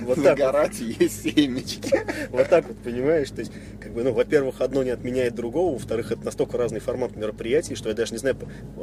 Вот 0.01 0.15
так, 0.15 0.37
вот, 0.37 0.45
Загорать 0.45 0.81
и 0.81 0.95
есть 0.99 1.23
семечки. 1.23 1.93
вот 2.31 2.49
так 2.49 2.67
вот, 2.67 2.77
понимаешь? 2.77 3.29
То 3.29 3.39
есть, 3.39 3.51
как 3.79 3.93
бы, 3.93 4.03
ну, 4.03 4.13
во-первых, 4.13 4.61
одно 4.61 4.83
не 4.83 4.89
отменяет 4.89 5.35
другого, 5.35 5.73
во-вторых, 5.73 6.11
это 6.11 6.23
настолько 6.25 6.57
разный 6.57 6.79
формат 6.79 7.15
мероприятий, 7.15 7.75
что 7.75 7.89
я 7.89 7.95
даже 7.95 8.13
не 8.13 8.17
знаю, 8.17 8.35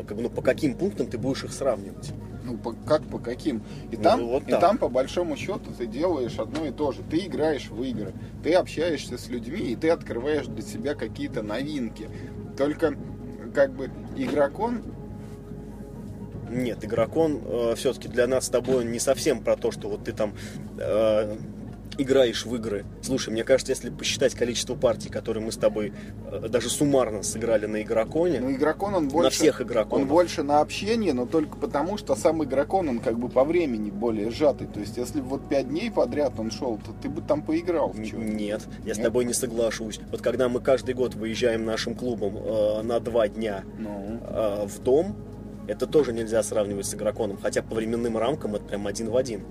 как 0.07 0.17
бы, 0.17 0.23
ну, 0.23 0.31
по 0.31 0.43
каким 0.43 0.75
пунктам 0.75 1.07
ты 1.07 1.19
будешь 1.19 1.45
их 1.45 1.53
сравнивать. 1.53 2.13
Ну, 2.45 2.57
по- 2.57 2.73
как 2.73 3.03
по 3.09 3.19
каким? 3.19 3.63
И 3.91 3.97
Ну, 3.97 4.03
там, 4.03 4.27
вот 4.27 4.43
и 4.47 4.51
так. 4.53 4.61
там, 4.61 4.79
по 4.79 4.89
большому 4.89 5.37
счету, 5.37 5.71
ты 5.77 5.87
делаешь 5.87 6.39
одно 6.39 6.65
и 6.67 6.71
то 6.71 6.93
же. 6.93 7.03
Ты 7.11 7.19
играешь 7.27 7.69
в 7.69 7.83
игры, 7.83 8.13
ты 8.43 8.55
общаешься 8.55 9.19
с 9.19 9.29
людьми, 9.29 9.59
и 9.73 9.77
ты 9.77 9.91
открываешь 9.91 10.47
для 10.47 10.63
себя 10.63 10.95
какие-то 10.95 11.43
новинки. 11.43 12.09
Только, 12.57 12.95
как 13.55 13.75
бы, 13.75 13.91
игрокон 14.17 14.83
Нет, 16.51 16.85
игрокон 16.85 17.41
все-таки 17.77 18.09
для 18.09 18.27
нас 18.27 18.47
с 18.47 18.49
тобой 18.49 18.85
не 18.85 18.99
совсем 18.99 19.41
про 19.43 19.57
то, 19.57 19.71
что 19.71 19.89
вот 19.89 20.05
ты 20.05 20.13
там 20.13 20.35
э, 20.79 21.37
играешь 21.99 22.47
в 22.47 22.55
игры. 22.55 22.85
Слушай, 23.03 23.31
мне 23.31 23.43
кажется, 23.45 23.73
если 23.73 23.91
посчитать 23.91 24.33
количество 24.35 24.75
партий, 24.77 25.09
которые 25.09 25.45
мы 25.45 25.51
с 25.53 25.57
тобой 25.57 25.93
э, 26.31 26.49
даже 26.49 26.71
суммарно 26.71 27.23
сыграли 27.25 27.67
на 27.67 27.83
игроконе, 27.83 28.41
Ну, 28.41 28.53
игрокон, 28.53 28.95
он 28.95 29.09
больше... 29.09 29.31
всех 29.39 29.61
игроконов. 29.61 30.05
Он 30.05 30.09
больше 30.09 30.43
на 30.45 30.61
общение, 30.61 31.13
но 31.13 31.27
только 31.27 31.57
потому, 31.57 31.99
что 31.99 32.15
сам 32.15 32.45
игрокон, 32.45 32.89
он 32.89 32.99
как 33.01 33.19
бы 33.19 33.29
по 33.29 33.43
времени 33.45 33.91
более 33.91 34.31
сжатый. 34.31 34.69
То 34.69 34.79
есть, 34.81 34.97
если 34.97 35.21
бы 35.21 35.27
вот 35.29 35.49
пять 35.49 35.69
дней 35.69 35.91
подряд 35.91 36.39
он 36.39 36.51
шел, 36.53 36.77
то 36.79 36.93
ты 37.03 37.09
бы 37.09 37.21
там 37.21 37.43
поиграл 37.43 37.91
в 37.91 38.05
чё 38.05 38.17
Нет, 38.17 38.63
я 38.85 38.95
с 38.95 38.99
Нет? 38.99 39.07
тобой 39.07 39.25
не 39.25 39.35
соглашусь. 39.35 39.99
Вот 40.13 40.23
когда 40.23 40.49
мы 40.49 40.61
каждый 40.61 40.95
год 40.95 41.15
выезжаем 41.17 41.65
нашим 41.65 41.95
клубом 41.97 42.37
э, 42.37 42.83
на 42.83 43.01
два 43.01 43.27
дня 43.29 43.65
Ну, 43.77 44.21
э, 44.23 44.67
в 44.67 44.79
дом, 44.85 45.17
Это 45.69 45.87
тоже 45.87 46.13
нельзя 46.13 46.43
сравнивать 46.43 46.87
с 46.87 46.95
игроконом, 46.95 47.39
хотя 47.41 47.63
по 47.63 47.75
временным 47.77 48.17
рамкам 48.19 48.55
это 48.57 48.65
прям 48.65 48.87
один 48.87 49.11
в 49.11 49.17
один. 49.17 49.43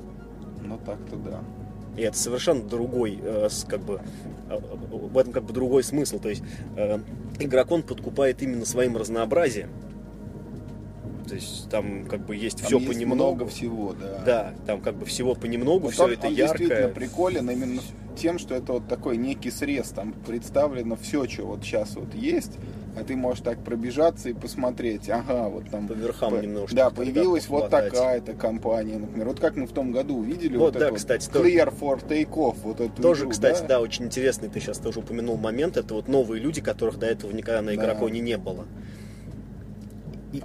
Ну 0.65 0.77
так-то 0.85 1.15
да. 1.15 1.39
И 1.95 2.01
это 2.01 2.17
совершенно 2.17 2.61
другой, 2.61 3.19
э, 3.21 3.47
как 3.67 3.79
бы, 3.81 4.01
э, 4.49 4.59
в 4.91 5.17
этом 5.17 5.31
как 5.33 5.43
бы 5.43 5.53
другой 5.53 5.83
смысл. 5.83 6.19
То 6.19 6.29
есть 6.29 6.43
э, 6.75 6.99
игрокон 7.39 7.83
подкупает 7.83 8.41
именно 8.41 8.65
своим 8.65 8.97
разнообразием. 8.97 9.69
То 11.27 11.35
есть 11.35 11.69
там 11.69 12.05
как 12.05 12.25
бы 12.25 12.35
есть 12.35 12.57
Там 12.59 12.67
все 12.67 12.77
есть 12.77 12.87
понемногу. 12.87 13.15
много 13.15 13.47
всего, 13.47 13.93
да. 13.93 14.21
Да, 14.25 14.53
там 14.65 14.81
как 14.81 14.95
бы 14.95 15.05
всего 15.05 15.35
понемногу, 15.35 15.85
Вот 15.85 15.93
все 15.93 16.05
он- 16.05 16.11
это 16.11 16.27
он 16.27 16.35
действительно 16.35 16.73
яркое. 16.73 16.93
приколен 16.93 17.49
именно 17.49 17.81
тем, 18.15 18.39
что 18.39 18.55
это 18.55 18.73
вот 18.73 18.87
такой 18.87 19.17
некий 19.17 19.51
срез. 19.51 19.89
Там 19.89 20.13
представлено 20.25 20.95
все, 20.95 21.27
что 21.27 21.45
вот 21.45 21.63
сейчас 21.63 21.95
вот 21.95 22.13
есть, 22.15 22.53
а 22.99 23.03
ты 23.03 23.15
можешь 23.15 23.41
так 23.43 23.59
пробежаться 23.63 24.29
и 24.29 24.33
посмотреть. 24.33 25.09
Ага, 25.09 25.49
вот 25.49 25.69
там... 25.69 25.87
По 25.87 25.93
верхам 25.93 26.31
по- 26.31 26.41
немножко 26.41 26.75
Да, 26.75 26.89
появилась 26.89 27.47
вот 27.47 27.69
такая-то 27.69 28.33
компания, 28.33 28.97
например. 28.97 29.27
Вот 29.27 29.39
как 29.39 29.55
мы 29.55 29.67
в 29.67 29.71
том 29.71 29.91
году 29.91 30.17
увидели 30.17 30.57
Вот, 30.57 30.73
вот, 30.73 30.79
да, 30.79 30.91
кстати, 30.91 31.29
вот. 31.31 31.45
Clear 31.45 31.73
for 31.79 32.07
Takeoff, 32.07 32.57
вот 32.63 32.81
эту 32.81 33.01
Тоже, 33.01 33.21
игру, 33.23 33.31
кстати, 33.31 33.63
да? 33.67 33.79
очень 33.81 34.05
интересный, 34.05 34.49
ты 34.49 34.59
сейчас 34.59 34.79
тоже 34.79 34.99
упомянул 34.99 35.37
момент, 35.37 35.77
это 35.77 35.93
вот 35.93 36.07
новые 36.07 36.41
люди, 36.41 36.59
которых 36.61 36.97
до 36.97 37.05
этого 37.05 37.31
никогда 37.31 37.61
на 37.61 37.67
Да. 37.67 37.75
игроконе 37.75 38.19
не 38.19 38.37
было. 38.37 38.65
И, 40.33 40.41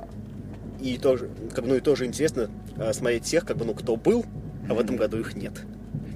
и 0.80 0.98
тоже, 0.98 1.30
как, 1.54 1.64
бы, 1.64 1.70
ну 1.70 1.76
и 1.76 1.80
тоже 1.80 2.04
интересно 2.06 2.50
э, 2.76 2.92
смотреть 2.92 3.24
тех, 3.24 3.44
как 3.46 3.56
бы, 3.56 3.64
ну, 3.64 3.74
кто 3.74 3.96
был, 3.96 4.24
а 4.68 4.74
в 4.74 4.80
этом 4.80 4.96
году 4.96 5.18
их 5.18 5.34
нет. 5.34 5.54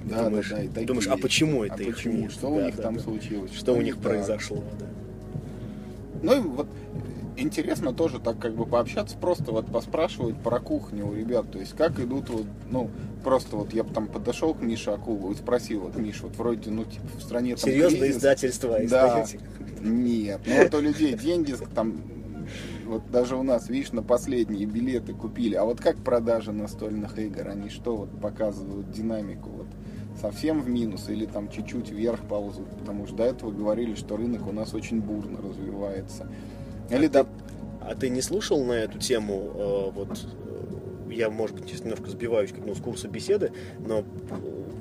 Да, 0.05 0.23
думаешь, 0.25 0.49
да, 0.49 0.57
да, 0.57 0.63
и 0.63 0.67
такие 0.67 0.87
думаешь, 0.87 1.07
а 1.07 1.17
почему 1.17 1.63
это 1.65 1.75
А 1.75 1.81
их 1.81 1.95
почему? 1.95 2.13
нет? 2.19 2.31
Что 2.31 2.47
у 2.49 2.57
Да, 2.59 2.65
них 2.67 2.75
да, 2.77 2.83
там 2.83 2.95
да. 2.95 3.01
случилось? 3.01 3.51
Что 3.53 3.73
у 3.73 3.81
них 3.81 3.95
да. 3.99 4.09
произошло, 4.09 4.63
да. 4.79 4.85
Ну 6.21 6.35
и 6.35 6.39
вот 6.39 6.67
интересно 7.37 7.93
тоже 7.93 8.19
так 8.19 8.39
как 8.39 8.55
бы 8.55 8.65
пообщаться, 8.65 9.17
просто 9.17 9.51
вот 9.51 9.71
поспрашивать 9.71 10.37
про 10.37 10.59
кухню 10.59 11.07
у 11.07 11.13
ребят, 11.13 11.51
то 11.51 11.59
есть 11.59 11.75
как 11.75 11.99
идут 11.99 12.29
вот, 12.29 12.45
ну, 12.69 12.89
просто 13.23 13.55
вот 13.55 13.73
я 13.73 13.83
бы 13.83 13.93
там 13.93 14.07
подошел 14.07 14.53
к 14.53 14.61
Мише 14.61 14.91
Акулову 14.91 15.31
и 15.31 15.35
спросил, 15.35 15.81
вот, 15.81 15.95
Миш, 15.97 16.21
вот 16.21 16.35
вроде, 16.35 16.71
ну, 16.71 16.83
типа, 16.85 17.05
в 17.17 17.21
стране 17.21 17.55
там 17.55 17.69
Серьезное 17.69 17.99
кризис. 17.99 18.17
издательство, 18.17 18.77
Да. 18.89 19.25
Нет, 19.81 20.41
ну 20.45 20.63
вот 20.63 20.73
у 20.73 20.79
людей 20.81 21.13
деньги 21.13 21.55
там, 21.75 22.01
вот 22.85 23.09
даже 23.11 23.35
у 23.35 23.43
нас, 23.43 23.69
видишь, 23.69 23.91
на 23.91 24.01
последние 24.01 24.65
билеты 24.65 25.13
купили, 25.13 25.55
а 25.55 25.65
вот 25.65 25.79
как 25.79 25.97
продажи 25.97 26.51
настольных 26.51 27.19
игр, 27.19 27.47
они 27.47 27.69
что 27.69 27.95
вот 27.95 28.19
показывают 28.19 28.91
динамику, 28.91 29.49
вот 29.49 29.67
совсем 30.21 30.61
в 30.61 30.69
минус 30.69 31.09
или 31.09 31.25
там 31.25 31.49
чуть-чуть 31.49 31.89
вверх 31.89 32.21
ползут, 32.27 32.69
потому 32.79 33.05
что 33.05 33.15
до 33.15 33.23
этого 33.23 33.51
говорили, 33.51 33.95
что 33.95 34.17
рынок 34.17 34.47
у 34.47 34.51
нас 34.51 34.73
очень 34.73 35.01
бурно 35.01 35.39
развивается. 35.41 36.27
Или 36.89 37.07
да, 37.07 37.25
А 37.81 37.95
ты 37.95 38.09
не 38.09 38.21
слушал 38.21 38.63
на 38.63 38.73
эту 38.73 38.99
тему, 38.99 39.51
э, 39.53 39.91
вот, 39.91 40.09
э, 40.09 41.13
я, 41.13 41.29
может 41.29 41.55
быть, 41.55 41.71
немножко 41.83 42.09
сбиваюсь 42.09 42.51
как, 42.51 42.65
ну, 42.65 42.75
с 42.75 42.81
курса 42.81 43.07
беседы, 43.07 43.51
но 43.79 43.99
э, 43.99 44.03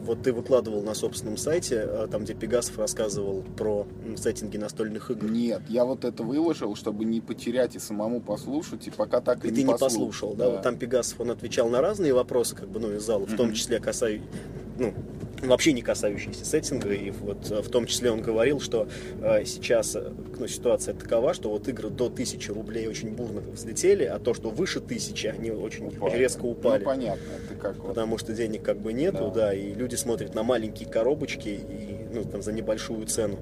вот 0.07 0.23
ты 0.23 0.33
выкладывал 0.33 0.83
на 0.83 0.95
собственном 0.95 1.37
сайте, 1.37 1.85
э, 1.87 2.09
там, 2.11 2.25
где 2.25 2.35
Пегасов 2.35 2.79
рассказывал 2.79 3.43
про 3.57 3.87
сеттинги 4.17 4.57
настольных 4.57 5.11
игр. 5.11 5.29
Нет, 5.29 5.63
я 5.69 5.85
вот 5.85 6.05
это 6.05 6.23
выложил, 6.23 6.75
чтобы 6.77 7.05
не 7.05 7.21
потерять 7.21 7.75
и 7.75 7.79
самому 7.79 8.21
послушать, 8.21 8.87
и 8.87 8.91
пока 8.91 9.21
так 9.21 9.45
и, 9.45 9.49
И 9.49 9.51
ты 9.51 9.63
не 9.65 9.77
послушал, 9.77 10.35
да? 10.35 10.49
Вот 10.49 10.63
там 10.63 10.79
Пегасов, 10.79 11.21
он 11.21 11.31
отвечал 11.33 11.69
на 11.69 11.81
разные 11.81 12.15
вопросы, 12.15 12.55
как 12.55 12.69
бы, 12.69 12.81
ну, 12.81 12.93
из 12.93 13.03
зала, 13.03 13.27
в 13.27 13.37
том 13.37 13.53
числе 13.53 13.81
касающиеся, 13.81 14.31
ну, 14.79 14.95
вообще 15.43 15.73
не 15.73 15.83
касающиеся 15.83 16.45
сеттинга, 16.45 16.93
и 16.93 17.11
вот 17.11 17.51
э, 17.51 17.61
в 17.63 17.69
том 17.69 17.87
числе 17.87 18.11
он 18.11 18.23
говорил, 18.23 18.61
что 18.61 18.89
э, 19.23 19.45
сейчас 19.45 19.95
э, 19.97 20.11
ну, 20.39 20.47
ситуация 20.47 20.95
такова, 20.95 21.35
что 21.35 21.51
вот 21.51 21.69
игры 21.69 21.91
до 21.91 22.07
1000 22.07 22.53
рублей 22.55 22.87
очень 22.89 23.11
бурно 23.11 23.41
взлетели, 23.41 24.05
а 24.05 24.19
то, 24.19 24.35
что 24.35 24.51
выше 24.51 24.79
1000, 24.79 25.31
они 25.39 25.51
очень 25.51 25.89
Упали. 25.89 26.17
резко 26.19 26.45
упали. 26.45 26.81
Ну, 26.81 26.85
понятно, 26.87 27.23
это 27.45 27.55
как 27.61 27.77
вот. 27.77 27.89
Потому 27.89 28.19
что 28.19 28.33
денег 28.33 28.63
как 28.63 28.79
бы 28.79 28.93
нету, 28.93 29.31
Да. 29.35 29.47
да. 29.49 29.55
и 29.55 29.75
люди 29.75 29.95
смотрят 29.95 30.35
на 30.35 30.43
маленькие 30.43 30.89
коробочки 30.89 31.49
и, 31.49 32.07
ну, 32.13 32.25
там, 32.25 32.43
за 32.43 32.53
небольшую 32.53 33.07
цену. 33.07 33.39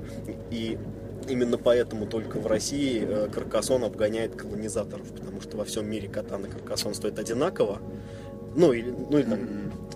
И 0.50 0.78
именно 1.28 1.58
поэтому 1.58 2.06
только 2.06 2.38
в 2.38 2.46
России 2.46 3.02
э, 3.06 3.28
Каркасон 3.32 3.84
обгоняет 3.84 4.34
колонизаторов, 4.36 5.08
потому 5.12 5.40
что 5.40 5.56
во 5.56 5.64
всем 5.64 5.88
мире 5.88 6.08
катан 6.08 6.44
и 6.44 6.48
Каркасон 6.50 6.94
стоят 6.94 7.18
одинаково. 7.18 7.80
Ну, 8.56 8.72
или, 8.72 8.90
ну, 9.10 9.18
или 9.18 9.26
там, 9.28 9.38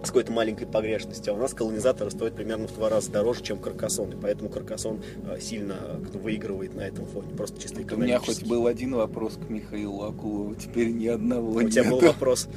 с 0.03 0.09
какой-то 0.09 0.33
маленькой 0.33 0.67
погрешностью, 0.67 1.33
а 1.33 1.37
у 1.37 1.41
нас 1.41 1.55
колонизаторы 1.55 2.11
стоят 2.11 2.35
примерно 2.35 2.69
в 2.69 2.75
два 2.75 2.89
раза 2.89 3.11
дороже, 3.11 3.43
чем 3.43 3.59
Каркасон, 3.59 4.13
и 4.13 4.17
поэтому 4.21 4.49
Каркасон 4.49 5.01
э, 5.29 5.41
сильно 5.41 5.75
э, 5.81 6.19
выигрывает 6.19 6.75
на 6.75 6.83
этом 6.83 7.07
фоне, 7.07 7.29
просто 7.37 7.61
чисто 7.61 7.81
У 7.81 7.97
меня 7.97 8.19
хоть 8.19 8.29
экономически. 8.29 8.49
был 8.49 8.67
один 8.67 8.95
вопрос 8.95 9.35
к 9.45 9.51
Михаилу 9.51 10.05
Акулову, 10.05 10.55
теперь 10.55 10.91
ни 10.93 11.09
одного 11.09 11.51
У 11.51 11.63
тебя 11.69 11.85
был 11.91 12.01
вопрос, 12.01 12.49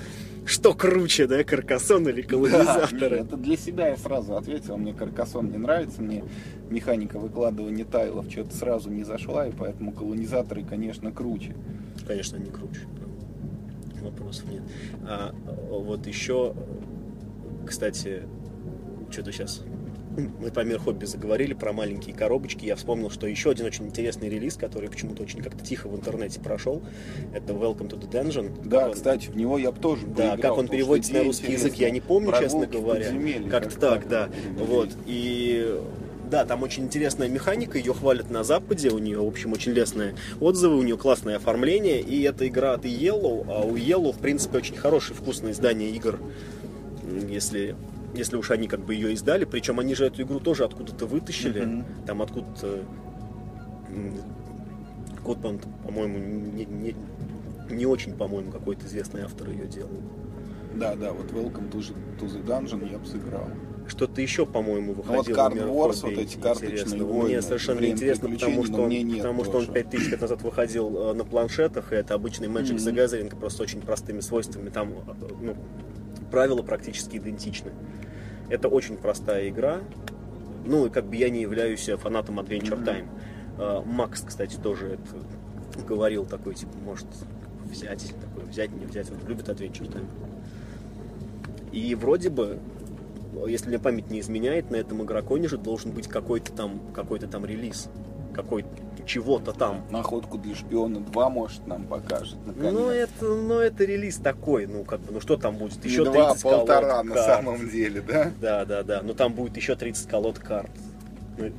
что 0.46 0.74
круче, 0.74 1.26
да, 1.28 1.44
Каркасон 1.44 2.08
или 2.10 2.22
Да, 2.22 2.28
колонизаторы? 2.30 3.18
нет, 3.18 3.28
это 3.28 3.38
для 3.38 3.58
себя 3.58 3.90
я 3.90 3.98
сразу 3.98 4.36
ответил. 4.36 4.78
Мне 4.78 4.94
Каркасон 4.94 5.52
не 5.52 5.58
нравится, 5.58 6.02
мне 6.02 6.24
механика 6.70 7.20
выкладывания 7.20 7.86
тайлов 7.86 8.30
что-то 8.30 8.56
сразу 8.56 8.90
не 8.90 9.04
зашла, 9.04 9.48
и 9.48 9.52
поэтому 9.52 9.92
колонизаторы, 9.92 10.64
конечно, 10.64 11.12
круче. 11.12 11.56
Конечно, 12.08 12.38
не 12.38 12.50
круче. 12.52 12.82
Вопросов 14.02 14.46
нет. 14.52 14.64
А 15.08 15.34
вот 15.70 16.08
еще, 16.08 16.54
кстати, 17.66 18.24
что-то 19.10 19.32
сейчас 19.32 19.62
мы 20.40 20.52
по 20.52 20.60
мир 20.62 20.78
хобби 20.78 21.06
заговорили 21.06 21.54
про 21.54 21.72
маленькие 21.72 22.14
коробочки. 22.14 22.66
Я 22.66 22.76
вспомнил, 22.76 23.10
что 23.10 23.28
еще 23.28 23.50
один 23.52 23.66
очень 23.66 23.86
интересный 23.86 24.28
релиз, 24.28 24.56
который 24.58 24.90
почему-то 24.90 25.24
очень 25.24 25.42
как-то 25.42 25.64
тихо 25.64 25.88
в 25.88 25.96
интернете 25.96 26.42
прошел, 26.42 26.82
это 27.34 27.54
Welcome 27.54 27.88
to 27.90 27.98
the 27.98 28.10
Dungeon. 28.12 28.52
Да, 28.68 28.80
Как 28.80 28.88
он- 28.90 28.94
кстати, 28.94 29.30
в 29.30 29.38
него 29.38 29.58
я 29.58 29.72
бы 29.72 29.80
тоже 29.80 30.06
Да, 30.08 30.32
поиграл, 30.32 30.38
как 30.38 30.58
он 30.58 30.68
переводится 30.68 31.14
на 31.14 31.24
русский 31.24 31.54
язык, 31.54 31.76
я 31.76 31.90
не 31.92 32.02
помню, 32.02 32.34
честно 32.38 32.66
говоря. 32.66 33.10
Как-то 33.50 33.80
так, 33.80 34.08
да. 34.10 34.30
Вот. 34.58 34.90
И 35.06 35.80
да, 36.32 36.46
там 36.46 36.64
очень 36.64 36.86
интересная 36.86 37.28
механика, 37.28 37.78
ее 37.78 37.94
хвалят 37.94 38.30
на 38.32 38.44
Западе, 38.46 38.90
у 38.90 38.98
нее, 39.00 39.20
в 39.20 39.28
общем, 39.28 39.52
очень 39.52 39.74
лестные 39.74 40.16
отзывы, 40.40 40.78
у 40.78 40.82
нее 40.82 40.98
классное 40.98 41.36
оформление, 41.36 42.00
и 42.00 42.22
это 42.24 42.48
игра 42.48 42.74
от 42.74 42.86
Yellow, 42.86 43.46
а 43.50 43.62
у 43.66 43.76
Yellow, 43.76 44.14
в 44.14 44.18
принципе, 44.20 44.58
очень 44.60 44.78
хорошее 44.78 45.14
вкусное 45.20 45.52
издание 45.52 45.90
игр, 45.92 46.20
если, 47.30 47.76
если 48.16 48.38
уж 48.38 48.50
они 48.52 48.68
как 48.70 48.80
бы 48.80 48.96
ее 48.96 49.14
издали, 49.14 49.44
причем 49.44 49.80
они 49.80 49.94
же 49.94 50.06
эту 50.06 50.22
игру 50.24 50.40
тоже 50.40 50.64
откуда-то 50.64 51.06
вытащили, 51.06 51.66
Мгм. 51.66 51.86
там 52.08 52.22
откуда-то, 52.22 52.80
он, 55.48 55.60
по-моему, 55.84 56.18
не, 56.18 56.66
не- 56.66 56.96
не 57.70 57.86
очень, 57.86 58.14
по-моему, 58.16 58.52
какой-то 58.52 58.86
известный 58.86 59.24
автор 59.24 59.50
ее 59.50 59.66
делал. 59.68 59.92
Да, 60.76 60.96
да, 60.96 61.12
вот 61.12 61.30
Welcome 61.32 61.70
to 61.72 61.80
to 62.20 62.26
the 62.28 62.46
Dungeon 62.46 62.90
я 62.90 62.98
бы 62.98 63.06
сыграл. 63.06 63.48
Что-то 63.92 64.22
еще, 64.22 64.46
по-моему, 64.46 64.94
вот 64.94 65.06
выходило. 65.06 65.36
Card 65.36 65.52
в 65.52 65.56
мир 65.56 65.66
Wars, 65.66 66.00
вот 66.04 66.14
эти 66.14 66.38
карточные 66.38 67.04
войны, 67.04 67.24
Мне 67.26 67.42
совершенно 67.42 67.80
время 67.80 67.94
интересно, 67.94 68.30
потому 68.30 68.62
приключений, 68.64 68.74
что, 68.74 68.84
он, 68.84 68.90
нет 68.90 69.18
потому 69.18 69.44
что 69.44 69.58
он 69.58 69.66
тоже. 69.66 69.84
5000 69.84 70.12
лет 70.12 70.22
назад 70.22 70.42
выходил 70.44 70.98
э, 70.98 71.14
на 71.14 71.26
планшетах, 71.26 71.92
и 71.92 71.96
это 71.98 72.14
обычный 72.14 72.48
Magic 72.48 72.78
the 72.78 72.92
Мгм. 72.92 73.00
Gathering, 73.00 73.38
просто 73.38 73.64
очень 73.64 73.82
простыми 73.82 74.22
свойствами. 74.22 74.70
Там 74.70 74.92
э, 74.94 74.94
ну, 75.42 75.58
правила 76.32 76.62
практически 76.62 77.18
идентичны. 77.18 77.72
Это 78.50 78.70
очень 78.70 78.96
простая 78.96 79.50
игра. 79.50 79.80
Ну, 80.66 80.86
и 80.86 80.90
как 80.90 81.06
бы 81.08 81.18
я 81.18 81.30
не 81.30 81.42
являюсь 81.42 81.90
э, 81.90 81.98
фанатом 81.98 82.40
Adventure 82.40 82.78
Мгм. 82.78 82.86
Time. 82.88 83.86
Макс, 83.86 84.22
кстати, 84.26 84.56
тоже 84.56 84.98
это 85.76 85.84
говорил 85.86 86.26
такой, 86.26 86.56
типа, 86.56 86.72
может 86.86 87.08
взять, 87.70 88.14
такой, 88.22 88.50
взять, 88.50 88.72
не 88.72 88.86
взять. 88.86 89.10
Вот 89.10 89.28
любит 89.28 89.50
Adventure 89.50 89.92
Time. 89.92 90.08
И 91.74 91.94
вроде 91.96 92.30
бы, 92.30 92.60
если 93.48 93.70
мне 93.70 93.80
память 93.80 94.10
не 94.10 94.20
изменяет, 94.20 94.72
на 94.72 94.76
этом 94.78 95.02
игроконе 95.04 95.48
же 95.48 95.58
должен 95.58 95.92
быть 95.92 96.08
какой-то 96.08 96.52
там, 96.52 96.80
какой-то 96.94 97.28
там 97.28 97.46
релиз. 97.46 97.90
Какой 98.34 98.66
чего-то 99.06 99.52
там. 99.52 99.84
Находку 99.90 100.38
для 100.38 100.56
шпиона 100.56 101.02
2, 101.02 101.30
может, 101.30 101.68
нам 101.68 101.84
покажет. 101.86 102.38
наконец. 102.46 102.74
Ну 102.74 102.88
это, 102.90 103.26
ну 103.26 103.56
это 103.60 103.84
релиз 103.84 104.18
такой, 104.18 104.68
ну 104.68 104.84
как 104.86 105.02
бы, 105.02 105.12
ну 105.14 105.20
что 105.22 105.36
там 105.38 105.58
будет? 105.58 105.84
Не 105.84 105.90
Еще 105.92 106.06
два, 106.06 106.28
а 106.30 106.34
30 106.34 106.42
колод 106.44 106.58
полтора 106.68 107.04
на 107.04 107.14
карт. 107.16 107.26
самом 107.26 107.70
деле, 107.70 108.02
да? 108.02 108.32
Да, 108.40 108.66
да, 108.66 108.84
да. 108.84 109.02
Ну 109.04 109.14
там 109.14 109.34
будет 109.34 109.58
еще 109.58 109.76
30 109.76 110.08
колод 110.08 110.40
карт. 110.40 110.70
Ну, 111.38 111.52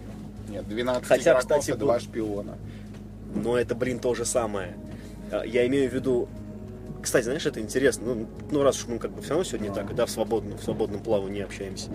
Нет, 0.48 0.66
12 0.68 1.06
Хотя, 1.06 1.22
игроков 1.32 1.40
кстати, 1.42 1.70
и 1.70 1.72
был- 1.72 1.78
два 1.80 2.00
шпиона. 2.00 2.56
Но 3.34 3.58
это, 3.58 3.74
блин, 3.74 3.98
то 3.98 4.14
же 4.14 4.24
самое. 4.24 4.74
А, 5.30 5.44
Я 5.44 5.66
имею 5.66 5.90
в 5.90 5.94
виду... 5.94 6.28
Кстати, 7.02 7.24
знаешь, 7.24 7.44
это 7.44 7.60
интересно. 7.60 8.14
Ну, 8.14 8.26
ну 8.50 8.62
раз 8.62 8.78
уж 8.78 8.86
мы 8.86 8.98
как 8.98 9.10
бы 9.10 9.20
все 9.20 9.30
равно 9.30 9.44
сегодня 9.44 9.70
Ну. 9.70 9.74
так, 9.74 9.94
да, 9.94 10.06
в 10.06 10.10
свободном, 10.10 10.56
в 10.56 10.62
свободном 10.62 11.02
плавании 11.02 11.42
общаемся. 11.42 11.90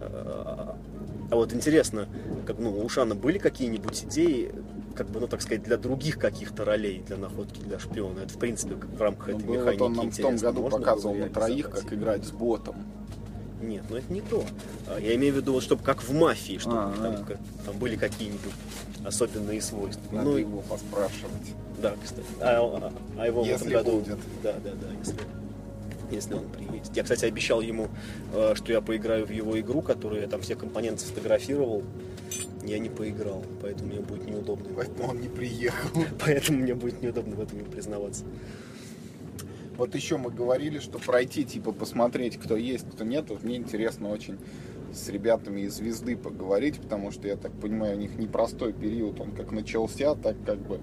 А 0.00 1.36
вот 1.36 1.52
интересно, 1.52 2.08
как, 2.46 2.58
ну, 2.58 2.82
у 2.82 2.88
Шана 2.88 3.14
были 3.14 3.36
какие-нибудь 3.36 4.04
идеи, 4.04 4.50
как 4.94 5.10
бы, 5.10 5.20
ну, 5.20 5.28
так 5.28 5.42
сказать, 5.42 5.62
для 5.62 5.76
других 5.76 6.18
каких-то 6.18 6.64
ролей, 6.64 7.02
для 7.06 7.18
находки, 7.18 7.60
для 7.60 7.78
шпиона? 7.78 8.20
Это, 8.20 8.32
в 8.32 8.38
принципе, 8.38 8.76
как 8.76 8.90
в 8.90 9.00
рамках 9.02 9.28
Ну, 9.28 9.36
этой 9.36 9.46
вот 9.46 9.56
механики 9.56 9.82
он 9.82 9.92
нам 9.92 10.10
в 10.10 10.16
том 10.16 10.36
году 10.36 10.68
показывал 10.70 11.14
на 11.14 11.28
троих, 11.28 11.68
как 11.70 11.92
играть 11.92 12.24
с 12.24 12.30
ботом. 12.30 12.76
Нет, 13.60 13.82
ну 13.90 13.96
это 13.96 14.12
не 14.12 14.20
то. 14.20 14.44
А, 14.86 14.98
Я 15.00 15.14
имею 15.16 15.34
в 15.34 15.36
виду, 15.38 15.52
вот, 15.52 15.62
чтобы 15.62 15.82
как 15.82 16.02
в 16.02 16.12
мафии, 16.12 16.58
чтобы 16.58 16.76
А, 16.76 16.94
там, 16.96 17.14
а. 17.28 17.64
там 17.66 17.78
были 17.78 17.96
какие-нибудь 17.96 18.52
особенные 19.04 19.60
свойства. 19.60 20.02
Надо 20.14 20.30
Ну, 20.30 20.36
и- 20.38 20.40
его 20.42 20.60
поспрашивать. 20.62 21.54
Да, 21.82 21.94
кстати. 22.02 22.26
А, 22.40 22.58
а- 22.60 22.92
а 23.20 23.26
его 23.26 23.42
в 23.42 23.46
этом 23.48 23.60
Если 23.60 23.72
году... 23.74 23.90
будет. 23.98 24.18
Да, 24.42 24.52
да, 24.64 24.70
да, 24.70 24.86
если, 24.98 25.14
если 26.10 26.34
он 26.34 26.48
приедет. 26.48 26.90
Я, 26.94 27.02
кстати, 27.02 27.24
обещал 27.24 27.60
ему, 27.60 27.88
э, 28.32 28.54
что 28.54 28.72
я 28.72 28.80
поиграю 28.80 29.26
в 29.26 29.30
его 29.30 29.58
игру, 29.60 29.82
которую 29.82 30.20
я 30.22 30.28
там 30.28 30.40
все 30.40 30.54
компоненты 30.54 31.00
сфотографировал. 31.00 31.82
Я 32.64 32.78
не 32.78 32.88
поиграл, 32.90 33.44
поэтому 33.62 33.88
мне 33.92 34.00
будет 34.00 34.26
неудобно. 34.26 34.68
Поэтому 34.76 35.08
он 35.08 35.20
не 35.20 35.28
приехал. 35.28 36.02
Поэтому 36.24 36.58
мне 36.58 36.74
будет 36.74 37.02
неудобно 37.02 37.34
в 37.36 37.40
этом 37.40 37.64
признаваться. 37.64 38.24
Вот 39.78 39.94
еще 39.94 40.16
мы 40.16 40.30
говорили, 40.30 40.80
что 40.80 40.98
пройти, 40.98 41.44
типа, 41.44 41.70
посмотреть, 41.70 42.36
кто 42.36 42.56
есть, 42.56 42.84
кто 42.90 43.04
нет. 43.04 43.26
Вот 43.30 43.44
мне 43.44 43.56
интересно 43.56 44.10
очень 44.10 44.36
с 44.92 45.08
ребятами 45.08 45.60
из 45.62 45.76
«Звезды» 45.76 46.16
поговорить, 46.16 46.80
потому 46.80 47.12
что, 47.12 47.28
я 47.28 47.36
так 47.36 47.52
понимаю, 47.52 47.96
у 47.96 48.00
них 48.00 48.18
непростой 48.18 48.72
период. 48.72 49.20
Он 49.20 49.30
как 49.30 49.52
начался, 49.52 50.16
так 50.16 50.34
как 50.44 50.58
бы, 50.58 50.80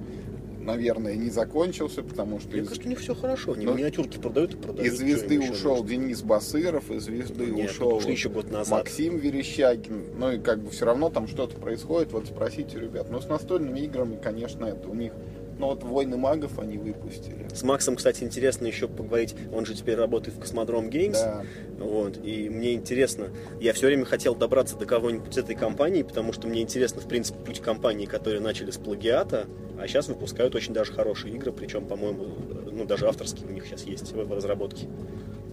наверное, 0.61 1.15
не 1.15 1.29
закончился, 1.29 2.03
потому 2.03 2.39
что 2.39 2.51
Мне 2.51 2.61
из, 2.61 2.69
кажется, 2.69 2.87
у 2.87 2.89
них 2.89 2.99
все 2.99 3.15
хорошо. 3.15 3.51
Они 3.51 3.65
Ну, 3.65 3.73
миниатюрки 3.73 4.17
продают 4.17 4.53
и 4.53 4.57
продают. 4.57 4.87
из 4.87 4.97
«Звезды» 4.97 5.41
ушел 5.41 5.77
нужно? 5.77 5.89
Денис 5.89 6.21
Басыров, 6.21 6.89
из 6.89 7.03
«Звезды» 7.03 7.47
Нет, 7.47 7.71
ушел 7.71 7.99
еще 7.99 8.29
год 8.29 8.49
назад. 8.49 8.79
Максим 8.85 9.17
Верещагин. 9.17 10.17
Ну 10.17 10.31
и 10.31 10.39
как 10.39 10.61
бы 10.63 10.69
все 10.69 10.85
равно 10.85 11.09
там 11.09 11.27
что-то 11.27 11.57
происходит. 11.57 12.13
Вот 12.13 12.27
спросите, 12.27 12.79
ребят. 12.79 13.07
Ну, 13.11 13.19
с 13.19 13.27
настольными 13.27 13.81
играми, 13.81 14.17
конечно, 14.23 14.63
это 14.63 14.87
у 14.87 14.93
них... 14.95 15.11
Ну, 15.57 15.67
вот 15.67 15.83
«Войны 15.83 16.17
магов» 16.17 16.59
они 16.59 16.77
выпустили. 16.77 17.47
С 17.53 17.63
Максом, 17.63 17.95
кстати, 17.95 18.23
интересно 18.23 18.67
еще 18.67 18.87
поговорить. 18.87 19.35
Он 19.53 19.65
же 19.65 19.73
теперь 19.73 19.95
работает 19.95 20.35
в 20.37 20.41
Космодром 20.41 20.89
Геймс. 20.89 21.21
Да. 21.21 21.45
Вот, 21.79 22.19
и 22.23 22.49
мне 22.49 22.73
интересно, 22.73 23.29
я 23.61 23.71
все 23.73 23.87
время 23.87 24.05
хотел 24.05 24.35
добраться 24.35 24.75
до 24.75 24.85
кого-нибудь 24.85 25.33
из 25.33 25.37
этой 25.37 25.55
компании, 25.55 26.03
потому 26.03 26.33
что 26.33 26.47
мне 26.47 26.61
интересно, 26.61 27.01
в 27.01 27.07
принципе, 27.07 27.39
путь 27.39 27.61
компании, 27.61 28.05
которые 28.05 28.41
начали 28.41 28.71
с 28.71 28.77
плагиата, 28.77 29.47
а 29.79 29.87
сейчас 29.87 30.07
выпускают 30.07 30.55
очень 30.55 30.73
даже 30.73 30.91
хорошие 30.91 31.33
игры, 31.35 31.53
причем, 31.53 31.85
по-моему, 31.85 32.27
ну, 32.71 32.85
даже 32.85 33.07
авторские 33.07 33.47
у 33.47 33.51
них 33.51 33.65
сейчас 33.65 33.83
есть 33.83 34.11
в 34.11 34.31
разработке. 34.31 34.87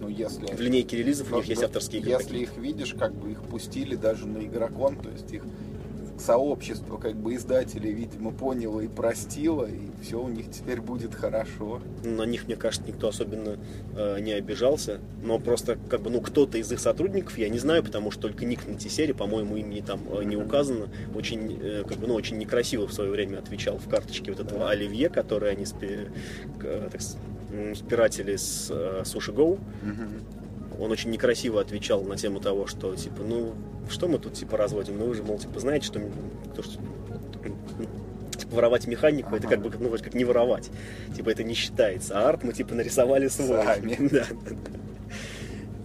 Ну, 0.01 0.09
если... 0.09 0.47
В 0.47 0.59
линейке 0.59 0.97
релизов 0.97 1.31
у 1.31 1.37
них 1.37 1.45
есть 1.45 1.61
Но 1.61 1.67
авторские 1.67 2.01
игры. 2.01 2.11
Если 2.13 2.39
их 2.39 2.57
видишь, 2.57 2.93
как 2.93 3.13
бы 3.13 3.31
их 3.31 3.41
пустили 3.43 3.95
даже 3.95 4.27
на 4.27 4.43
игрокон, 4.43 4.97
то 4.97 5.09
есть 5.09 5.31
их 5.31 5.45
сообщество, 6.19 6.97
как 6.97 7.15
бы 7.15 7.35
издателей, 7.35 7.91
видимо, 7.91 8.31
поняло 8.31 8.79
и 8.81 8.87
простило, 8.87 9.65
и 9.65 9.79
все 10.01 10.21
у 10.21 10.27
них 10.27 10.49
теперь 10.51 10.79
будет 10.81 11.15
хорошо. 11.15 11.81
На 12.03 12.23
них, 12.23 12.45
мне 12.47 12.55
кажется, 12.55 12.87
никто 12.87 13.07
особенно 13.07 13.57
э, 13.95 14.19
не 14.19 14.33
обижался. 14.33 14.99
Но 15.21 15.39
просто, 15.39 15.77
как 15.89 16.01
бы, 16.01 16.09
ну, 16.09 16.21
кто-то 16.21 16.57
из 16.57 16.71
их 16.71 16.79
сотрудников, 16.79 17.37
я 17.37 17.49
не 17.49 17.59
знаю, 17.59 17.83
потому 17.83 18.11
что 18.11 18.23
только 18.23 18.45
ник 18.45 18.67
на 18.67 18.79
серии, 18.79 19.13
по-моему, 19.13 19.55
имени 19.57 19.81
там 19.81 20.01
э, 20.11 20.23
не 20.23 20.35
указано, 20.37 20.87
очень, 21.15 21.57
э, 21.61 21.83
как 21.87 21.97
бы, 21.97 22.07
ну, 22.07 22.13
очень 22.13 22.37
некрасиво 22.37 22.87
в 22.87 22.93
свое 22.93 23.09
время 23.11 23.39
отвечал 23.39 23.77
в 23.77 23.87
карточке 23.89 24.31
вот 24.31 24.39
этого 24.39 24.59
Да. 24.61 24.69
Оливье, 24.69 25.09
который 25.09 25.51
они 25.51 25.65
спи- 25.65 26.07
э, 26.61 26.89
так 26.91 27.01
спиратели 27.75 28.35
с 28.35 28.67
э, 28.71 29.03
Sushi 29.03 29.33
Go. 29.33 29.59
Он 30.79 30.91
очень 30.91 31.09
некрасиво 31.11 31.61
отвечал 31.61 32.03
на 32.03 32.17
тему 32.17 32.39
того, 32.39 32.67
что, 32.67 32.95
типа, 32.95 33.23
ну, 33.23 33.53
что 33.89 34.07
мы 34.07 34.19
тут, 34.19 34.33
типа, 34.33 34.57
разводим? 34.57 34.97
Ну, 34.97 35.05
вы 35.05 35.15
же, 35.15 35.23
мол, 35.23 35.37
типа, 35.37 35.59
знаете, 35.59 35.85
что, 35.85 35.99
то, 36.55 36.63
что 36.63 36.79
типа, 38.37 38.55
воровать 38.55 38.87
механику, 38.87 39.35
это 39.35 39.47
Ага. 39.47 39.55
как 39.55 39.63
бы, 39.63 39.77
ну, 39.79 39.89
вроде 39.89 40.03
как 40.03 40.13
не 40.13 40.25
воровать. 40.25 40.69
Типа, 41.15 41.29
это 41.29 41.43
не 41.43 41.53
считается. 41.53 42.19
А 42.19 42.29
арт 42.29 42.43
мы, 42.43 42.53
типа, 42.53 42.75
нарисовали 42.75 43.27
свой. 43.27 43.63
Сами. 43.63 43.97
Да, 44.11 44.25
да, 44.29 44.51
да. 44.51 44.79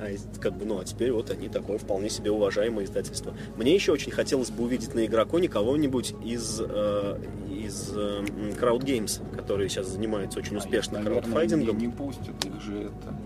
А 0.01 0.15
как 0.41 0.57
бы, 0.57 0.65
ну, 0.65 0.79
а 0.79 0.85
теперь 0.85 1.11
вот 1.11 1.31
они 1.31 1.49
такое 1.49 1.77
вполне 1.77 2.09
себе 2.09 2.31
уважаемое 2.31 2.85
издательство. 2.85 3.35
Мне 3.57 3.75
еще 3.75 3.91
очень 3.91 4.13
хотелось 4.13 4.51
бы 4.51 4.63
увидеть 4.63 4.95
на 4.95 5.05
игроконе 5.05 5.49
кого-нибудь 5.49 6.15
из, 6.25 6.61
э, 6.61 7.19
из 7.51 7.91
э, 7.95 8.25
Crowd 8.61 8.85
Games, 8.85 9.21
которые 9.37 9.69
сейчас 9.69 9.89
занимаются 9.89 10.39
очень 10.39 10.57
успешно 10.57 11.01
А 11.01 11.03
Наверное, 11.03 11.23
краудфайдингом. 11.23 11.79
Не, 11.79 11.87
не 11.87 11.93
пустят, 11.93 12.45
их 12.45 12.61
же 12.63 12.83
это... 12.83 13.17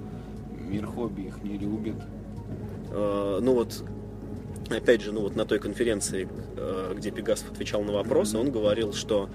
Мир 0.72 0.86
хобби 0.86 1.22
их 1.22 1.42
не 1.42 1.58
любит. 1.58 1.96
Э, 2.90 3.40
ну 3.42 3.54
вот, 3.54 3.84
опять 4.70 5.02
же, 5.02 5.12
ну 5.12 5.20
вот 5.20 5.36
на 5.36 5.44
той 5.44 5.58
конференции, 5.58 6.26
э, 6.56 6.94
где 6.96 7.10
Пегасов 7.10 7.52
отвечал 7.52 7.82
на 7.82 7.92
вопросы, 7.92 8.38
он 8.38 8.50
говорил, 8.50 8.94
что 8.94 9.28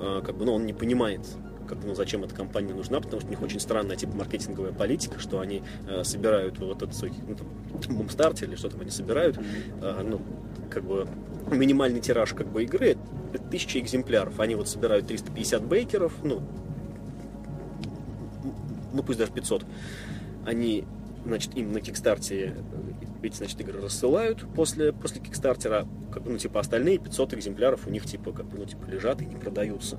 э, 0.00 0.20
как 0.24 0.36
бы, 0.36 0.44
ну, 0.44 0.52
он 0.52 0.66
не 0.66 0.74
понимает, 0.74 1.20
как, 1.66 1.78
ну, 1.84 1.94
зачем 1.94 2.24
эта 2.24 2.34
компания 2.34 2.74
нужна, 2.74 3.00
потому 3.00 3.20
что 3.20 3.28
у 3.28 3.30
них 3.30 3.40
очень 3.40 3.58
странная 3.58 3.96
типа 3.96 4.14
маркетинговая 4.14 4.72
политика, 4.72 5.18
что 5.18 5.40
они 5.40 5.62
э, 5.88 6.04
собирают 6.04 6.58
вот 6.58 6.82
этот 6.82 6.94
ну, 7.26 7.34
там, 7.34 7.96
бумстарт 7.96 8.42
или 8.42 8.54
что 8.54 8.68
там 8.68 8.82
они 8.82 8.90
собирают, 8.90 9.38
э, 9.80 10.06
ну, 10.06 10.20
как 10.68 10.84
бы 10.84 11.08
минимальный 11.50 12.00
тираж 12.00 12.34
как 12.34 12.48
бы 12.48 12.64
игры 12.64 12.96
это 13.32 13.42
тысяча 13.50 13.78
экземпляров. 13.78 14.38
Они 14.40 14.54
вот 14.54 14.68
собирают 14.68 15.06
350 15.06 15.64
бейкеров, 15.64 16.12
ну, 16.22 16.42
ну 18.92 19.02
пусть 19.02 19.18
даже 19.18 19.32
500. 19.32 19.64
Они, 20.46 20.84
значит, 21.24 21.56
им 21.56 21.72
на 21.72 21.80
Кикстарте 21.80 22.56
эти, 23.22 23.36
значит, 23.36 23.60
игры 23.60 23.80
рассылают 23.80 24.44
после, 24.54 24.92
после 24.92 25.20
Кикстартера, 25.20 25.86
как, 26.12 26.24
бы, 26.24 26.30
ну, 26.30 26.38
типа, 26.38 26.60
остальные 26.60 26.98
500 26.98 27.34
экземпляров 27.34 27.86
у 27.86 27.90
них, 27.90 28.04
типа, 28.04 28.32
как 28.32 28.46
бы, 28.46 28.58
ну, 28.58 28.64
типа, 28.64 28.86
лежат 28.90 29.22
и 29.22 29.26
не 29.26 29.36
продаются. 29.36 29.98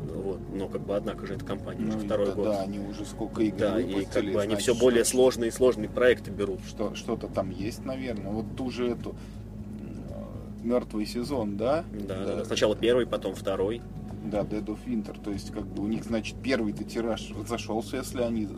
Вот. 0.00 0.40
Но, 0.52 0.68
как 0.68 0.82
бы, 0.82 0.96
однако 0.96 1.26
же, 1.26 1.34
эта 1.34 1.44
компания 1.44 1.86
уже 1.86 1.96
Ну, 1.96 2.02
и 2.02 2.06
второй 2.06 2.26
да, 2.26 2.32
год. 2.32 2.44
да, 2.44 2.62
они 2.62 2.78
уже 2.78 3.04
сколько 3.04 3.42
игр 3.42 3.58
Да, 3.58 3.80
и 3.80 4.04
как 4.04 4.24
бы 4.24 4.40
они 4.40 4.56
все 4.56 4.74
более 4.74 5.04
сложные 5.04 5.48
и 5.48 5.50
сложные 5.50 5.88
проекты 5.88 6.30
берут. 6.30 6.60
Что, 6.66 6.94
что-то 6.94 7.28
там 7.28 7.50
есть, 7.50 7.84
наверное. 7.84 8.32
Вот 8.32 8.56
ту 8.56 8.70
же 8.70 8.88
эту 8.88 9.14
мертвый 10.62 11.06
сезон, 11.06 11.56
да? 11.56 11.84
Да, 11.92 12.24
да, 12.24 12.36
да. 12.36 12.44
Сначала 12.44 12.76
первый, 12.76 13.06
потом 13.06 13.34
второй. 13.34 13.82
Да, 14.24 14.40
Dead 14.40 14.64
of 14.64 14.78
Winter. 14.86 15.16
То 15.22 15.30
есть, 15.30 15.52
как 15.52 15.66
бы 15.66 15.82
у 15.82 15.86
них, 15.86 16.04
значит, 16.04 16.36
первый-то 16.42 16.84
тираж 16.84 17.32
разошелся, 17.38 17.98
если 17.98 18.22
они 18.22 18.48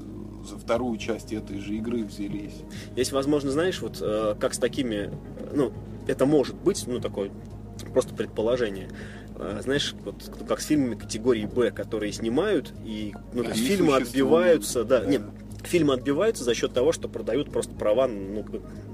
за 0.47 0.57
вторую 0.59 0.97
часть 0.99 1.33
этой 1.33 1.59
же 1.59 1.75
игры 1.75 2.05
взялись. 2.05 2.63
Есть, 2.95 3.13
возможно, 3.13 3.51
знаешь, 3.51 3.81
вот 3.81 3.99
э, 4.01 4.35
как 4.39 4.55
с 4.55 4.59
такими, 4.59 5.11
ну, 5.53 5.73
это 6.07 6.27
может 6.27 6.55
быть, 6.57 6.85
ну, 6.87 7.01
такое 7.01 7.31
просто 7.93 8.15
предположение. 8.15 8.89
Э, 9.37 9.61
Знаешь, 9.63 9.95
вот 10.05 10.31
как 10.49 10.61
с 10.61 10.67
фильмами 10.67 10.95
категории 10.95 11.47
Б, 11.47 11.71
которые 11.71 12.13
снимают, 12.13 12.73
и 12.85 13.15
ну, 13.33 13.43
Они 13.43 13.53
фильмы 13.53 13.97
отбиваются, 13.97 14.85
да, 14.85 15.01
да. 15.01 15.07
нет, 15.07 15.23
фильмы 15.67 15.95
отбиваются 15.95 16.45
за 16.45 16.55
счет 16.55 16.73
того, 16.73 16.93
что 16.93 17.09
продают 17.09 17.51
просто 17.51 17.75
права 17.75 18.07
ну, 18.09 18.45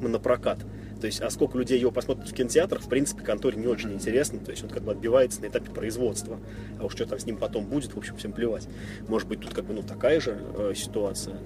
на 0.00 0.18
прокат. 0.18 0.58
То 1.00 1.06
есть, 1.06 1.20
а 1.20 1.30
сколько 1.30 1.58
людей 1.58 1.78
его 1.80 1.90
посмотрят 1.90 2.28
в 2.28 2.32
кинотеатрах, 2.34 2.82
в 2.82 2.88
принципе, 2.88 3.22
конторе 3.22 3.58
не 3.58 3.66
очень 3.66 3.92
интересно. 3.92 4.38
То 4.38 4.50
есть, 4.52 4.62
он 4.62 4.70
как 4.70 4.82
бы 4.82 4.92
отбивается 4.92 5.40
на 5.40 5.46
этапе 5.46 5.70
производства. 5.70 6.38
А 6.80 6.84
уж 6.84 6.92
что 6.92 7.06
там 7.06 7.18
с 7.18 7.26
ним 7.26 7.36
потом 7.36 7.64
будет, 7.66 7.92
в 7.94 7.98
общем, 7.98 8.16
всем 8.16 8.32
плевать. 8.32 8.68
Может 9.08 9.28
быть, 9.28 9.40
тут 9.40 9.52
как 9.52 9.64
бы 9.64 9.74
ну 9.74 9.82
такая 9.82 10.20
же 10.20 10.40
э, 10.56 10.72
ситуация. 10.76 11.36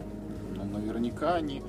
Но 0.54 0.64
наверняка 0.64 1.34
они 1.36 1.62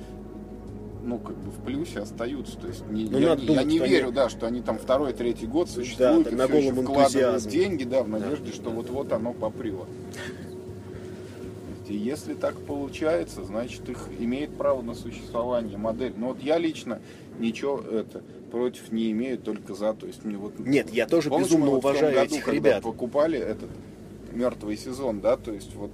ну, 1.04 1.18
как 1.18 1.36
бы 1.36 1.50
в 1.50 1.64
плюсе 1.64 2.00
остаются. 2.00 2.58
То 2.58 2.66
есть 2.66 2.86
не- 2.90 3.04
Ну, 3.08 3.18
я, 3.18 3.36
думать, 3.36 3.48
я 3.48 3.62
не 3.62 3.76
что 3.76 3.84
они- 3.84 3.94
верю, 3.94 4.12
да, 4.12 4.28
что 4.28 4.46
они 4.46 4.60
там 4.60 4.78
второй, 4.78 5.14
третий 5.14 5.46
год 5.46 5.70
существуют 5.70 6.24
да, 6.24 6.30
и 6.30 6.34
на 6.34 6.46
всё 6.46 6.56
еще 6.58 6.72
вкладывают 6.72 7.14
энтузиазме. 7.14 7.50
деньги, 7.50 7.84
да, 7.84 8.02
в 8.02 8.08
надежде, 8.08 8.46
Да, 8.46 8.52
что 8.52 8.64
да. 8.64 8.70
вот-вот 8.70 9.12
оно 9.12 9.32
попрет. 9.32 9.74
И 11.90 11.96
если 11.96 12.34
так 12.34 12.56
получается, 12.60 13.44
значит 13.44 13.88
их 13.88 13.98
имеет 14.18 14.56
право 14.56 14.82
на 14.82 14.94
существование 14.94 15.78
модель. 15.78 16.12
Но 16.16 16.28
вот 16.28 16.42
я 16.42 16.58
лично 16.58 17.00
ничего 17.38 17.80
это 17.80 18.22
против 18.50 18.90
не 18.92 19.10
имею, 19.12 19.38
только 19.38 19.74
за. 19.74 19.92
То 19.94 20.06
есть 20.06 20.24
мне 20.24 20.36
вот 20.36 20.58
Нет, 20.58 20.90
я 20.90 21.06
тоже 21.06 21.28
Помнишь, 21.30 21.48
безумно 21.48 21.70
вот 21.70 21.78
в 21.78 21.82
том 21.82 21.90
уважаю 21.92 22.14
году, 22.14 22.26
этих 22.34 22.44
когда 22.44 22.56
ребят. 22.70 22.82
покупали 22.82 23.38
этот 23.38 23.70
мертвый 24.32 24.76
сезон, 24.76 25.20
да, 25.20 25.36
то 25.36 25.52
есть 25.52 25.74
вот 25.74 25.90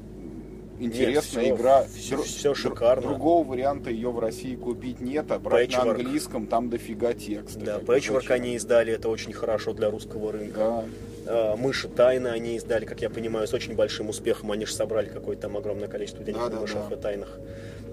интересная 0.80 1.44
всё- 1.44 1.54
игра. 1.57 1.85
всё- 1.85 2.16
Дру- 2.16 2.22
всё 2.24 2.50
дру- 2.52 2.54
шикарно. 2.54 3.02
Другого 3.09 3.46
варианта 3.46 3.90
ее 3.90 4.11
в 4.11 4.18
России 4.18 4.57
купить 4.57 5.00
нет, 5.00 5.30
а 5.30 5.38
брать 5.38 5.70
на 5.72 5.76
Patchwork. 5.76 5.90
английском 5.90 6.46
там 6.46 6.68
дофига 6.70 7.12
текста. 7.14 7.61
Да, 7.61 7.78
Patchwork 7.80 8.30
они 8.30 8.57
издали, 8.57 8.92
это 8.92 9.09
очень 9.09 9.33
хорошо 9.33 9.72
для 9.72 9.90
русского 9.90 10.33
рынка. 10.33 10.59
Да. 10.59 10.85
А, 11.26 11.56
Мыши 11.56 11.88
Тайны 11.88 12.28
они 12.28 12.56
издали, 12.56 12.84
как 12.84 13.00
я 13.02 13.10
понимаю, 13.10 13.46
с 13.46 13.54
очень 13.54 13.74
большим 13.74 14.08
успехом. 14.08 14.52
Они 14.52 14.66
же 14.66 14.72
собрали 14.74 15.08
какое-то 15.08 15.42
там 15.42 15.56
огромное 15.56 15.88
количество 15.88 16.24
денег 16.24 16.38
Да, 16.38 16.44
на 16.44 16.50
да, 16.50 16.60
мышах 16.60 16.88
да. 16.88 16.96
и 16.96 16.98
тайнах. 17.00 17.38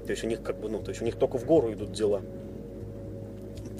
То 0.05 0.11
есть 0.11 0.23
у 0.23 0.27
них 0.27 0.41
как 0.41 0.57
бы, 0.59 0.69
ну, 0.69 0.79
то 0.79 0.89
есть 0.89 1.01
у 1.01 1.05
них 1.05 1.15
только 1.15 1.37
в 1.37 1.45
гору 1.45 1.71
идут 1.71 1.91
дела. 1.91 2.21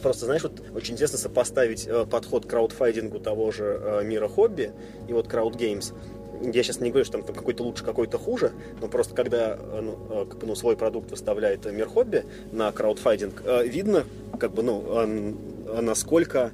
Просто, 0.01 0.25
знаешь, 0.25 0.43
вот 0.43 0.61
очень 0.75 0.93
интересно 0.93 1.17
сопоставить 1.17 1.85
э, 1.87 2.05
подход 2.09 2.45
к 2.45 2.49
краудфайдингу 2.49 3.19
того 3.19 3.51
же 3.51 3.79
э, 3.83 4.03
мира 4.03 4.27
хобби 4.27 4.71
и 5.07 5.13
вот 5.13 5.27
крауд 5.27 5.55
геймс. 5.55 5.91
Я 6.41 6.63
сейчас 6.63 6.79
не 6.79 6.89
говорю, 6.89 7.05
что 7.05 7.13
там, 7.19 7.23
там 7.23 7.35
какой-то 7.35 7.63
лучше, 7.63 7.83
какой-то 7.83 8.17
хуже, 8.17 8.51
но 8.81 8.87
просто 8.87 9.13
когда 9.13 9.57
э, 9.59 9.81
ну, 9.81 9.97
э, 10.09 10.25
как 10.27 10.39
бы, 10.39 10.47
ну, 10.47 10.55
свой 10.55 10.75
продукт 10.75 11.11
выставляет 11.11 11.67
э, 11.67 11.71
мир 11.71 11.87
хобби 11.87 12.25
на 12.51 12.71
краудфайдинг, 12.71 13.43
э, 13.45 13.67
видно, 13.67 14.05
как 14.39 14.53
бы, 14.53 14.63
ну, 14.63 14.83
э, 14.87 15.33
э, 15.67 15.81
насколько 15.81 16.51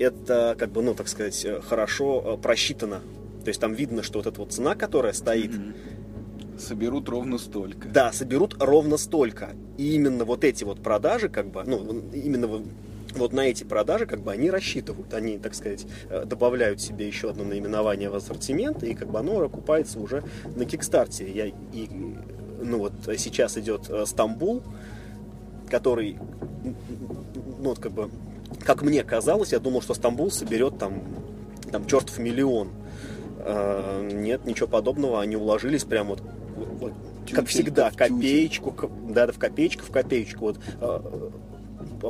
это, 0.00 0.56
как 0.58 0.72
бы, 0.72 0.82
ну, 0.82 0.94
так 0.94 1.08
сказать, 1.08 1.44
э, 1.44 1.60
хорошо 1.60 2.38
э, 2.38 2.42
просчитано. 2.42 3.00
То 3.44 3.48
есть 3.48 3.60
там 3.60 3.74
видно, 3.74 4.02
что 4.02 4.18
вот 4.18 4.26
эта 4.26 4.40
вот 4.40 4.52
цена, 4.52 4.74
которая 4.74 5.12
стоит, 5.12 5.52
Соберут 6.58 7.08
ровно 7.08 7.38
столько. 7.38 7.88
да, 7.88 8.12
соберут 8.12 8.56
ровно 8.58 8.96
столько. 8.96 9.50
И 9.78 9.94
именно 9.94 10.24
вот 10.24 10.44
эти 10.44 10.64
вот 10.64 10.82
продажи, 10.82 11.28
как 11.28 11.50
бы, 11.50 11.64
ну, 11.64 12.02
именно 12.12 12.62
вот 13.14 13.32
на 13.32 13.40
эти 13.40 13.64
продажи 13.64 14.06
как 14.06 14.20
бы 14.20 14.30
они 14.30 14.50
рассчитывают, 14.50 15.12
они, 15.14 15.38
так 15.38 15.54
сказать, 15.54 15.86
э, 16.08 16.24
добавляют 16.24 16.80
себе 16.80 17.06
еще 17.06 17.30
одно 17.30 17.44
наименование 17.44 18.08
в 18.10 18.14
ассортимент, 18.14 18.82
и 18.82 18.94
как 18.94 19.10
бы 19.10 19.18
оно 19.18 19.40
окупается 19.40 20.00
уже 20.00 20.22
на 20.56 20.64
Кикстарте. 20.64 21.30
Я, 21.30 21.46
и, 21.46 21.88
ну 22.62 22.78
вот 22.78 22.92
сейчас 23.18 23.58
идет 23.58 23.90
Стамбул, 24.06 24.62
который, 25.68 26.18
ну 26.64 27.68
вот 27.70 27.78
как 27.78 27.92
бы, 27.92 28.10
как 28.64 28.82
мне 28.82 29.02
казалось, 29.02 29.52
я 29.52 29.58
думал, 29.58 29.82
что 29.82 29.94
Стамбул 29.94 30.30
соберет 30.30 30.78
там, 30.78 31.02
там 31.70 31.86
чертов 31.86 32.18
миллион. 32.18 32.70
А, 33.38 34.02
нет, 34.10 34.44
ничего 34.44 34.68
подобного, 34.68 35.20
они 35.20 35.36
уложились 35.36 35.84
прям 35.84 36.08
вот, 36.08 36.22
вот 36.80 36.92
как 37.32 37.46
всегда, 37.46 37.90
копеечку, 37.90 38.90
да, 39.08 39.26
в 39.28 39.38
копеечку, 39.38 39.84
в 39.84 39.90
копеечку. 39.90 40.46
Вот, 40.46 40.58
а, 40.80 41.30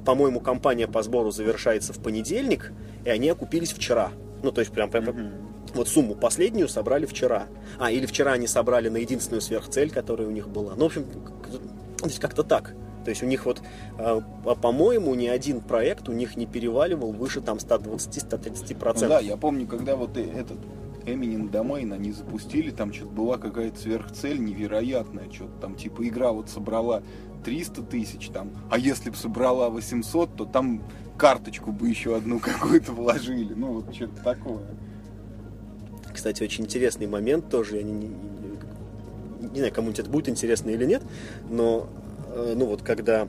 по-моему, 0.00 0.40
компания 0.40 0.86
по 0.86 1.02
сбору 1.02 1.30
завершается 1.30 1.92
в 1.92 1.98
понедельник, 1.98 2.72
и 3.04 3.10
они 3.10 3.28
окупились 3.28 3.72
вчера. 3.72 4.10
Ну, 4.42 4.52
то 4.52 4.60
есть 4.60 4.72
прям, 4.72 4.90
прям 4.90 5.04
mm-hmm. 5.04 5.32
вот 5.74 5.88
сумму 5.88 6.14
последнюю 6.14 6.68
собрали 6.68 7.06
вчера. 7.06 7.46
А, 7.78 7.90
или 7.90 8.06
вчера 8.06 8.32
они 8.32 8.46
собрали 8.46 8.88
на 8.88 8.98
единственную 8.98 9.42
сверхцель, 9.42 9.90
которая 9.90 10.28
у 10.28 10.30
них 10.30 10.48
была. 10.48 10.74
Ну, 10.74 10.84
в 10.84 10.86
общем, 10.86 11.06
как-то 12.20 12.42
так. 12.42 12.74
То 13.04 13.10
есть 13.10 13.22
у 13.22 13.26
них 13.26 13.46
вот, 13.46 13.62
а, 13.98 14.20
по-моему, 14.20 15.14
ни 15.14 15.26
один 15.26 15.60
проект 15.60 16.08
у 16.08 16.12
них 16.12 16.36
не 16.36 16.46
переваливал 16.46 17.12
выше 17.12 17.40
там 17.40 17.58
120-130%. 17.58 19.00
Ну, 19.00 19.08
да, 19.08 19.20
я 19.20 19.36
помню, 19.36 19.66
когда 19.66 19.96
вот 19.96 20.16
этот 20.16 20.58
Eminent 21.04 21.50
Domain 21.50 21.92
они 21.94 22.12
запустили, 22.12 22.70
там 22.70 22.92
что-то 22.92 23.10
была 23.10 23.38
какая-то 23.38 23.78
сверхцель 23.78 24.42
невероятная, 24.42 25.30
что-то 25.30 25.52
там 25.60 25.74
типа 25.74 26.06
игра 26.06 26.32
вот 26.32 26.48
собрала 26.48 27.02
300 27.44 27.82
тысяч 27.82 28.28
там, 28.28 28.50
а 28.70 28.78
если 28.78 29.10
бы 29.10 29.16
собрала 29.16 29.70
800, 29.70 30.36
то 30.36 30.44
там 30.44 30.82
карточку 31.16 31.72
бы 31.72 31.88
еще 31.88 32.16
одну 32.16 32.38
какую-то 32.40 32.92
вложили, 32.92 33.54
ну 33.54 33.74
вот 33.74 33.94
что-то 33.94 34.22
такое. 34.22 34.66
Кстати, 36.12 36.42
очень 36.42 36.64
интересный 36.64 37.06
момент 37.06 37.48
тоже, 37.48 37.76
я 37.76 37.82
не, 37.82 37.92
не, 37.92 38.08
не 39.52 39.58
знаю, 39.58 39.72
кому-нибудь 39.72 40.00
это 40.00 40.10
будет 40.10 40.28
интересно 40.28 40.70
или 40.70 40.84
нет, 40.84 41.02
но 41.48 41.88
э, 41.88 41.99
ну 42.54 42.66
вот 42.66 42.82
когда 42.82 43.28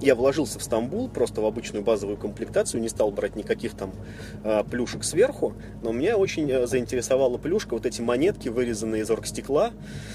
я 0.00 0.14
вложился 0.14 0.58
в 0.58 0.62
Стамбул 0.62 1.08
просто 1.08 1.40
в 1.40 1.46
обычную 1.46 1.84
базовую 1.84 2.16
комплектацию, 2.16 2.80
не 2.80 2.88
стал 2.88 3.10
брать 3.10 3.36
никаких 3.36 3.74
там 3.74 3.92
э, 4.42 4.64
плюшек 4.64 5.04
сверху, 5.04 5.54
но 5.82 5.92
меня 5.92 6.16
очень 6.16 6.50
э, 6.50 6.66
заинтересовала 6.66 7.38
плюшка, 7.38 7.74
вот 7.74 7.86
эти 7.86 8.00
монетки, 8.00 8.48
вырезанные 8.48 9.02
из 9.02 9.10
оргстекла, 9.10 9.70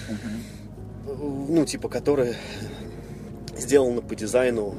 угу. 0.09 1.45
ну, 1.49 1.65
типа, 1.65 1.89
которые 1.89 2.35
сделаны 3.57 4.01
по 4.01 4.15
дизайну 4.15 4.75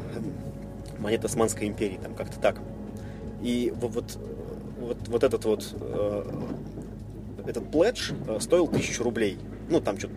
монет 0.98 1.24
Османской 1.24 1.66
империи, 1.66 1.98
там 2.02 2.14
как-то 2.14 2.38
так. 2.38 2.60
И 3.42 3.72
вот, 3.74 4.18
вот, 4.78 4.98
вот, 5.08 5.24
этот 5.24 5.44
вот 5.46 5.74
э, 5.80 6.32
этот 7.46 7.70
пледж 7.70 8.12
стоил 8.38 8.68
тысячу 8.68 9.02
рублей. 9.02 9.38
Ну, 9.70 9.80
там 9.80 9.98
что-то 9.98 10.14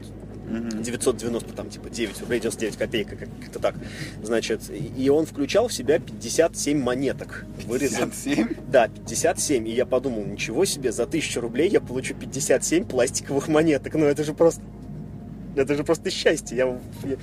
990, 0.47 1.53
там, 1.53 1.69
типа, 1.69 1.89
9 1.89 2.19
рублей 2.21 2.39
99 2.39 2.77
копеек, 2.77 3.09
как-то 3.09 3.59
так. 3.59 3.75
Значит, 4.21 4.61
и 4.97 5.09
он 5.09 5.25
включал 5.25 5.67
в 5.67 5.73
себя 5.73 5.99
57 5.99 6.77
монеток. 6.77 7.45
Вырезан... 7.65 8.11
57? 8.11 8.47
Да, 8.67 8.87
57. 8.87 9.67
И 9.67 9.71
я 9.71 9.85
подумал, 9.85 10.25
ничего 10.25 10.65
себе, 10.65 10.91
за 10.91 11.03
1000 11.03 11.41
рублей 11.41 11.69
я 11.69 11.81
получу 11.81 12.13
57 12.13 12.85
пластиковых 12.85 13.47
монеток. 13.47 13.93
Ну, 13.95 14.05
это 14.05 14.23
же 14.23 14.33
просто... 14.33 14.61
Это 15.55 15.75
же 15.75 15.83
просто 15.83 16.09
счастье. 16.09 16.57
Я, 16.57 16.79
я 17.03 17.17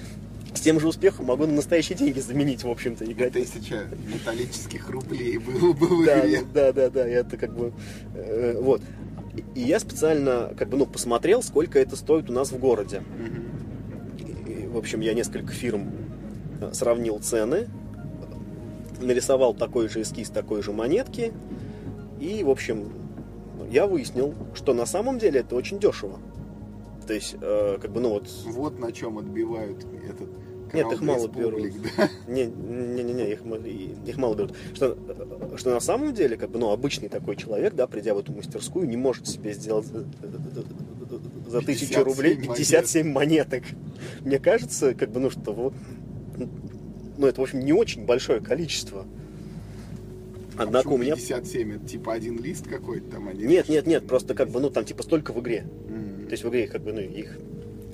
с 0.54 0.60
тем 0.60 0.80
же 0.80 0.88
успехом 0.88 1.26
могу 1.26 1.46
на 1.46 1.54
настоящие 1.54 1.96
деньги 1.96 2.20
заменить, 2.20 2.64
в 2.64 2.70
общем-то, 2.70 3.04
играть. 3.04 3.32
Тысяча 3.32 3.86
металлических 4.12 4.88
рублей 4.90 5.38
было 5.38 5.72
бы 5.72 5.86
в 5.86 6.02
игре. 6.04 6.42
Да, 6.52 6.72
да, 6.72 6.72
да, 6.72 6.90
да, 6.90 7.08
это 7.08 7.36
как 7.36 7.56
бы... 7.56 7.72
Э, 8.14 8.58
вот. 8.60 8.82
И 9.54 9.60
я 9.60 9.78
специально 9.78 10.52
как 10.56 10.68
бы, 10.68 10.76
ну, 10.76 10.86
посмотрел, 10.86 11.42
сколько 11.42 11.78
это 11.78 11.96
стоит 11.96 12.30
у 12.30 12.32
нас 12.32 12.50
в 12.52 12.58
городе. 12.58 13.02
И, 14.46 14.66
в 14.66 14.76
общем, 14.76 15.00
я 15.00 15.14
несколько 15.14 15.52
фирм 15.52 15.90
э, 16.60 16.70
сравнил 16.72 17.18
цены, 17.20 17.68
нарисовал 19.00 19.54
такой 19.54 19.88
же 19.88 20.02
эскиз 20.02 20.30
такой 20.30 20.62
же 20.62 20.72
монетки. 20.72 21.32
И, 22.18 22.42
в 22.42 22.50
общем, 22.50 22.92
я 23.70 23.86
выяснил, 23.86 24.34
что 24.54 24.74
на 24.74 24.86
самом 24.86 25.18
деле 25.18 25.40
это 25.40 25.54
очень 25.54 25.78
дешево. 25.78 26.18
То 27.06 27.14
есть, 27.14 27.36
э, 27.40 27.78
как 27.80 27.92
бы, 27.92 28.00
ну 28.00 28.10
вот... 28.10 28.28
Вот 28.46 28.78
на 28.78 28.92
чем 28.92 29.18
отбивают 29.18 29.86
этот 30.08 30.28
нет, 30.72 30.92
их 30.92 31.00
мало 31.00 31.28
берут. 31.28 31.72
Да? 31.96 32.08
Не, 32.28 32.46
не, 32.46 33.02
не, 33.02 33.12
не, 33.12 33.32
их, 33.32 33.40
их 34.06 34.16
мало 34.16 34.34
берут. 34.34 34.54
Что, 34.74 34.96
что 35.56 35.70
на 35.70 35.80
самом 35.80 36.14
деле, 36.14 36.36
как 36.36 36.50
бы, 36.50 36.58
ну, 36.58 36.70
обычный 36.70 37.08
такой 37.08 37.36
человек, 37.36 37.74
да, 37.74 37.86
придя 37.86 38.14
в 38.14 38.18
эту 38.18 38.32
мастерскую, 38.32 38.88
не 38.88 38.96
может 38.96 39.26
себе 39.26 39.52
сделать 39.52 39.86
за 39.86 41.60
тысячу 41.62 42.04
рублей 42.04 42.36
57 42.36 43.10
монеток. 43.10 43.64
Мне 44.20 44.38
кажется, 44.38 44.94
как 44.94 45.10
бы, 45.10 45.20
ну, 45.20 45.30
что 45.30 45.72
ну, 47.20 47.26
это, 47.26 47.40
в 47.40 47.44
общем, 47.44 47.60
не 47.60 47.72
очень 47.72 48.06
большое 48.06 48.40
количество. 48.40 49.04
А 50.56 50.62
Однако 50.62 50.88
у 50.88 50.96
меня... 50.96 51.16
57, 51.16 51.76
это 51.76 51.86
типа 51.86 52.14
один 52.14 52.42
лист 52.42 52.66
какой-то 52.66 53.10
там? 53.10 53.28
Один 53.28 53.48
нет, 53.48 53.68
нет, 53.68 53.86
нет, 53.86 54.06
просто 54.06 54.34
как 54.34 54.50
бы, 54.50 54.60
ну, 54.60 54.70
там, 54.70 54.84
типа, 54.84 55.02
столько 55.02 55.32
в 55.32 55.40
игре. 55.40 55.66
Mm-hmm. 55.86 56.24
То 56.26 56.30
есть 56.32 56.44
в 56.44 56.48
игре, 56.48 56.66
как 56.66 56.82
бы, 56.82 56.92
ну, 56.92 57.00
их 57.00 57.38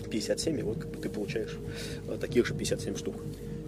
57, 0.09 0.59
и 0.59 0.62
вот 0.62 0.79
как 0.79 0.90
бы 0.90 0.97
ты 0.99 1.09
получаешь 1.09 1.57
э, 2.09 2.16
таких 2.21 2.47
же 2.47 2.55
57 2.55 2.97
штук. 2.97 3.16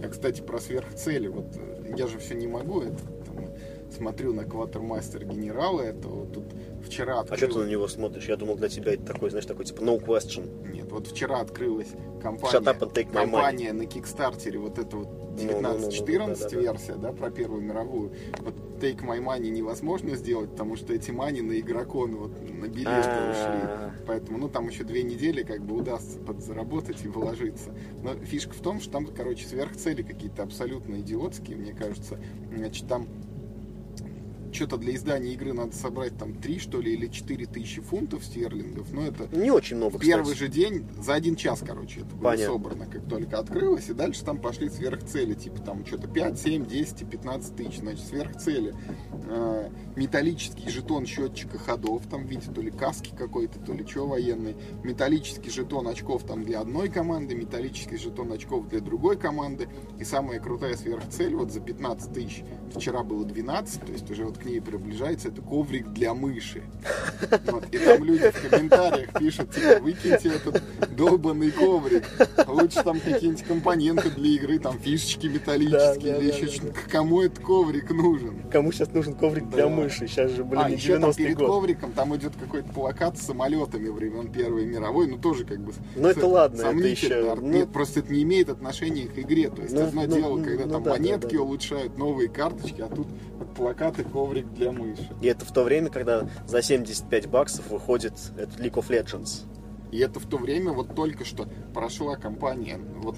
А, 0.03 0.09
кстати, 0.09 0.40
про 0.40 0.59
сверхцели. 0.59 1.29
Вот 1.29 1.46
э, 1.57 1.94
я 1.96 2.07
же 2.07 2.18
все 2.18 2.35
не 2.35 2.46
могу, 2.46 2.83
это 2.83 2.96
там, 3.27 3.51
смотрю 3.96 4.33
на 4.33 4.44
кватермастер 4.44 5.24
генерала, 5.24 5.83
это 5.83 6.09
вот 6.09 6.33
тут 6.33 6.44
вчера 6.85 7.21
открылось... 7.21 7.43
А 7.43 7.47
что 7.47 7.61
ты 7.61 7.67
на 7.67 7.71
него 7.71 7.88
смотришь? 7.88 8.29
Я 8.29 8.37
думал, 8.37 8.57
для 8.57 8.69
тебя 8.69 8.95
это 8.95 9.05
такой, 9.05 9.31
знаешь, 9.31 9.47
такой 9.47 9.64
типа 9.64 9.81
no 9.81 9.99
question. 9.99 10.71
Нет, 10.71 10.91
вот 10.91 11.07
вчера 11.07 11.41
открылась 11.41 11.88
компания, 12.23 13.05
компания 13.05 13.73
на 13.73 13.87
Кикстартере, 13.87 14.59
вот 14.59 14.79
это 14.79 14.97
вот 14.97 15.09
19-14 15.38 15.38
ну, 15.38 15.61
ну, 15.61 16.27
ну, 16.27 16.35
да, 16.35 16.49
да, 16.49 16.57
версия, 16.57 16.95
да, 16.95 17.12
про 17.12 17.31
Первую 17.31 17.62
мировую. 17.62 18.12
Вот 18.41 18.55
Take 18.81 19.01
My 19.05 19.19
Money 19.19 19.51
невозможно 19.51 20.17
сделать, 20.17 20.51
потому 20.51 20.77
что 20.77 20.93
эти 20.93 21.11
мани 21.11 21.41
на 21.41 21.59
игрокон 21.59 22.17
вот 22.17 22.33
на 22.43 22.67
билеты 22.67 23.31
ушли. 23.31 23.93
Поэтому, 24.07 24.38
ну, 24.38 24.49
там 24.49 24.69
еще 24.69 24.85
две 24.85 25.03
недели 25.03 25.43
как 25.43 25.62
бы 25.62 25.77
удастся 25.77 26.19
подзаработать 26.21 27.05
и 27.05 27.09
вложиться. 27.09 27.75
Но 28.03 28.14
фишка 28.14 28.53
в 28.55 28.61
том, 28.61 28.81
что 28.81 28.93
там, 28.93 29.07
короче, 29.07 29.47
сверхцели 29.47 30.03
какие-то 30.03 30.43
абсолютно 30.43 30.97
идиотские, 31.01 31.57
мне 31.57 31.73
кажется. 31.73 32.19
Значит, 32.55 32.88
там 32.88 33.09
что-то 34.59 34.77
для 34.77 34.97
издания 34.97 35.35
игры 35.35 35.53
надо 35.53 35.77
собрать 35.77 36.18
там 36.18 36.35
3, 36.35 36.59
что 36.59 36.81
ли, 36.81 36.92
или 36.92 37.07
4 37.07 37.47
тысячи 37.47 37.81
фунтов 37.81 38.25
стерлингов. 38.25 38.92
Но 38.92 39.07
это 39.07 39.29
не 39.31 39.53
очень 39.53 39.77
много. 39.77 40.01
Первый 40.01 40.33
кстати. 40.33 40.38
же 40.38 40.49
день, 40.49 40.87
за 41.01 41.14
один 41.14 41.37
час, 41.37 41.62
короче, 41.64 42.01
это 42.01 42.16
было 42.16 42.31
Понятно. 42.31 42.55
собрано, 42.55 42.87
как 42.87 43.09
только 43.09 43.38
открылось. 43.38 43.88
И 43.88 43.92
дальше 43.92 44.25
там 44.25 44.38
пошли 44.38 44.68
сверхцели, 44.68 45.35
типа 45.35 45.61
там 45.62 45.87
что-то 45.87 46.09
5, 46.09 46.40
7, 46.40 46.66
10 46.66 47.03
и 47.03 47.05
15 47.05 47.55
тысяч. 47.55 47.79
Значит, 47.79 48.05
сверхцели. 48.05 48.75
Э, 49.29 49.71
металлический 49.94 50.68
жетон 50.68 51.07
счетчика 51.07 51.57
ходов, 51.59 52.03
там, 52.11 52.27
видите, 52.27 52.51
то 52.51 52.61
ли 52.61 52.73
каски 52.73 53.12
какой-то, 53.16 53.61
то 53.61 53.73
ли 53.73 53.87
что 53.87 54.09
военный. 54.09 54.57
Металлический 54.83 55.51
жетон 55.51 55.87
очков 55.87 56.25
там 56.25 56.42
для 56.42 56.61
одной 56.61 56.88
команды, 56.88 57.37
металлический 57.37 57.97
жетон 57.97 58.33
очков 58.33 58.68
для 58.68 58.81
другой 58.81 59.16
команды. 59.16 59.68
И 60.01 60.05
самая 60.05 60.40
крутая 60.40 60.77
сверхцель, 60.77 61.37
вот 61.37 61.53
за 61.53 61.61
15 61.61 62.12
тысяч, 62.12 62.42
вчера 62.75 63.05
было 63.05 63.25
12, 63.25 63.87
то 63.87 63.92
есть 63.92 64.11
уже 64.11 64.25
вот 64.25 64.38
к 64.38 64.47
ней 64.48 64.61
приближается, 64.61 65.28
это 65.28 65.40
коврик 65.42 65.88
для 65.92 66.14
мыши. 66.14 66.62
Вот, 67.46 67.66
и 67.72 67.78
там 67.78 68.04
люди 68.04 68.30
в 68.30 68.50
комментариях 68.50 69.12
пишут, 69.18 69.50
типа, 69.50 69.80
выкиньте 69.80 70.30
этот 70.30 70.62
долбанный 70.96 71.50
коврик. 71.50 72.04
Лучше 72.46 72.82
там 72.82 73.00
какие-нибудь 73.00 73.44
компоненты 73.44 74.11
для 74.11 74.30
игры, 74.30 74.58
там 74.58 74.78
фишечки 74.78 75.26
металлические 75.26 76.12
да, 76.14 76.18
или 76.18 76.30
да, 76.30 76.37
еще 76.37 76.61
да. 76.61 76.68
Да. 76.68 76.80
Кому 76.90 77.22
этот 77.22 77.38
коврик 77.40 77.90
нужен? 77.90 78.42
Кому 78.50 78.72
сейчас 78.72 78.92
нужен 78.92 79.14
коврик 79.14 79.48
для 79.50 79.68
мыши? 79.68 80.06
Сейчас 80.06 80.30
же, 80.32 80.44
блин, 80.44 80.62
а, 80.64 80.70
еще 80.70 80.98
там 80.98 81.12
перед 81.12 81.37
год. 81.37 81.48
ковриком 81.48 81.92
там 81.92 82.16
идет 82.16 82.32
какой-то 82.38 82.68
плакат 82.72 83.18
с 83.18 83.22
самолетами 83.22 83.88
времен 83.88 84.32
Первой 84.32 84.66
мировой, 84.66 85.06
ну 85.06 85.18
тоже 85.18 85.44
как 85.44 85.61
бы 85.61 85.72
Ну 85.96 86.08
это 86.08 86.26
ладно, 86.26 86.61
это 86.61 86.87
еще... 86.87 87.34
Ну... 87.37 87.48
Нет, 87.48 87.70
просто 87.72 88.00
это 88.00 88.12
не 88.12 88.22
имеет 88.22 88.48
отношения 88.48 89.06
к 89.06 89.18
игре. 89.18 89.50
То 89.50 89.62
есть 89.62 89.74
ну, 89.74 89.84
одно 89.84 90.02
ну, 90.02 90.14
дело, 90.14 90.42
когда 90.42 90.66
ну, 90.66 90.72
там 90.72 90.82
да, 90.82 90.90
монетки 90.90 91.32
да, 91.32 91.38
да. 91.38 91.42
улучшают, 91.42 91.98
новые 91.98 92.28
карточки, 92.28 92.80
а 92.80 92.88
тут 92.88 93.06
плакаты, 93.56 94.04
коврик 94.04 94.38
для 94.42 94.72
мыши. 94.72 95.09
И 95.20 95.27
это 95.27 95.44
в 95.44 95.53
то 95.53 95.64
время, 95.64 95.90
когда 95.90 96.29
за 96.46 96.62
75 96.62 97.29
баксов 97.29 97.70
выходит 97.70 98.14
этот 98.36 98.59
League 98.61 98.74
of 98.74 98.89
Legends. 98.89 99.45
И 99.91 99.99
это 99.99 100.20
в 100.20 100.26
то 100.26 100.36
время 100.36 100.72
вот 100.72 100.95
только 100.95 101.24
что 101.24 101.49
прошла 101.72 102.16
кампания, 102.16 102.78
вот 102.97 103.16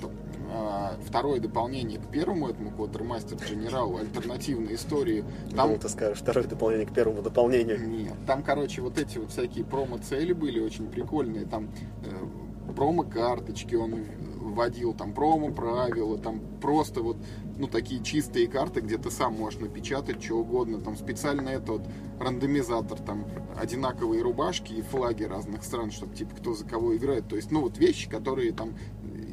а, 0.52 0.96
второе 1.04 1.40
дополнение 1.40 1.98
к 1.98 2.10
первому 2.10 2.48
этому 2.48 2.70
Quartermaster 2.70 3.38
General, 3.38 4.00
альтернативной 4.00 4.74
истории. 4.74 5.24
Там... 5.54 5.70
Ну, 5.70 5.78
ты 5.78 5.88
скажешь, 5.88 6.18
второе 6.18 6.46
дополнение 6.46 6.86
к 6.86 6.94
первому 6.94 7.22
дополнению. 7.22 7.80
Нет, 7.88 8.14
там, 8.26 8.42
короче, 8.42 8.82
вот 8.82 8.98
эти 8.98 9.18
вот 9.18 9.30
всякие 9.30 9.64
промо-цели 9.64 10.32
были 10.32 10.60
очень 10.60 10.88
прикольные. 10.88 11.44
Там 11.44 11.70
э, 12.04 12.72
промо-карточки 12.72 13.74
он 13.74 14.04
вводил 14.40 14.94
там 14.94 15.12
промо-правила, 15.12 16.18
там 16.18 16.40
просто 16.60 17.00
вот, 17.02 17.16
ну, 17.60 17.68
такие 17.68 18.02
чистые 18.02 18.48
карты, 18.48 18.80
где 18.80 18.96
ты 18.96 19.10
сам 19.10 19.34
можешь 19.34 19.60
напечатать 19.60 20.24
что 20.24 20.36
угодно, 20.36 20.80
там 20.80 20.96
специально 20.96 21.50
этот 21.50 21.82
рандомизатор, 22.18 22.98
там 22.98 23.26
одинаковые 23.54 24.22
рубашки 24.22 24.72
и 24.72 24.80
флаги 24.80 25.24
разных 25.24 25.62
стран, 25.62 25.90
чтобы 25.90 26.16
типа 26.16 26.34
кто 26.36 26.54
за 26.54 26.64
кого 26.64 26.96
играет. 26.96 27.28
То 27.28 27.36
есть, 27.36 27.50
ну, 27.50 27.60
вот 27.60 27.76
вещи, 27.76 28.08
которые 28.08 28.52
там 28.52 28.74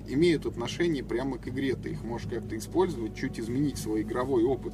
имеют 0.10 0.46
отношение 0.46 1.06
прямо 1.06 1.38
к 1.38 1.48
игре. 1.48 1.76
Ты 1.76 1.92
их 1.92 2.04
можешь 2.04 2.30
как-то 2.30 2.58
использовать, 2.58 3.16
чуть 3.16 3.40
изменить 3.40 3.78
свой 3.78 4.02
игровой 4.02 4.44
опыт. 4.44 4.74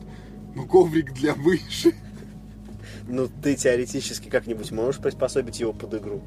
Ну, 0.56 0.66
коврик 0.66 1.14
для 1.14 1.36
мыши. 1.36 1.94
Ну, 3.08 3.30
ты 3.42 3.56
теоретически 3.56 4.30
как-нибудь 4.30 4.72
можешь 4.72 5.00
приспособить 5.00 5.60
его 5.60 5.74
под 5.74 5.94
игру. 5.94 6.22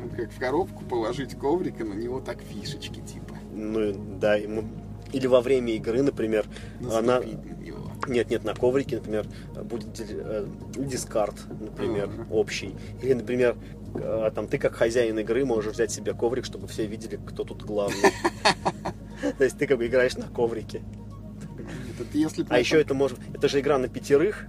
Ну, 0.00 0.08
как 0.16 0.32
в 0.32 0.38
коробку 0.38 0.84
положить 0.84 1.36
коврик, 1.36 1.80
и 1.80 1.84
на 1.84 1.94
него 1.94 2.20
так 2.20 2.40
фишечки, 2.42 3.00
типа. 3.00 3.36
Ну, 3.52 3.92
да, 4.18 4.34
ему... 4.34 4.64
Или 5.12 5.26
во 5.26 5.40
время 5.40 5.72
игры, 5.74 6.02
например, 6.02 6.46
она... 6.92 7.20
Нет, 8.06 8.30
нет, 8.30 8.44
на 8.44 8.54
коврике, 8.54 8.96
например, 8.96 9.26
будет 9.64 9.98
э, 9.98 10.46
дискард, 10.76 11.34
например, 11.60 12.04
Ага. 12.12 12.26
общий. 12.30 12.74
Или, 13.02 13.14
например, 13.14 13.56
э, 13.94 14.30
там 14.34 14.46
ты 14.46 14.58
как 14.58 14.74
хозяин 14.74 15.18
игры 15.18 15.44
можешь 15.44 15.72
взять 15.72 15.90
себе 15.90 16.14
коврик, 16.14 16.44
чтобы 16.44 16.68
все 16.68 16.86
видели, 16.86 17.18
кто 17.26 17.42
тут 17.42 17.62
главный. 17.64 18.12
То 19.38 19.44
есть 19.44 19.58
ты 19.58 19.66
как 19.66 19.78
бы 19.78 19.86
играешь 19.86 20.16
на 20.16 20.28
коврике. 20.28 20.82
А 22.48 22.58
еще 22.58 22.80
это 22.80 22.94
может... 22.94 23.18
Это 23.34 23.48
же 23.48 23.58
игра 23.60 23.78
на 23.78 23.88
пятерых. 23.88 24.46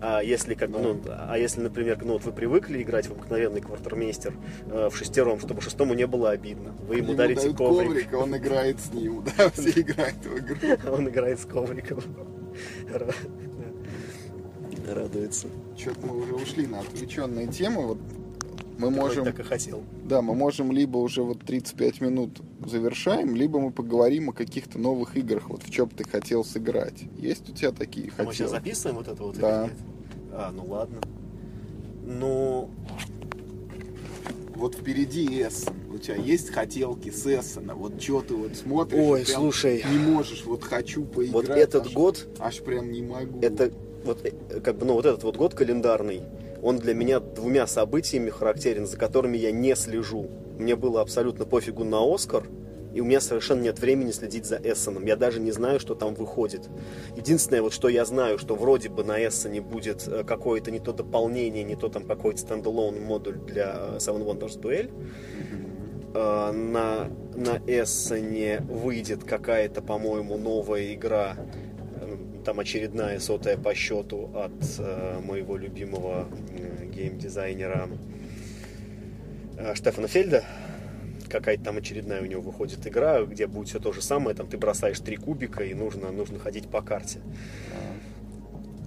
А 0.00 0.20
если, 0.22 0.54
как, 0.54 0.70
ну, 0.70 1.00
а 1.08 1.36
если, 1.38 1.60
например, 1.60 1.98
ну, 2.02 2.14
вот 2.14 2.24
вы 2.24 2.32
привыкли 2.32 2.82
играть 2.82 3.06
в 3.06 3.12
обыкновенный 3.12 3.60
квартирмейстер 3.60 4.34
э, 4.66 4.88
в 4.90 4.96
шестером, 4.96 5.40
чтобы 5.40 5.60
шестому 5.60 5.94
не 5.94 6.06
было 6.06 6.30
обидно. 6.30 6.72
Вы 6.86 6.96
ему, 6.96 7.08
ему 7.08 7.16
дарите 7.16 7.52
коврик, 7.52 7.88
коврик, 7.88 8.14
а 8.14 8.18
он 8.18 8.36
играет 8.36 8.80
с 8.80 8.92
ним. 8.92 9.24
Да, 9.36 9.50
все 9.54 9.80
играют 9.80 10.24
в 10.24 10.38
игру. 10.38 10.92
он 10.92 11.08
играет 11.08 11.40
с 11.40 11.44
ковриком. 11.44 12.00
Радуется. 14.86 15.48
Что-то 15.76 16.06
мы 16.06 16.22
уже 16.22 16.34
ушли 16.34 16.66
на 16.66 16.80
отвлеченные 16.80 17.48
темы. 17.48 17.88
Вот 17.88 17.98
мы 18.78 18.88
Ты 18.88 18.94
можем, 19.00 19.24
так 19.24 19.38
и 19.40 19.42
хотел. 19.42 19.82
да, 20.04 20.22
мы 20.22 20.34
можем 20.34 20.72
либо 20.72 20.98
уже 20.98 21.22
вот 21.22 21.40
35 21.40 22.00
минут 22.00 22.38
завершаем, 22.64 23.34
либо 23.34 23.58
мы 23.60 23.70
поговорим 23.72 24.30
о 24.30 24.32
каких-то 24.32 24.78
новых 24.78 25.16
играх. 25.16 25.50
Вот 25.50 25.62
в 25.62 25.70
чем 25.70 25.88
ты 25.88 26.04
хотел 26.08 26.44
сыграть. 26.44 27.02
Есть 27.18 27.48
у 27.50 27.52
тебя 27.52 27.72
такие 27.72 28.10
А 28.16 28.22
мы 28.22 28.32
сейчас 28.32 28.50
хотел? 28.50 28.64
записываем 28.64 28.96
вот 28.96 29.08
это 29.08 29.22
вот 29.22 29.34
или 29.34 29.40
Да. 29.42 29.64
нет? 29.64 29.74
А, 30.32 30.52
ну 30.52 30.64
ладно. 30.66 31.00
Ну, 32.06 32.70
Вот 34.54 34.74
впереди 34.74 35.24
Эссен. 35.42 35.74
У 35.94 35.98
тебя 35.98 36.16
есть 36.16 36.50
хотелки 36.50 37.10
с 37.10 37.24
Эссена? 37.26 37.74
Вот 37.76 38.02
что 38.02 38.22
ты 38.22 38.34
вот 38.34 38.56
смотришь? 38.56 38.98
Ой, 39.00 39.24
слушай. 39.24 39.84
Не 39.88 39.98
можешь, 39.98 40.44
вот 40.44 40.64
хочу 40.64 41.04
поиграть. 41.04 41.32
вот 41.48 41.48
этот 41.56 41.86
аж- 41.86 41.92
год, 41.92 42.26
Аж 42.40 42.60
прям 42.62 42.90
не 42.90 43.02
могу. 43.02 43.38
это 43.40 43.70
вот 44.04 44.24
э, 44.24 44.32
как 44.60 44.78
бы, 44.78 44.86
ну 44.86 44.94
вот 44.94 45.06
этот 45.06 45.22
вот 45.22 45.36
год 45.36 45.54
календарный, 45.54 46.22
он 46.62 46.78
для 46.78 46.94
меня 46.94 47.20
двумя 47.20 47.66
событиями 47.66 48.30
характерен, 48.30 48.86
за 48.86 48.96
которыми 48.96 49.36
я 49.36 49.52
не 49.52 49.74
слежу. 49.76 50.28
Мне 50.58 50.74
было 50.76 51.00
абсолютно 51.00 51.44
пофигу 51.44 51.84
на 51.84 51.98
Оскар, 52.02 52.44
и 52.92 53.00
у 53.00 53.04
меня 53.04 53.20
совершенно 53.20 53.60
нет 53.60 53.78
времени 53.78 54.10
следить 54.10 54.46
за 54.46 54.56
Эссеном. 54.56 55.04
Я 55.04 55.16
даже 55.16 55.40
не 55.40 55.52
знаю, 55.52 55.78
что 55.78 55.94
там 55.94 56.14
выходит. 56.14 56.68
Единственное, 57.16 57.62
вот 57.62 57.72
что 57.72 57.88
я 57.88 58.04
знаю, 58.04 58.38
что 58.38 58.54
вроде 58.56 58.88
бы 58.88 59.04
на 59.04 59.18
Эссене 59.24 59.60
будет 59.60 60.08
э, 60.08 60.24
какое-то 60.24 60.70
не 60.70 60.80
то 60.80 60.92
дополнение, 60.92 61.64
не 61.64 61.76
то 61.76 61.88
там 61.88 62.04
какой-то 62.04 62.40
стендалон 62.40 63.00
модуль 63.02 63.36
для 63.36 63.76
э, 63.76 63.96
Seven 63.98 64.24
Wonders 64.24 64.58
Duel. 64.60 64.90
Э, 66.14 66.50
На, 66.52 67.08
на 67.36 67.60
Эссене 67.66 68.62
выйдет 68.68 69.22
какая-то, 69.22 69.82
по-моему, 69.82 70.38
новая 70.38 70.94
игра, 70.94 71.36
там 72.48 72.60
очередная 72.60 73.18
сотая 73.20 73.58
по 73.58 73.74
счету 73.74 74.30
от 74.34 74.78
э, 74.78 75.20
моего 75.22 75.58
любимого 75.58 76.26
э, 76.56 76.86
геймдизайнера 76.86 77.90
э, 79.58 79.74
Штефана 79.74 80.08
Фельда. 80.08 80.44
Какая-то 81.28 81.64
там 81.64 81.76
очередная 81.76 82.22
у 82.22 82.24
него 82.24 82.40
выходит 82.40 82.86
игра, 82.86 83.20
где 83.24 83.46
будет 83.46 83.68
все 83.68 83.80
то 83.80 83.92
же 83.92 84.00
самое, 84.00 84.34
там 84.34 84.46
ты 84.46 84.56
бросаешь 84.56 84.98
три 84.98 85.16
кубика 85.16 85.62
и 85.62 85.74
нужно, 85.74 86.10
нужно 86.10 86.38
ходить 86.38 86.70
по 86.70 86.80
карте. 86.80 87.18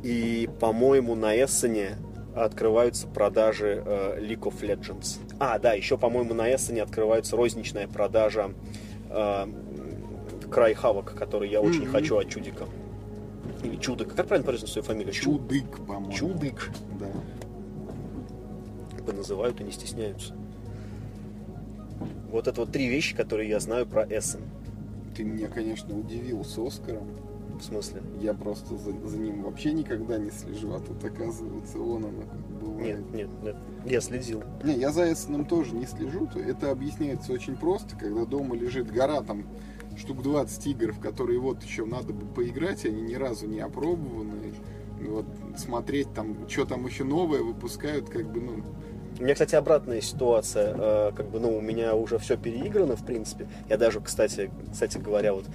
И, 0.02 0.50
по-моему, 0.60 1.14
на 1.14 1.36
Эссене 1.36 1.98
открываются 2.36 3.06
продажи 3.06 3.84
э, 3.86 4.22
League 4.22 4.40
of 4.40 4.60
Legends. 4.62 5.20
А, 5.38 5.60
да, 5.60 5.74
еще, 5.74 6.00
по-моему, 6.00 6.34
на 6.34 6.52
Эссене 6.52 6.82
открывается 6.82 7.36
розничная 7.36 7.88
продажа 7.88 8.56
э, 9.12 9.46
Край 10.50 10.74
Хавок, 10.74 11.14
который 11.14 11.48
я 11.48 11.62
очень 11.62 11.84
Мгм. 11.84 11.92
хочу 11.92 12.18
от 12.18 12.28
Чудика. 12.28 12.66
Или 13.64 13.76
Чудик. 13.78 14.14
Как 14.16 14.28
правильно 14.28 14.46
произносить 14.46 14.74
свою 14.74 14.86
фамилию? 14.86 15.14
Чу- 15.14 15.38
Чудык, 15.38 15.78
по-моему. 15.86 16.12
Чудык. 16.12 16.72
Да. 17.00 17.08
Называют 19.14 19.60
и 19.62 19.64
не 19.64 19.72
стесняются. 19.72 20.34
Вот 22.32 22.48
это 22.48 22.62
вот 22.62 22.72
три 22.72 22.88
вещи, 22.88 23.16
которые 23.16 23.50
я 23.50 23.60
знаю 23.60 23.86
про 23.86 24.04
Эссен. 24.04 24.42
Ты 25.16 25.24
меня, 25.24 25.48
конечно, 25.48 25.98
удивил 25.98 26.44
с 26.44 26.58
Оскаром. 26.58 27.08
В 27.60 27.64
смысле? 27.64 28.02
Я 28.20 28.34
просто 28.34 28.76
за, 28.78 28.92
за 29.08 29.18
ним 29.18 29.44
вообще 29.44 29.74
никогда 29.74 30.18
не 30.18 30.32
слежу, 30.32 30.74
а 30.74 30.80
тут 30.80 31.04
оказывается 31.04 31.78
он 31.78 32.06
оно 32.06 32.22
как 32.22 32.40
бывает. 32.60 33.00
Нет, 33.12 33.14
нет, 33.14 33.30
нет. 33.44 33.56
Я 33.86 34.02
следил. 34.02 34.42
Не, 34.64 34.74
я 34.76 34.92
за 34.92 35.12
Эссеном 35.12 35.46
тоже 35.46 35.76
не 35.76 35.86
слежу. 35.86 36.28
то 36.34 36.40
Это 36.40 36.72
объясняется 36.72 37.34
очень 37.34 37.56
просто, 37.56 37.96
когда 37.98 38.26
дома 38.26 38.56
лежит 38.56 38.90
гора 38.92 39.22
там 39.22 39.46
штук 39.98 40.22
20 40.22 40.68
игр, 40.68 40.92
в 40.94 41.00
которые 41.00 41.40
вот 41.40 41.64
еще 41.64 41.86
надо 41.86 42.14
бы 42.14 42.26
поиграть, 42.26 42.86
они 42.86 43.02
ни 43.02 43.16
разу 43.16 43.48
не 43.48 43.60
опробованы. 43.60 44.54
Вот 45.08 45.26
смотреть 45.58 46.14
там, 46.14 46.38
что 46.48 46.66
там 46.66 46.86
еще 46.86 47.04
новое 47.04 47.42
выпускают, 47.42 48.10
как 48.10 48.32
бы, 48.32 48.40
ну, 48.40 48.64
У 49.20 49.24
меня, 49.24 49.34
кстати, 49.34 49.56
обратная 49.56 50.00
ситуация. 50.02 50.76
Э, 50.78 51.12
Как 51.16 51.30
бы, 51.30 51.40
ну, 51.40 51.58
у 51.58 51.62
меня 51.62 51.96
уже 51.96 52.18
все 52.20 52.38
переиграно, 52.38 52.96
в 52.96 53.06
принципе. 53.06 53.48
Я 53.70 53.78
даже, 53.78 54.00
кстати, 54.00 54.52
кстати 54.72 54.98
говоря, 55.00 55.34
вот 55.34 55.46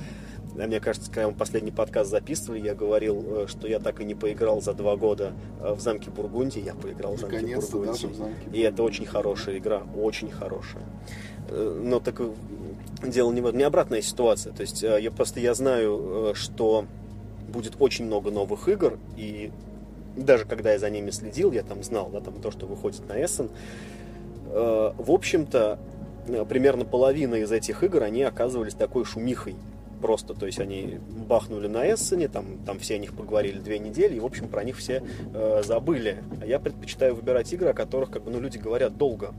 а 0.58 0.66
мне 0.66 0.80
кажется, 0.80 1.10
когда 1.10 1.28
мы 1.28 1.34
последний 1.34 1.70
подкаст 1.70 2.10
записывали, 2.10 2.60
я 2.60 2.74
говорил, 2.74 3.22
э, 3.26 3.46
что 3.46 3.68
я 3.68 3.78
так 3.78 4.00
и 4.00 4.04
не 4.04 4.14
поиграл 4.14 4.60
за 4.62 4.72
два 4.72 4.96
года 4.96 5.32
э, 5.60 5.74
в 5.74 5.80
замке 5.80 6.10
Бургундии. 6.10 6.60
Я 6.64 6.74
поиграл 6.74 7.14
в 7.16 7.20
замке 7.20 7.40
Бургундии. 7.56 7.86
даже 7.86 8.08
в 8.08 8.14
замке. 8.14 8.50
И 8.52 8.60
это 8.60 8.82
очень 8.82 9.04
хорошая 9.06 9.58
игра, 9.58 9.82
очень 9.96 10.30
хорошая. 10.30 10.82
Э, 11.50 11.80
Но 11.84 12.00
так 12.00 12.20
э, 12.20 12.30
дело 13.02 13.32
не 13.32 13.40
в 13.40 13.46
этом. 13.46 13.58
Меня 13.58 13.68
обратная 13.68 14.02
ситуация. 14.02 14.52
То 14.52 14.62
есть 14.62 14.82
э, 14.82 14.98
я 15.00 15.10
просто 15.10 15.40
я 15.40 15.54
знаю, 15.54 16.30
э, 16.30 16.34
что 16.34 16.86
будет 17.48 17.74
очень 17.78 18.06
много 18.06 18.30
новых 18.30 18.68
игр, 18.68 18.98
и 19.16 19.50
даже 20.16 20.44
когда 20.44 20.72
я 20.72 20.78
за 20.78 20.90
ними 20.90 21.10
следил, 21.10 21.52
я 21.52 21.62
там 21.62 21.82
знал, 21.82 22.10
да, 22.12 22.20
там 22.20 22.34
то, 22.40 22.50
что 22.50 22.66
выходит 22.66 23.06
на 23.08 23.20
Essen. 23.20 23.50
Э, 24.48 24.92
В 24.96 25.10
общем-то, 25.10 25.78
примерно 26.48 26.84
половина 26.84 27.36
из 27.36 27.52
этих 27.52 27.82
игр, 27.82 28.02
они 28.02 28.22
оказывались 28.22 28.74
такой 28.74 29.04
шумихой. 29.04 29.56
Просто, 30.00 30.34
то 30.34 30.44
есть 30.44 30.60
они 30.60 30.98
бахнули 31.26 31.68
на 31.68 31.90
Эссене, 31.90 32.28
там, 32.28 32.44
там 32.66 32.78
все 32.78 32.96
о 32.96 32.98
них 32.98 33.14
поговорили 33.14 33.58
две 33.58 33.78
недели, 33.78 34.16
и, 34.16 34.20
в 34.20 34.26
общем, 34.26 34.48
про 34.48 34.62
них 34.62 34.76
все 34.76 35.02
э, 35.32 35.62
забыли. 35.64 36.22
А 36.42 36.46
я 36.46 36.58
предпочитаю 36.58 37.14
выбирать 37.14 37.50
игры, 37.52 37.70
о 37.70 37.72
которых, 37.72 38.10
как 38.10 38.22
бы, 38.22 38.30
ну, 38.30 38.38
люди 38.38 38.58
говорят 38.58 38.98
долго. 38.98 39.32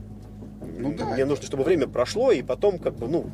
Ну 0.78 0.94
да, 0.96 1.04
Мне 1.06 1.14
это- 1.22 1.26
нужно, 1.26 1.44
чтобы 1.44 1.64
время 1.64 1.86
прошло, 1.86 2.30
и 2.32 2.42
потом, 2.42 2.78
как 2.78 2.94
бы, 2.94 3.08
ну, 3.08 3.26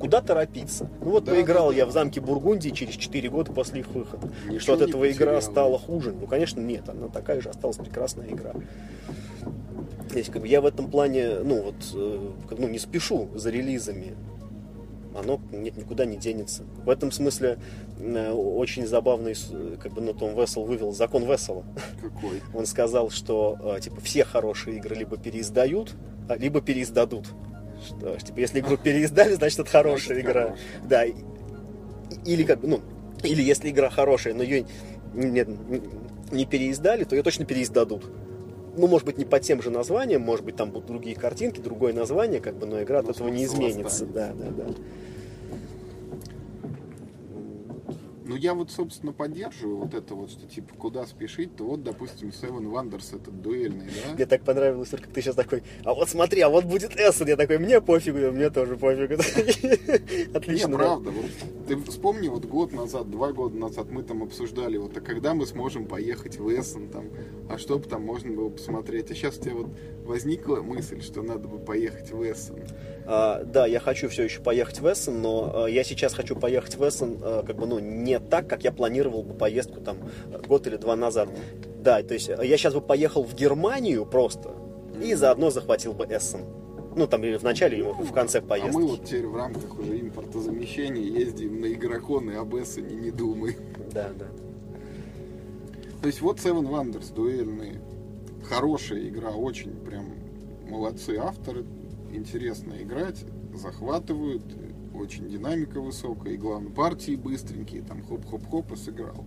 куда 0.00 0.20
торопиться. 0.20 0.90
Ну 1.00 1.10
вот 1.12 1.24
Да, 1.24 1.32
поиграл 1.32 1.66
да, 1.68 1.72
да. 1.72 1.76
я 1.78 1.86
в 1.86 1.90
замке 1.92 2.20
Бургундии 2.20 2.70
через 2.70 2.94
4 2.94 3.28
года 3.30 3.52
после 3.52 3.80
их 3.80 3.88
выхода. 3.88 4.28
Ничего 4.46 4.60
что 4.60 4.72
от 4.74 4.82
этого 4.82 5.10
игра 5.10 5.40
стала 5.40 5.78
хуже? 5.78 6.12
Ну, 6.18 6.26
конечно, 6.26 6.60
нет. 6.60 6.88
Она 6.88 7.08
такая 7.08 7.40
же 7.40 7.48
осталась 7.50 7.76
прекрасная 7.76 8.28
игра. 8.28 8.52
То 10.10 10.18
есть, 10.18 10.30
как 10.30 10.42
бы 10.42 10.48
я 10.48 10.60
в 10.60 10.66
этом 10.66 10.90
плане, 10.90 11.38
ну, 11.44 11.62
вот, 11.62 11.74
э, 11.94 12.30
ну, 12.58 12.68
не 12.68 12.78
спешу 12.78 13.28
за 13.34 13.50
релизами. 13.50 14.14
Оно 15.18 15.40
нет, 15.50 15.76
никуда 15.78 16.04
не 16.04 16.16
денется. 16.18 16.64
В 16.84 16.90
этом 16.90 17.10
смысле 17.10 17.58
э, 17.98 18.30
очень 18.32 18.86
забавный, 18.86 19.34
как 19.82 19.92
бы, 19.92 20.02
ну, 20.02 20.12
Том 20.12 20.38
Вессел 20.38 20.64
вывел 20.64 20.92
закон 20.92 21.24
Вессела. 21.24 21.64
какой. 22.02 22.42
Он 22.54 22.66
сказал, 22.66 23.08
что 23.10 23.56
э, 23.76 23.80
типа 23.80 24.00
все 24.02 24.24
хорошие 24.24 24.76
игры 24.76 24.94
либо 24.94 25.16
переиздают, 25.16 25.94
либо 26.34 26.60
переиздадут. 26.60 27.26
Что, 27.86 28.16
типа, 28.16 28.38
если 28.40 28.60
игру 28.60 28.76
переиздали, 28.76 29.34
значит 29.34 29.60
это 29.60 29.70
хорошая 29.70 30.20
Значит, 30.20 30.24
игра. 30.24 30.42
хорошая. 30.42 30.58
Да. 30.88 31.04
Или 32.24 32.42
как 32.42 32.60
бы, 32.60 32.68
ну, 32.68 32.80
или 33.22 33.42
если 33.42 33.70
игра 33.70 33.90
хорошая, 33.90 34.34
но 34.34 34.42
ее 34.42 34.66
не, 35.14 35.46
не 36.32 36.46
переиздали, 36.46 37.04
то 37.04 37.14
ее 37.14 37.22
точно 37.22 37.44
переиздадут. 37.44 38.10
Ну, 38.76 38.86
может 38.88 39.06
быть, 39.06 39.18
не 39.18 39.24
под 39.24 39.42
тем 39.42 39.62
же 39.62 39.70
названием, 39.70 40.20
может 40.22 40.44
быть, 40.44 40.56
там 40.56 40.70
будут 40.70 40.86
другие 40.86 41.16
картинки, 41.16 41.60
другое 41.60 41.92
название, 41.92 42.40
как 42.40 42.56
бы, 42.56 42.66
но 42.66 42.82
игра 42.82 42.98
от 42.98 43.06
Но 43.06 43.10
этого 43.12 43.28
не 43.28 43.44
изменится. 43.44 44.04
Да, 44.04 44.30
останется. 44.30 44.52
да, 44.52 44.64
да. 44.64 44.74
Ну, 48.28 48.34
я 48.34 48.54
вот, 48.54 48.72
собственно, 48.72 49.12
поддерживаю 49.12 49.76
вот 49.76 49.94
это 49.94 50.14
вот, 50.16 50.30
что, 50.30 50.46
типа, 50.48 50.74
куда 50.74 51.06
спешить, 51.06 51.54
то 51.54 51.64
вот, 51.64 51.84
допустим, 51.84 52.30
Seven 52.30 52.68
Wonders 52.68 53.14
этот 53.14 53.40
дуэльный, 53.40 53.86
да? 53.86 54.14
Мне 54.14 54.26
так 54.26 54.42
понравилось, 54.42 54.88
только 54.88 55.08
ты 55.08 55.22
сейчас 55.22 55.36
такой, 55.36 55.62
а 55.84 55.94
вот 55.94 56.08
смотри, 56.08 56.40
а 56.40 56.48
вот 56.48 56.64
будет 56.64 56.96
Эссен. 56.96 57.28
Я 57.28 57.36
такой, 57.36 57.58
мне 57.58 57.80
пофигу, 57.80 58.18
мне 58.32 58.50
тоже 58.50 58.76
пофигу. 58.76 59.14
Отлично. 60.34 60.66
Не, 60.66 60.72
да. 60.72 60.78
правда. 60.78 61.10
Вот, 61.10 61.30
ты 61.68 61.76
вспомни, 61.88 62.26
вот 62.26 62.44
год 62.46 62.72
назад, 62.72 63.08
два 63.10 63.32
года 63.32 63.56
назад 63.56 63.92
мы 63.92 64.02
там 64.02 64.24
обсуждали, 64.24 64.76
вот, 64.76 64.96
а 64.96 65.00
когда 65.00 65.32
мы 65.32 65.46
сможем 65.46 65.86
поехать 65.86 66.38
в 66.38 66.48
Эссен, 66.48 66.88
там, 66.88 67.04
а 67.48 67.58
что 67.58 67.78
бы 67.78 67.88
там 67.88 68.02
можно 68.02 68.32
было 68.32 68.48
посмотреть. 68.48 69.10
А 69.10 69.14
сейчас 69.14 69.38
у 69.38 69.42
тебя 69.42 69.54
вот 69.54 69.68
возникла 70.04 70.56
мысль, 70.56 71.00
что 71.00 71.22
надо 71.22 71.48
бы 71.48 71.58
поехать 71.58 72.10
в 72.10 72.22
Эссен. 72.22 72.62
А, 73.06 73.42
да, 73.44 73.66
я 73.66 73.80
хочу 73.80 74.08
все 74.08 74.24
еще 74.24 74.40
поехать 74.40 74.80
в 74.80 74.86
Эссен, 74.86 75.20
но 75.20 75.64
а, 75.64 75.66
я 75.66 75.84
сейчас 75.84 76.14
хочу 76.14 76.34
поехать 76.36 76.76
в 76.76 76.82
Эссен, 76.88 77.18
а, 77.22 77.42
как 77.44 77.56
бы, 77.56 77.66
ну, 77.66 77.78
не 77.78 78.18
так, 78.18 78.48
как 78.48 78.64
я 78.64 78.72
планировал 78.72 79.22
бы 79.22 79.34
поездку 79.34 79.80
там 79.80 79.98
год 80.46 80.66
или 80.66 80.76
два 80.76 80.96
назад. 80.96 81.28
Да, 81.82 82.02
то 82.02 82.14
есть 82.14 82.30
а, 82.30 82.44
я 82.44 82.56
сейчас 82.56 82.74
бы 82.74 82.80
поехал 82.80 83.22
в 83.22 83.34
Германию 83.34 84.04
просто 84.06 84.54
и 85.02 85.14
заодно 85.14 85.50
захватил 85.50 85.92
бы 85.92 86.04
Эссен. 86.04 86.40
Ну, 86.96 87.06
там 87.06 87.22
или 87.24 87.36
в 87.36 87.42
начале, 87.42 87.78
или 87.78 87.82
в 87.84 88.12
конце 88.12 88.40
поездки. 88.40 88.74
А 88.74 88.78
мы 88.78 88.86
вот 88.86 89.04
теперь 89.04 89.26
в 89.26 89.36
рамках 89.36 89.78
уже 89.78 90.00
импортозамещения 90.00 91.02
ездим 91.02 91.60
на 91.60 91.66
игроконы, 91.66 92.32
об 92.32 92.56
Эссене 92.56 92.96
не 92.96 93.10
думай. 93.10 93.56
Да, 93.92 94.08
да. 94.18 94.26
То 96.06 96.08
есть 96.08 96.20
вот 96.20 96.38
Seven 96.38 96.70
Wonders 96.70 97.12
дуэльные. 97.12 97.80
Хорошая 98.44 99.08
игра, 99.08 99.32
очень 99.32 99.72
прям 99.72 100.04
молодцы 100.70 101.16
авторы. 101.16 101.64
Интересно 102.12 102.80
играть, 102.80 103.24
захватывают, 103.52 104.44
очень 104.94 105.28
динамика 105.28 105.80
высокая, 105.80 106.34
и 106.34 106.36
главное 106.36 106.70
партии 106.70 107.16
быстренькие, 107.16 107.82
там 107.82 108.04
хоп-хоп-хоп 108.04 108.70
и 108.70 108.76
сыграл. 108.76 109.26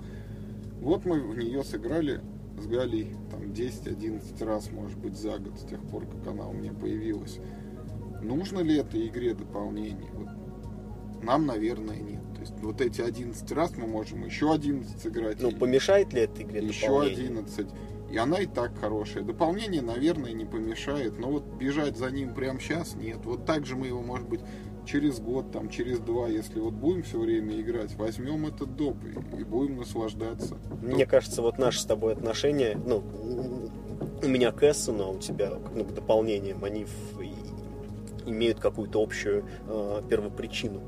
Вот 0.79 1.03
мы 1.03 1.19
в 1.19 1.37
нее 1.37 1.65
сыграли 1.65 2.21
с 2.57 2.65
Галей 2.65 3.13
там 3.29 3.41
10-11 3.51 4.45
раз, 4.45 4.71
может 4.71 4.97
быть, 4.99 5.17
за 5.17 5.37
год, 5.37 5.59
с 5.59 5.65
тех 5.65 5.81
пор, 5.81 6.05
как 6.05 6.31
она 6.31 6.47
у 6.47 6.53
меня 6.53 6.71
появилась. 6.71 7.39
Нужно 8.21 8.59
ли 8.59 8.77
этой 8.77 9.05
игре 9.05 9.33
дополнение? 9.33 10.11
Вот 10.13 10.29
нам, 11.23 11.45
наверное, 11.45 11.99
нет. 11.99 12.18
Есть 12.49 12.61
вот 12.63 12.81
эти 12.81 13.01
11 13.01 13.51
раз 13.51 13.71
мы 13.77 13.87
можем 13.87 14.25
еще 14.25 14.51
11 14.51 14.99
сыграть. 15.01 15.41
Ну, 15.41 15.51
помешает 15.51 16.13
ли 16.13 16.21
этой 16.21 16.43
игре 16.43 16.61
еще 16.61 16.87
дополнение? 16.87 17.25
11. 17.27 17.67
И 18.11 18.17
она 18.17 18.39
и 18.39 18.47
так 18.47 18.71
хорошая. 18.79 19.23
Дополнение, 19.23 19.81
наверное, 19.81 20.33
не 20.33 20.45
помешает. 20.45 21.19
Но 21.19 21.29
вот 21.29 21.43
бежать 21.59 21.97
за 21.97 22.09
ним 22.09 22.33
прямо 22.33 22.59
сейчас 22.59 22.95
нет. 22.95 23.19
Вот 23.23 23.45
так 23.45 23.65
же 23.65 23.75
мы 23.75 23.87
его, 23.87 24.01
может 24.01 24.27
быть, 24.27 24.41
через 24.85 25.19
год, 25.19 25.51
там, 25.51 25.69
через 25.69 25.99
два, 25.99 26.27
если 26.27 26.59
вот 26.59 26.73
будем 26.73 27.03
все 27.03 27.19
время 27.19 27.59
играть, 27.61 27.93
возьмем 27.95 28.47
этот 28.47 28.75
доп 28.75 28.97
и, 29.05 29.41
и 29.41 29.43
будем 29.43 29.77
наслаждаться. 29.77 30.57
Мне 30.81 31.05
кажется, 31.05 31.43
вот 31.43 31.59
наши 31.59 31.81
с 31.81 31.85
тобой 31.85 32.13
отношения, 32.13 32.79
ну, 32.83 33.03
у 34.23 34.27
меня 34.27 34.51
к 34.51 34.63
Эссену, 34.63 35.03
а 35.03 35.09
у 35.09 35.19
тебя 35.19 35.51
ну, 35.75 35.85
к 35.85 35.93
дополнениям, 35.93 36.63
они 36.63 36.85
в- 36.85 37.19
имеют 38.27 38.59
какую-то 38.59 39.01
общую 39.01 39.45
э, 39.67 40.01
первопричину. 40.09 40.81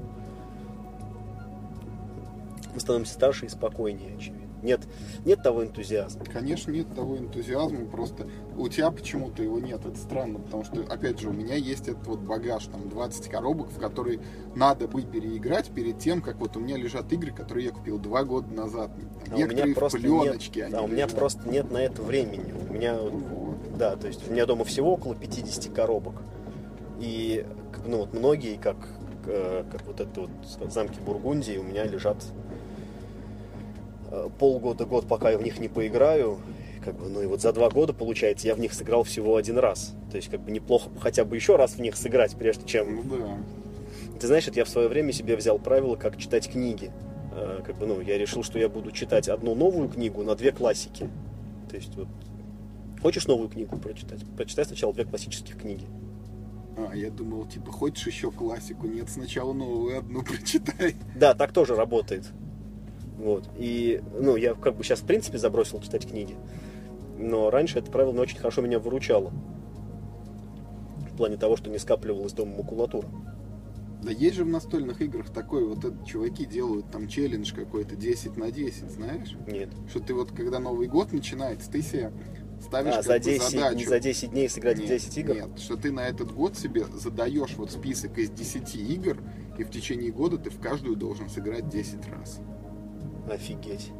Мы 2.73 2.79
становимся 2.79 3.13
старше 3.13 3.45
и 3.45 3.49
спокойнее, 3.49 4.15
очевидно. 4.15 4.47
Нет, 4.61 4.81
нет 5.25 5.41
того 5.41 5.63
энтузиазма. 5.63 6.23
Конечно, 6.25 6.69
нет 6.71 6.93
того 6.93 7.17
энтузиазма, 7.17 7.85
просто 7.87 8.27
у 8.55 8.69
тебя 8.69 8.91
почему-то 8.91 9.41
его 9.41 9.59
нет, 9.59 9.83
это 9.83 9.97
странно, 9.97 10.37
потому 10.37 10.63
что, 10.63 10.81
опять 10.87 11.19
же, 11.19 11.29
у 11.29 11.33
меня 11.33 11.55
есть 11.55 11.87
этот 11.87 12.05
вот 12.05 12.19
багаж, 12.19 12.65
там, 12.65 12.87
20 12.87 13.27
коробок, 13.27 13.69
в 13.71 13.79
которые 13.79 14.19
надо 14.55 14.87
бы 14.87 15.01
переиграть 15.01 15.71
перед 15.71 15.97
тем, 15.97 16.21
как 16.21 16.35
вот 16.35 16.55
у 16.57 16.59
меня 16.59 16.77
лежат 16.77 17.11
игры, 17.11 17.31
которые 17.31 17.65
я 17.67 17.71
купил 17.71 17.97
два 17.97 18.23
года 18.23 18.53
назад. 18.53 18.91
Там, 19.25 19.33
А 19.33 19.43
у 19.43 19.47
меня 19.47 19.65
просто 19.73 19.97
пленочке. 19.97 20.65
нет, 20.65 20.73
а 20.75 20.81
у 20.83 20.87
меня 20.87 21.05
лежат. 21.05 21.17
просто 21.17 21.49
нет 21.49 21.71
на 21.71 21.79
это 21.79 22.03
времени. 22.03 22.53
У 22.69 22.73
меня, 22.73 22.99
Вот. 23.01 23.77
да, 23.79 23.95
то 23.95 24.05
есть 24.05 24.29
у 24.29 24.31
меня 24.31 24.45
дома 24.45 24.63
всего 24.63 24.93
около 24.93 25.15
50 25.15 25.73
коробок. 25.73 26.21
И 26.99 27.47
ну, 27.87 27.97
вот 28.01 28.13
многие, 28.13 28.57
как, 28.57 28.77
э, 29.25 29.63
как 29.71 29.87
вот 29.87 29.99
это 29.99 30.21
вот 30.21 30.71
замки 30.71 30.99
Бургундии, 30.99 31.57
у 31.57 31.63
меня 31.63 31.83
лежат 31.85 32.23
полгода-год, 34.39 35.07
пока 35.07 35.31
я 35.31 35.37
в 35.37 35.43
них 35.43 35.59
не 35.59 35.67
поиграю. 35.67 36.39
Как 36.83 36.95
бы, 36.95 37.09
ну 37.09 37.21
и 37.21 37.27
вот 37.27 37.41
за 37.41 37.53
два 37.53 37.69
года, 37.69 37.93
получается, 37.93 38.47
я 38.47 38.55
в 38.55 38.59
них 38.59 38.73
сыграл 38.73 39.03
всего 39.03 39.35
один 39.35 39.57
раз. 39.59 39.93
То 40.09 40.17
есть, 40.17 40.29
как 40.29 40.41
бы 40.41 40.51
неплохо 40.51 40.89
хотя 40.99 41.23
бы 41.25 41.35
еще 41.35 41.55
раз 41.55 41.73
в 41.73 41.79
них 41.79 41.95
сыграть, 41.95 42.35
прежде 42.35 42.65
чем 42.65 42.95
Ну 43.07 43.17
да. 43.17 43.37
ты 44.19 44.25
знаешь, 44.27 44.47
это 44.47 44.57
я 44.59 44.65
в 44.65 44.69
свое 44.69 44.87
время 44.87 45.11
себе 45.13 45.35
взял 45.35 45.59
правило, 45.59 45.95
как 45.95 46.17
читать 46.17 46.49
книги. 46.51 46.91
Э, 47.33 47.61
Как 47.63 47.77
бы, 47.77 47.85
ну, 47.85 48.01
я 48.01 48.17
решил, 48.17 48.43
что 48.43 48.57
я 48.57 48.67
буду 48.67 48.91
читать 48.91 49.29
одну 49.29 49.53
новую 49.53 49.89
книгу 49.89 50.23
на 50.23 50.35
две 50.35 50.51
классики. 50.51 51.07
То 51.69 51.75
есть, 51.75 51.95
вот, 51.95 52.07
хочешь 53.01 53.27
новую 53.27 53.47
книгу 53.49 53.77
прочитать? 53.77 54.25
Прочитай 54.35 54.65
сначала 54.65 54.91
две 54.93 55.05
классических 55.05 55.57
книги. 55.57 55.85
А, 56.77 56.95
я 56.95 57.11
думал, 57.11 57.45
типа, 57.45 57.71
хочешь 57.71 58.07
еще 58.07 58.31
классику? 58.31 58.87
Нет, 58.87 59.07
сначала 59.09 59.53
новую 59.53 59.99
одну 59.99 60.23
прочитай. 60.23 60.95
Да, 61.15 61.35
так 61.35 61.53
тоже 61.53 61.75
работает. 61.75 62.25
Вот. 63.21 63.47
И, 63.55 64.01
ну, 64.19 64.35
я 64.35 64.55
как 64.55 64.75
бы 64.75 64.83
сейчас, 64.83 64.99
в 64.99 65.05
принципе, 65.05 65.37
забросил 65.37 65.79
читать 65.79 66.07
книги. 66.07 66.35
Но 67.19 67.51
раньше 67.51 67.77
это 67.77 67.91
правило 67.91 68.19
очень 68.19 68.37
хорошо 68.37 68.61
меня 68.61 68.79
выручало. 68.79 69.31
В 71.13 71.17
плане 71.17 71.37
того, 71.37 71.55
что 71.55 71.69
не 71.69 71.77
скапливалась 71.77 72.33
дома 72.33 72.57
макулатура. 72.57 73.07
Да 74.01 74.11
есть 74.11 74.37
же 74.37 74.43
в 74.43 74.47
настольных 74.47 75.01
играх 75.01 75.29
такой, 75.29 75.63
вот 75.67 75.85
это 75.85 75.95
чуваки 76.03 76.45
делают 76.47 76.89
там 76.89 77.07
челлендж 77.07 77.53
какой-то 77.53 77.95
10 77.95 78.35
на 78.37 78.49
10, 78.51 78.89
знаешь? 78.89 79.35
Нет. 79.45 79.69
Что 79.87 79.99
ты 79.99 80.15
вот, 80.15 80.31
когда 80.31 80.57
Новый 80.57 80.87
год 80.87 81.13
начинается, 81.13 81.69
ты 81.69 81.83
себе 81.83 82.11
ставишь 82.59 82.95
А, 82.95 83.03
за 83.03 83.13
бы 83.13 83.19
10, 83.19 83.51
задачу. 83.51 83.87
за 83.87 83.99
10 83.99 84.31
дней 84.31 84.49
сыграть 84.49 84.79
нет, 84.79 84.87
10 84.87 85.17
игр? 85.19 85.33
Нет, 85.35 85.59
что 85.59 85.75
ты 85.77 85.91
на 85.91 86.07
этот 86.07 86.31
год 86.31 86.57
себе 86.57 86.85
задаешь 86.85 87.53
вот 87.57 87.71
список 87.71 88.17
из 88.17 88.31
10 88.31 88.75
игр, 88.75 89.19
и 89.59 89.63
в 89.63 89.69
течение 89.69 90.11
года 90.11 90.39
ты 90.39 90.49
в 90.49 90.59
каждую 90.59 90.95
должен 90.95 91.29
сыграть 91.29 91.69
10 91.69 92.07
раз. 92.07 92.39
Офигеть. 93.29 93.91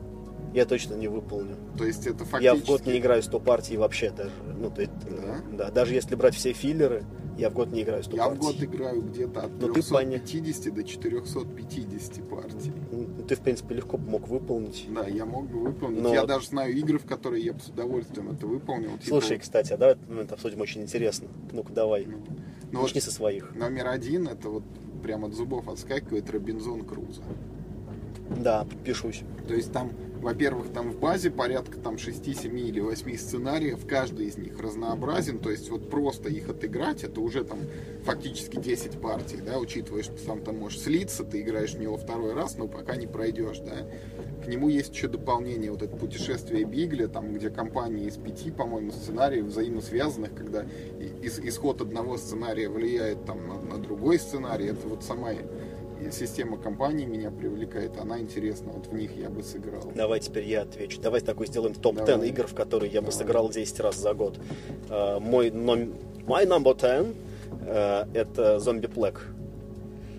Я 0.54 0.66
точно 0.66 0.96
не 0.96 1.08
выполню. 1.08 1.56
То 1.78 1.86
есть 1.86 2.06
это 2.08 2.26
фактически... 2.26 2.44
Я 2.44 2.56
в 2.56 2.66
год 2.66 2.86
не 2.86 2.98
играю 2.98 3.24
100 3.24 3.40
партий 3.40 3.78
вообще 3.78 4.12
даже. 4.12 4.32
Ну, 4.58 4.70
то 4.70 4.82
есть, 4.82 4.92
Да? 5.10 5.38
да, 5.54 5.72
даже 5.72 5.94
если 5.94 6.16
брать 6.16 6.36
все 6.36 6.52
филлеры, 6.52 7.06
я 7.38 7.50
в 7.50 7.54
год 7.54 7.72
не 7.72 7.84
играю 7.84 8.04
100 8.04 8.18
Я 8.18 8.26
в 8.28 8.30
партий. 8.38 8.42
год 8.46 8.64
играю 8.64 9.02
где-то 9.02 9.42
от 9.44 9.52
Ну, 9.52 9.68
ты 9.68 9.74
350 9.82 10.74
до 10.74 10.84
450 10.84 12.28
партий. 12.30 12.74
Ну, 12.92 13.08
Ты, 13.26 13.36
в 13.36 13.40
принципе, 13.40 13.76
легко 13.76 13.98
мог 13.98 14.28
выполнить. 14.28 14.88
Да, 14.94 15.08
я 15.08 15.26
мог 15.26 15.50
бы 15.50 15.60
выполнить. 15.60 16.02
Но- 16.02 16.14
Я 16.14 16.26
даже 16.26 16.48
знаю 16.48 16.74
игры, 16.76 17.00
в 17.00 17.06
которые 17.06 17.46
я 17.46 17.54
бы 17.54 17.60
с 17.62 17.68
удовольствием 17.68 18.32
это 18.32 18.46
выполнил. 18.46 18.92
типа 18.98 19.06
Слушай, 19.08 19.34
вот, 19.38 19.42
кстати, 19.44 19.72
а 19.72 19.78
давай 19.78 19.96
мы 20.10 20.24
это 20.24 20.34
обсудим 20.34 20.60
очень 20.60 20.82
интересно. 20.82 21.30
Ну-ка, 21.54 21.72
давай. 21.72 22.06
ну, 22.08 22.18
ну 22.72 22.80
вот 22.80 22.88
Начни 22.88 23.00
со 23.00 23.12
своих. 23.12 23.56
номер 23.56 23.88
один, 23.88 24.28
это 24.28 24.50
вот 24.50 24.64
прям 25.02 25.24
от 25.24 25.34
зубов 25.34 25.70
отскакивает 25.70 26.30
Робинзон 26.30 26.84
Крузо. 26.84 27.22
Да, 28.38 28.64
подпишусь. 28.64 29.22
То 29.48 29.54
есть 29.54 29.72
там, 29.72 29.92
во-первых, 30.22 30.72
там 30.72 30.92
в 30.92 31.00
базе 31.00 31.32
порядка 31.32 31.80
там 31.80 31.98
6, 31.98 32.42
7 32.42 32.60
или 32.60 32.80
8 32.80 33.18
сценариев, 33.18 33.86
каждый 33.88 34.28
из 34.28 34.38
них 34.38 34.60
разнообразен, 34.60 35.40
то 35.40 35.50
есть 35.50 35.70
вот 35.70 35.90
просто 35.90 36.30
их 36.30 36.48
отыграть, 36.48 37.04
это 37.04 37.22
уже 37.22 37.44
там 37.44 37.60
фактически 38.04 38.58
10 38.58 39.02
партий, 39.02 39.40
да, 39.44 39.58
учитывая, 39.58 40.04
что 40.04 40.18
сам 40.18 40.42
там 40.42 40.60
можешь 40.60 40.82
слиться, 40.82 41.24
ты 41.24 41.42
играешь 41.42 41.74
в 41.74 41.80
него 41.80 41.98
второй 41.98 42.34
раз, 42.34 42.58
но 42.58 42.68
пока 42.68 42.96
не 42.96 43.08
пройдешь, 43.08 43.60
да. 43.60 43.88
К 44.44 44.48
нему 44.48 44.70
есть 44.70 44.94
еще 44.94 45.08
дополнение, 45.08 45.72
вот 45.72 45.82
это 45.82 45.96
путешествие 45.96 46.66
Бигля, 46.66 47.08
там, 47.08 47.34
где 47.34 47.50
компания 47.50 48.06
из 48.08 48.18
пяти, 48.18 48.50
по-моему, 48.52 48.92
сценариев 48.92 49.46
взаимосвязанных, 49.46 50.34
когда 50.34 50.66
исход 51.22 51.82
одного 51.82 52.18
сценария 52.18 52.70
влияет 52.70 53.26
там 53.26 53.48
на, 53.48 53.62
на 53.62 53.78
другой 53.78 54.18
сценарий, 54.18 54.68
это 54.68 54.88
вот 54.88 55.04
сама 55.04 55.32
и 56.02 56.12
система 56.12 56.58
компании 56.58 57.06
меня 57.06 57.32
привлекает, 57.32 57.98
она 57.98 58.20
интересна, 58.20 58.72
вот 58.74 58.88
в 58.88 58.94
них 58.94 59.16
я 59.18 59.30
бы 59.30 59.44
сыграл. 59.44 59.92
Давай 59.96 60.20
теперь 60.20 60.46
я 60.46 60.62
отвечу. 60.62 61.00
Давай 61.02 61.22
такой 61.22 61.48
сделаем 61.48 61.74
топ-10 61.76 62.06
Давай. 62.06 62.30
игр, 62.30 62.48
в 62.48 62.54
которые 62.56 62.92
я 62.92 63.02
бы 63.02 63.12
Давай. 63.12 63.20
сыграл 63.20 63.50
10 63.50 63.80
раз 63.80 63.98
за 63.98 64.14
год. 64.14 64.40
А, 64.90 65.20
Мой 65.20 65.52
ном... 65.52 65.94
My 66.28 66.46
number 66.46 66.76
10 66.76 67.16
э, 67.66 68.06
это 68.14 68.58
Zombie 68.58 68.92
Plague. 68.92 69.20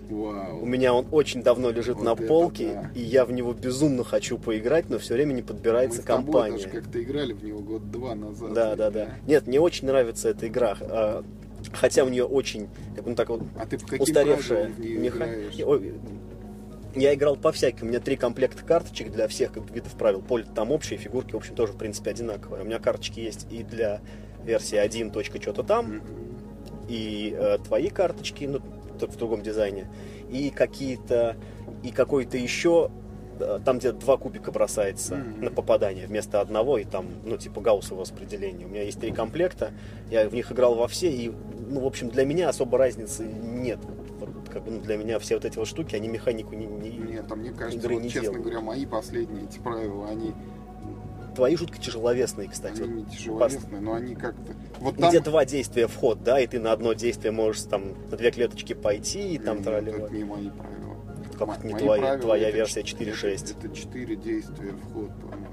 Вау. 0.09 0.61
У 0.61 0.65
меня 0.65 0.93
он 0.93 1.07
очень 1.11 1.41
давно 1.41 1.71
лежит 1.71 1.95
Вот 1.95 2.03
на 2.03 2.11
это 2.11 2.23
полке, 2.27 2.73
да. 2.73 2.91
и 2.93 3.01
я 3.01 3.25
в 3.25 3.31
него 3.31 3.53
безумно 3.53 4.03
хочу 4.03 4.37
поиграть, 4.37 4.89
но 4.89 4.99
все 4.99 5.15
время 5.15 5.33
не 5.33 5.41
Мы 5.41 5.47
подбирается 5.47 6.01
с 6.01 6.05
тобой 6.05 6.25
компания. 6.25 6.57
даже 6.57 6.69
как-то 6.69 7.01
играли 7.01 7.33
в 7.33 7.43
него 7.43 7.59
год-два 7.59 8.13
назад. 8.13 8.53
Да, 8.53 8.75
да, 8.75 8.91
да. 8.91 9.09
Нет, 9.27 9.47
мне 9.47 9.59
очень 9.59 9.87
нравится 9.87 10.29
эта 10.29 10.47
игра. 10.47 10.77
Хотя 11.71 12.03
у 12.03 12.09
нее 12.09 12.25
очень, 12.25 12.69
как 12.95 13.05
ну, 13.05 13.15
так 13.15 13.29
вот, 13.29 13.43
А 13.57 13.65
ты 13.65 13.77
устаревшая 13.99 14.69
механика. 14.77 15.97
Я 16.95 17.13
играл 17.15 17.35
по 17.35 17.51
всяким. 17.51 17.87
У 17.87 17.89
меня 17.89 17.99
три 17.99 18.15
комплекта 18.15 18.63
карточек 18.63 19.11
для 19.11 19.27
всех 19.27 19.55
видов 19.73 19.93
правил. 19.93 20.21
Поле 20.21 20.45
там 20.53 20.71
общие, 20.71 20.99
фигурки, 20.99 21.33
в 21.33 21.37
общем, 21.37 21.55
тоже, 21.55 21.73
в 21.73 21.77
принципе, 21.77 22.11
одинаковые. 22.11 22.61
У 22.61 22.65
меня 22.65 22.77
карточки 22.77 23.19
есть 23.19 23.47
и 23.49 23.63
для 23.63 24.01
версии 24.43 24.77
1. 24.77 25.09
точка 25.09 25.41
что-то 25.41 25.63
там, 25.63 26.01
и 26.87 27.35
э, 27.35 27.57
твои 27.65 27.89
карточки, 27.89 28.45
ну, 28.45 28.59
в 28.99 29.17
другом 29.17 29.41
дизайне, 29.41 29.87
и 30.29 30.49
какие-то, 30.49 31.35
и 31.81 31.91
какой-то 31.91 32.37
еще 32.37 32.91
там, 33.65 33.79
где 33.79 33.91
два 33.91 34.17
кубика 34.17 34.51
бросается 34.51 35.15
Мгм. 35.15 35.45
на 35.45 35.51
попадание 35.51 36.07
вместо 36.07 36.41
одного, 36.41 36.77
и 36.77 36.83
там, 36.83 37.07
ну, 37.23 37.37
типа 37.37 37.61
гауссово 37.61 38.01
распределение. 38.01 38.67
У 38.67 38.69
меня 38.69 38.83
есть 38.83 38.99
три 38.99 39.11
комплекта, 39.11 39.71
я 40.11 40.27
в 40.29 40.33
них 40.33 40.51
играл 40.51 40.75
во 40.75 40.87
все, 40.87 41.11
и, 41.11 41.31
ну, 41.67 41.81
в 41.81 41.85
общем, 41.85 42.09
для 42.09 42.25
меня 42.25 42.49
особо 42.49 42.77
разницы 42.77 43.23
нет. 43.25 43.79
Как 44.51 44.63
бы, 44.63 44.71
ну, 44.71 44.79
для 44.81 44.97
меня 44.97 45.17
все 45.19 45.35
вот 45.35 45.45
эти 45.45 45.57
вот 45.57 45.67
штуки, 45.67 45.95
они 45.95 46.07
механику 46.07 46.53
не... 46.53 46.65
не- 46.67 46.91
Нет, 46.91 47.25
а 47.29 47.35
мне 47.35 47.51
кажется, 47.51 47.77
игры 47.79 47.95
вот, 47.95 48.03
не 48.03 48.09
честно 48.09 48.21
делают. 48.29 48.43
говоря, 48.43 48.61
мои 48.61 48.85
последние 48.85 49.45
эти 49.45 49.57
правила, 49.59 50.07
они, 50.09 50.33
Твои 51.35 51.55
жутко 51.55 51.79
тяжеловесные, 51.79 52.47
кстати. 52.47 52.83
они 52.83 53.01
не 53.01 53.05
тяжеловесные, 53.05 53.81
но 53.81 53.93
они 53.93 54.13
как-то... 54.13 54.53
Вот 54.79 54.93
Где 54.95 55.13
там... 55.19 55.23
два 55.23 55.45
действия 55.45 55.87
вход, 55.87 56.21
да, 56.23 56.39
и 56.39 56.45
ты 56.45 56.59
на 56.59 56.71
одно 56.71 56.93
действие 56.93 57.31
можешь 57.31 57.63
там 57.63 57.95
на 58.11 58.17
две 58.17 58.29
клеточки 58.29 58.73
пойти, 58.73 59.33
и 59.33 59.39
там 59.39 59.55
Нет, 59.57 59.65
тролливать. 59.65 60.03
это 60.03 60.13
не 60.13 60.23
мои 60.25 60.49
правила. 60.51 60.82
Это 61.35 61.67
не 61.67 61.73
мои 61.73 61.81
твоя- 61.83 62.17
твоя 62.17 62.47
это 62.49 62.57
версия 62.57 62.83
ч- 62.83 62.95
4.6? 62.95 63.51
Это, 63.57 63.67
это 63.67 63.75
4 63.75 64.15
действия 64.15 64.73
вход, 64.89 65.09
по-моему. 65.21 65.47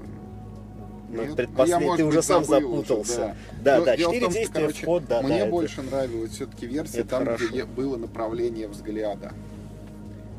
Ну, 1.13 1.35
предпослед- 1.35 1.67
Я, 1.89 1.95
ты 1.97 2.05
уже 2.05 2.21
сам 2.21 2.45
забыл 2.45 2.71
уже, 2.73 2.81
запутался. 2.87 3.35
да. 3.63 3.77
Да, 3.79 3.85
да, 3.85 3.97
дело 3.97 4.11
в 4.11 4.13
4 4.13 4.21
том, 4.21 4.31
что, 4.31 4.39
действия 4.39 4.61
короче, 4.61 4.83
вход, 4.83 5.03
да, 5.07 5.21
Мне 5.21 5.29
да. 5.29 5.37
это- 5.39 5.51
больше 5.51 5.81
нравилась 5.81 6.31
все-таки 6.31 6.65
версия 6.67 6.99
это 6.99 7.09
там, 7.09 7.25
хорошо. 7.25 7.47
где 7.49 7.65
было 7.65 7.97
направление 7.97 8.67
взгляда. 8.69 9.33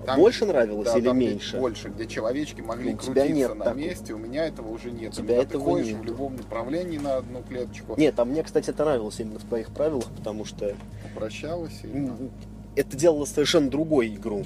Там, 0.07 0.18
Больше 0.18 0.47
нравилось 0.47 0.86
да, 0.90 0.99
или 0.99 1.05
там, 1.05 1.18
меньше? 1.18 1.59
Больше, 1.59 1.88
где 1.90 2.07
человечки 2.09 2.61
могли 2.61 2.90
Ну, 2.90 2.97
у 2.97 2.99
крутиться 2.99 3.28
нет 3.32 3.49
на 3.51 3.64
такого. 3.66 3.74
месте, 3.78 4.12
у 4.14 4.18
меня 4.18 4.47
этого 4.47 4.68
уже 4.72 4.90
нет. 4.90 5.16
У 5.16 5.20
У 5.22 5.24
тебя 5.24 5.45
ты 5.45 5.59
ходишь 5.59 5.86
нет. 5.88 6.01
в 6.01 6.05
любом 6.05 6.34
направлении 6.36 6.99
на 6.99 7.16
одну 7.18 7.43
клеточку, 7.43 7.95
Нет, 7.97 8.18
а 8.18 8.24
мне, 8.24 8.43
кстати, 8.43 8.70
это 8.70 8.82
нравилось 8.84 9.20
именно 9.20 9.38
в 9.38 9.45
твоих 9.45 9.68
правилах, 9.68 10.07
потому 10.16 10.45
что 10.45 10.74
прощалась 11.14 11.78
и... 11.84 11.86
м, 11.86 12.30
это 12.74 12.97
делало 12.97 13.26
совершенно 13.26 13.70
другую 13.70 14.09
игру. 14.14 14.45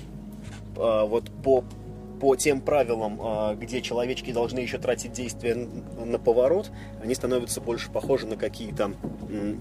А, 0.79 1.05
вот 1.05 1.31
по, 1.43 1.65
по 2.21 2.37
тем 2.37 2.61
правилам, 2.61 3.19
а, 3.21 3.55
где 3.55 3.83
человечки 3.83 4.33
должны 4.33 4.61
еще 4.61 4.79
тратить 4.79 5.13
действия 5.13 5.55
на 5.55 6.19
поворот, 6.19 6.71
они 7.03 7.15
становятся 7.15 7.61
больше 7.61 7.91
похожи 7.91 8.27
на 8.27 8.37
какие-то 8.37 8.93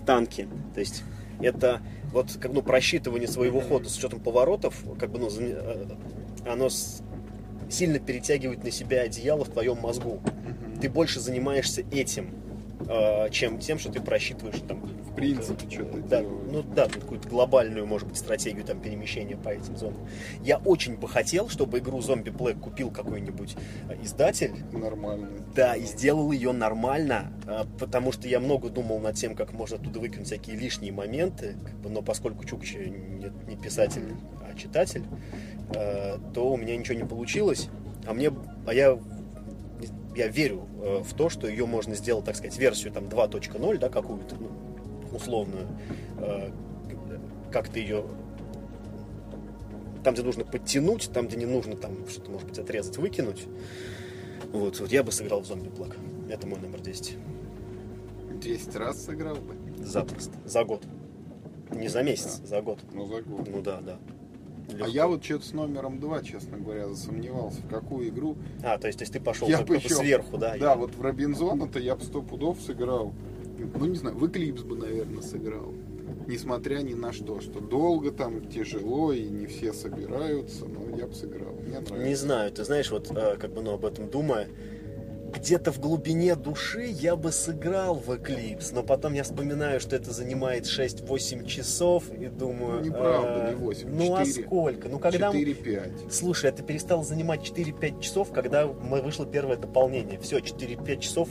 танки. 0.05 0.47
То 0.73 0.79
есть 0.79 1.03
это 1.39 1.81
вот 2.11 2.37
как 2.39 2.53
ну, 2.53 2.61
просчитывание 2.61 3.27
своего 3.27 3.59
хода 3.61 3.89
с 3.89 3.97
учетом 3.97 4.19
поворотов, 4.19 4.83
как 4.99 5.11
бы 5.11 5.19
ну, 5.19 5.29
э, 5.37 5.85
оно 6.47 6.69
сильно 7.69 7.99
перетягивает 7.99 8.63
на 8.63 8.71
себя 8.71 9.01
одеяло 9.01 9.43
в 9.43 9.49
твоем 9.49 9.79
мозгу. 9.81 10.21
Ты 10.81 10.89
больше 10.89 11.19
занимаешься 11.19 11.83
этим, 11.91 12.29
чем 13.31 13.59
тем, 13.59 13.79
что 13.79 13.91
ты 13.91 14.01
просчитываешь 14.01 14.59
там. 14.67 14.81
В 14.81 15.15
принципе, 15.15 15.69
что-то 15.69 15.97
да, 15.99 16.19
делаешь. 16.19 16.51
ну 16.51 16.61
да, 16.61 16.87
какую-то 16.89 17.29
глобальную, 17.29 17.87
может 17.87 18.05
быть, 18.05 18.17
стратегию 18.17 18.65
там 18.65 18.81
перемещения 18.81 19.37
по 19.37 19.47
этим 19.47 19.77
зонам. 19.77 20.05
Я 20.43 20.57
очень 20.57 20.97
бы 20.97 21.07
хотел, 21.07 21.47
чтобы 21.47 21.79
игру 21.79 21.99
Zombie 21.99 22.35
Black 22.35 22.59
купил 22.59 22.91
какой-нибудь 22.91 23.55
э, 23.89 23.95
издатель, 24.03 24.51
Нормально. 24.73 25.29
да, 25.55 25.75
и 25.75 25.85
сделал 25.85 26.33
ее 26.33 26.51
нормально, 26.51 27.31
э, 27.47 27.63
потому 27.79 28.11
что 28.11 28.27
я 28.27 28.41
много 28.41 28.69
думал 28.69 28.99
над 28.99 29.15
тем, 29.15 29.35
как 29.35 29.53
можно 29.53 29.77
оттуда 29.77 29.99
выкинуть 29.99 30.27
всякие 30.27 30.57
лишние 30.57 30.91
моменты, 30.91 31.55
но 31.83 32.01
поскольку 32.01 32.43
Чукча 32.43 32.79
не, 32.79 33.55
писатель, 33.55 34.15
а 34.41 34.53
читатель, 34.57 35.03
э, 35.73 36.17
то 36.33 36.51
у 36.51 36.57
меня 36.57 36.75
ничего 36.75 36.97
не 36.97 37.05
получилось, 37.05 37.69
а 38.05 38.13
мне, 38.13 38.31
а 38.67 38.73
я, 38.73 38.99
я 40.15 40.27
верю 40.27 40.67
э, 40.81 41.03
в 41.03 41.13
то, 41.13 41.29
что 41.29 41.47
ее 41.47 41.65
можно 41.65 41.95
сделать, 41.95 42.25
так 42.25 42.35
сказать, 42.35 42.57
версию 42.57 42.93
там 42.93 43.05
2.0, 43.05 43.77
да, 43.77 43.89
какую-то, 43.89 44.35
ну, 44.35 44.49
условную, 45.15 45.67
э, 46.19 46.51
как 47.51 47.69
ты 47.69 47.79
ее 47.79 48.05
там, 50.05 50.13
где 50.13 50.21
нужно 50.21 50.45
подтянуть, 50.45 51.09
там, 51.11 51.27
где 51.27 51.35
не 51.35 51.47
нужно 51.47 51.75
там 51.75 52.07
что-то, 52.07 52.29
может 52.29 52.47
быть, 52.47 52.59
отрезать, 52.59 52.97
выкинуть. 52.97 53.45
Вот, 54.53 54.79
вот 54.79 54.91
я 54.91 55.03
бы 55.03 55.11
сыграл 55.11 55.41
в 55.41 55.47
зомби 55.47 55.69
плак. 55.69 55.97
Это 56.29 56.45
мой 56.45 56.59
номер 56.59 56.79
10. 56.79 57.17
10 58.39 58.75
раз 58.75 59.03
сыграл 59.03 59.35
бы. 59.35 59.55
Запросто. 59.83 60.33
За 60.45 60.63
год. 60.63 60.85
Не 61.71 61.87
за 61.87 62.03
месяц, 62.03 62.39
за 62.43 62.61
год. 62.61 62.79
Ну, 62.93 63.07
за 63.07 63.21
год. 63.23 63.47
Ну 63.49 63.61
да, 63.63 63.81
да. 63.81 63.97
А 64.67 64.73
Легко. 64.73 64.87
я 64.87 65.07
вот 65.07 65.23
что-то 65.23 65.45
с 65.45 65.53
номером 65.53 65.99
2, 65.99 66.21
честно 66.23 66.57
говоря, 66.57 66.87
засомневался, 66.87 67.61
в 67.61 67.67
какую 67.69 68.09
игру. 68.09 68.35
А, 68.63 68.77
то 68.77 68.87
есть, 68.87 68.99
то 68.99 69.03
есть 69.03 69.13
ты 69.13 69.19
пошел 69.19 69.47
Я 69.47 69.61
бы 69.61 69.75
ещё- 69.75 69.95
сверху, 69.95 70.37
да? 70.37 70.51
Да, 70.57 70.71
Я- 70.71 70.75
вот 70.75 70.95
в 70.95 71.01
Робинзона-то 71.01 71.79
я 71.79 71.95
бы 71.95 72.03
сто 72.03 72.21
пудов 72.21 72.59
сыграл. 72.61 73.13
Ну, 73.57 73.85
не 73.85 73.95
знаю, 73.95 74.15
в 74.17 74.27
Эклипс 74.27 74.63
бы, 74.63 74.75
наверное, 74.75 75.21
сыграл. 75.21 75.73
Несмотря 76.27 76.79
ни 76.79 76.93
на 76.95 77.13
что, 77.13 77.39
что 77.39 77.59
долго 77.59 78.11
там, 78.11 78.45
тяжело, 78.49 79.13
и 79.13 79.23
не 79.29 79.45
все 79.45 79.71
собираются, 79.73 80.65
но 80.65 80.95
я 80.97 81.05
бы 81.07 81.13
сыграл. 81.13 81.53
Мне 81.53 81.79
нравится. 81.79 81.93
Не 81.97 82.15
знаю, 82.15 82.51
ты 82.51 82.63
знаешь, 82.63 82.89
вот 82.91 83.11
э, 83.11 83.37
как 83.37 83.53
бы, 83.53 83.61
ну, 83.61 83.73
об 83.73 83.85
этом 83.85 84.09
думая, 84.09 84.47
где-то 85.35 85.71
в 85.71 85.79
глубине 85.79 86.35
души 86.35 86.85
я 86.85 87.15
бы 87.15 87.31
сыграл 87.31 87.95
в 87.95 88.09
Eclipse, 88.11 88.73
но 88.73 88.83
потом 88.83 89.13
я 89.13 89.23
вспоминаю, 89.23 89.79
что 89.79 89.95
это 89.95 90.11
занимает 90.11 90.65
6-8 90.65 91.45
часов, 91.45 92.09
и 92.11 92.27
думаю... 92.27 92.79
Ну, 92.79 92.85
неправда, 92.85 93.45
э, 93.47 93.49
не 93.51 93.55
8, 93.55 93.89
Ну, 93.89 94.15
а 94.15 94.25
4. 94.25 94.45
сколько? 94.45 94.89
Ну, 94.89 94.99
когда... 94.99 95.31
4-5. 95.31 96.11
Слушай, 96.11 96.49
это 96.51 96.63
перестало 96.63 97.03
занимать 97.03 97.41
4-5 97.41 98.01
часов, 98.01 98.31
когда 98.31 98.67
мы- 98.67 99.01
вышло 99.01 99.25
первое 99.25 99.57
дополнение. 99.57 100.19
Все, 100.19 100.39
4-5 100.39 100.99
часов 100.99 101.29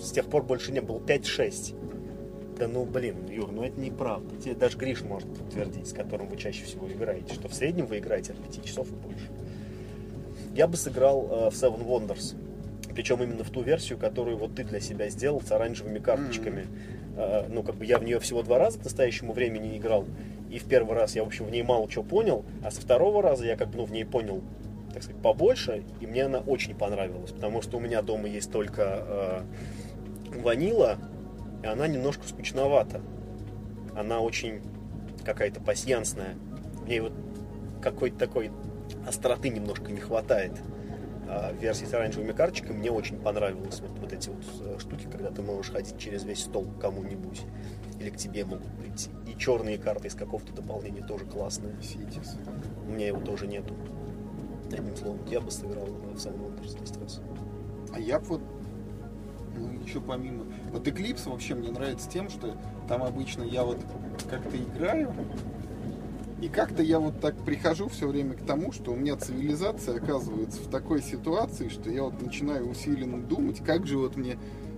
с 0.00 0.10
тех 0.10 0.26
пор 0.26 0.42
больше 0.42 0.72
не 0.72 0.80
было. 0.80 0.98
5-6. 0.98 1.74
Да 2.58 2.68
ну 2.68 2.84
блин, 2.84 3.16
Юр, 3.28 3.50
ну 3.50 3.64
это 3.64 3.80
неправда. 3.80 4.36
Тебе 4.36 4.54
даже 4.54 4.78
Гриш 4.78 5.02
может 5.02 5.28
подтвердить, 5.28 5.88
с 5.88 5.92
которым 5.92 6.28
вы 6.28 6.36
чаще 6.36 6.64
всего 6.64 6.86
играете, 6.88 7.34
что 7.34 7.48
в 7.48 7.54
среднем 7.54 7.86
вы 7.86 7.98
играете 7.98 8.32
от 8.32 8.38
5 8.38 8.64
часов 8.64 8.88
и 8.92 8.94
больше. 8.94 9.28
Я 10.54 10.68
бы 10.68 10.76
сыграл 10.76 11.26
э, 11.30 11.50
в 11.50 11.54
Seven 11.54 11.84
Wonders. 11.84 12.36
Причем 12.94 13.22
именно 13.22 13.44
в 13.44 13.50
ту 13.50 13.62
версию, 13.62 13.98
которую 13.98 14.36
вот 14.36 14.54
ты 14.54 14.64
для 14.64 14.80
себя 14.80 15.08
сделал 15.08 15.40
с 15.40 15.50
оранжевыми 15.50 15.98
карточками. 15.98 16.66
Э, 17.16 17.46
ну, 17.48 17.62
как 17.62 17.76
бы 17.76 17.84
я 17.84 17.98
в 17.98 18.04
нее 18.04 18.20
всего 18.20 18.42
два 18.42 18.58
раза 18.58 18.78
к 18.78 18.84
настоящему 18.84 19.32
времени 19.32 19.76
играл. 19.76 20.06
И 20.50 20.58
в 20.58 20.64
первый 20.64 20.94
раз 20.94 21.16
я, 21.16 21.24
в 21.24 21.26
общем, 21.26 21.46
в 21.46 21.50
ней 21.50 21.62
мало 21.62 21.88
чего 21.88 22.04
понял, 22.04 22.44
а 22.64 22.70
со 22.70 22.80
второго 22.80 23.22
раза 23.22 23.44
я 23.44 23.56
как 23.56 23.68
бы 23.68 23.78
ну, 23.78 23.84
в 23.84 23.92
ней 23.92 24.04
понял, 24.04 24.42
так 24.92 25.02
сказать, 25.02 25.20
побольше, 25.20 25.82
и 26.00 26.06
мне 26.06 26.24
она 26.24 26.38
очень 26.38 26.76
понравилась, 26.76 27.32
потому 27.32 27.60
что 27.60 27.78
у 27.78 27.80
меня 27.80 28.02
дома 28.02 28.28
есть 28.28 28.52
только 28.52 29.04
э, 29.08 29.40
ванила, 30.40 30.98
и 31.62 31.66
она 31.66 31.88
немножко 31.88 32.28
скучновата. 32.28 33.00
Она 33.96 34.20
очень 34.20 34.60
какая-то 35.24 35.60
пасьянсная. 35.60 36.34
В 36.84 36.88
ней 36.88 37.00
вот 37.00 37.12
какой-то 37.80 38.18
такой 38.18 38.50
остроты 39.06 39.48
немножко 39.48 39.90
не 39.90 40.00
хватает. 40.00 40.52
А 41.26 41.52
версии 41.52 41.84
с 41.84 41.94
оранжевыми 41.94 42.32
карточками 42.32 42.76
мне 42.76 42.90
очень 42.90 43.16
понравилось 43.16 43.80
вот, 43.80 43.98
вот 43.98 44.12
эти 44.12 44.28
вот 44.28 44.44
э, 44.60 44.78
штуки, 44.78 45.06
когда 45.10 45.30
ты 45.30 45.42
можешь 45.42 45.72
ходить 45.72 45.98
через 45.98 46.24
весь 46.24 46.42
стол 46.42 46.64
к 46.64 46.80
кому-нибудь. 46.80 47.42
Или 47.98 48.10
к 48.10 48.16
тебе 48.16 48.44
могут 48.44 48.66
прийти. 48.78 49.10
И 49.26 49.38
черные 49.38 49.78
карты 49.78 50.08
из 50.08 50.14
какого-то 50.14 50.52
дополнения 50.52 51.02
тоже 51.02 51.24
классные. 51.24 51.74
Ситис. 51.82 52.36
У 52.86 52.92
меня 52.92 53.06
его 53.06 53.20
тоже 53.20 53.46
нету. 53.46 53.74
Одним 54.72 54.96
словом, 54.96 55.20
я 55.26 55.40
бы 55.40 55.50
сыграл 55.50 55.86
в 55.86 56.16
Seven 56.16 56.38
Wonders 56.38 56.78
10 56.80 56.96
раз. 57.02 57.20
А 57.94 58.00
я 58.00 58.18
б 58.18 58.26
вот, 58.26 58.40
ну, 59.56 59.72
еще 59.84 60.00
помимо... 60.00 60.44
Вот 60.72 60.86
Eclipse 60.86 61.30
вообще 61.30 61.54
мне 61.54 61.70
нравится 61.70 62.08
тем, 62.10 62.28
что 62.28 62.56
там 62.88 63.02
обычно 63.02 63.42
я 63.42 63.64
вот 63.64 63.78
как-то 64.28 64.56
играю, 64.56 65.14
и 66.44 66.48
как-то 66.50 66.82
я 66.82 67.00
вот 67.00 67.20
так 67.20 67.34
прихожу 67.42 67.88
все 67.88 68.06
время 68.06 68.34
к 68.34 68.44
тому, 68.44 68.70
что 68.70 68.92
у 68.92 68.96
меня 68.96 69.16
цивилизация 69.16 69.96
оказывается 69.96 70.60
в 70.60 70.68
такой 70.68 71.00
ситуации, 71.00 71.68
что 71.68 71.88
я 71.88 72.02
вот 72.02 72.20
начинаю 72.20 72.68
усиленно 72.68 73.22
думать, 73.22 73.64
как 73.64 73.86
же 73.86 73.96
вот 73.96 74.16
мне 74.16 74.36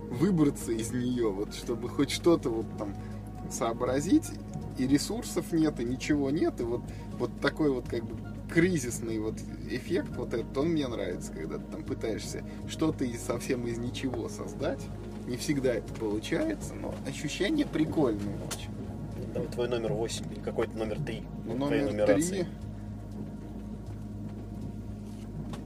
выбраться 0.09 0.71
из 0.71 0.93
нее, 0.93 1.29
вот 1.29 1.53
чтобы 1.53 1.89
хоть 1.89 2.09
что-то 2.09 2.49
вот 2.49 2.67
там 2.77 2.95
сообразить, 3.51 4.29
и 4.77 4.87
ресурсов 4.87 5.51
нет, 5.51 5.77
и 5.81 5.83
ничего 5.83 6.29
нет, 6.29 6.61
и 6.61 6.63
вот, 6.63 6.83
вот 7.19 7.37
такой 7.41 7.69
вот 7.69 7.89
как 7.89 8.05
бы 8.05 8.15
кризисный 8.49 9.19
вот 9.19 9.35
эффект 9.69 10.15
вот 10.15 10.33
этот, 10.33 10.57
он 10.57 10.69
мне 10.69 10.87
нравится, 10.87 11.33
когда 11.33 11.57
ты 11.57 11.65
там 11.69 11.83
пытаешься 11.83 12.45
что-то 12.69 13.03
из, 13.03 13.21
совсем 13.21 13.67
из 13.67 13.77
ничего 13.77 14.29
создать. 14.29 14.79
Не 15.27 15.35
всегда 15.35 15.73
это 15.73 15.93
получается, 15.95 16.75
но 16.75 16.95
ощущение 17.05 17.65
прикольное 17.65 18.37
очень. 18.47 18.86
Давай 19.37 19.51
твой 19.51 19.67
номер 19.69 19.93
8 19.93 20.33
или 20.33 20.39
какой-то 20.39 20.77
номер 20.77 20.99
3 20.99 21.23
Ну, 21.45 21.55
номер 21.55 21.91
нумерации. 21.91 22.43
три, 22.43 22.45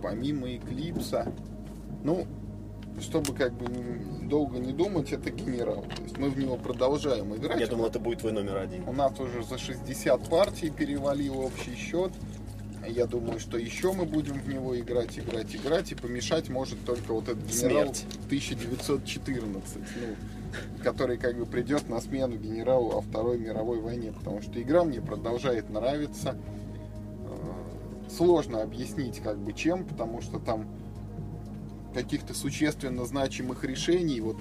помимо 0.01 0.53
Эклипса, 0.55 1.31
ну, 2.03 2.27
чтобы 2.99 3.33
как 3.33 3.53
бы 3.53 3.65
долго 4.27 4.59
не 4.59 4.73
думать, 4.73 5.11
это 5.11 5.29
генерал. 5.31 5.85
То 5.95 6.03
есть 6.03 6.17
мы 6.17 6.29
в 6.29 6.37
него 6.37 6.57
продолжаем 6.57 7.33
играть. 7.35 7.59
Я 7.59 7.67
думал, 7.67 7.87
это 7.87 7.99
будет 7.99 8.19
твой 8.19 8.31
номер 8.33 8.57
один. 8.57 8.87
У 8.87 8.93
нас 8.93 9.17
уже 9.19 9.43
за 9.43 9.57
60 9.57 10.29
партий 10.29 10.69
перевалил 10.69 11.39
общий 11.39 11.75
счет. 11.75 12.11
Я 12.87 13.05
думаю, 13.05 13.39
что 13.39 13.57
еще 13.57 13.93
мы 13.93 14.05
будем 14.05 14.33
в 14.33 14.47
него 14.49 14.77
играть, 14.79 15.17
играть, 15.17 15.55
играть. 15.55 15.91
И 15.91 15.95
помешать 15.95 16.49
может 16.49 16.83
только 16.83 17.13
вот 17.13 17.29
этот 17.29 17.43
генерал 17.45 17.93
Смерть. 17.93 18.05
1914, 18.25 19.77
ну, 19.77 20.15
который 20.83 21.17
как 21.17 21.37
бы 21.37 21.45
придет 21.45 21.89
на 21.89 21.99
смену 22.01 22.37
генералу 22.37 22.97
о 22.97 23.01
Второй 23.01 23.37
мировой 23.37 23.79
войне. 23.79 24.11
Потому 24.11 24.41
что 24.41 24.61
игра 24.61 24.83
мне 24.83 25.01
продолжает 25.01 25.69
нравиться. 25.69 26.35
Э, 27.25 28.09
сложно 28.09 28.61
объяснить, 28.61 29.19
как 29.19 29.37
бы, 29.37 29.53
чем, 29.53 29.85
потому 29.85 30.21
что 30.21 30.39
там 30.39 30.67
каких-то 31.93 32.33
существенно 32.33 33.05
значимых 33.05 33.63
решений, 33.63 34.21
вот 34.21 34.37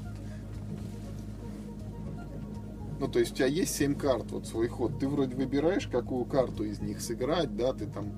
ну, 3.01 3.09
то 3.09 3.19
есть 3.19 3.33
у 3.33 3.35
тебя 3.37 3.47
есть 3.47 3.75
7 3.77 3.95
карт, 3.95 4.31
вот 4.31 4.47
свой 4.47 4.69
ход. 4.69 4.99
Ты 4.99 5.09
вроде 5.09 5.35
выбираешь, 5.35 5.87
какую 5.87 6.27
карту 6.27 6.65
из 6.65 6.81
них 6.81 7.01
сыграть, 7.01 7.57
да, 7.57 7.73
ты 7.73 7.87
там 7.87 8.13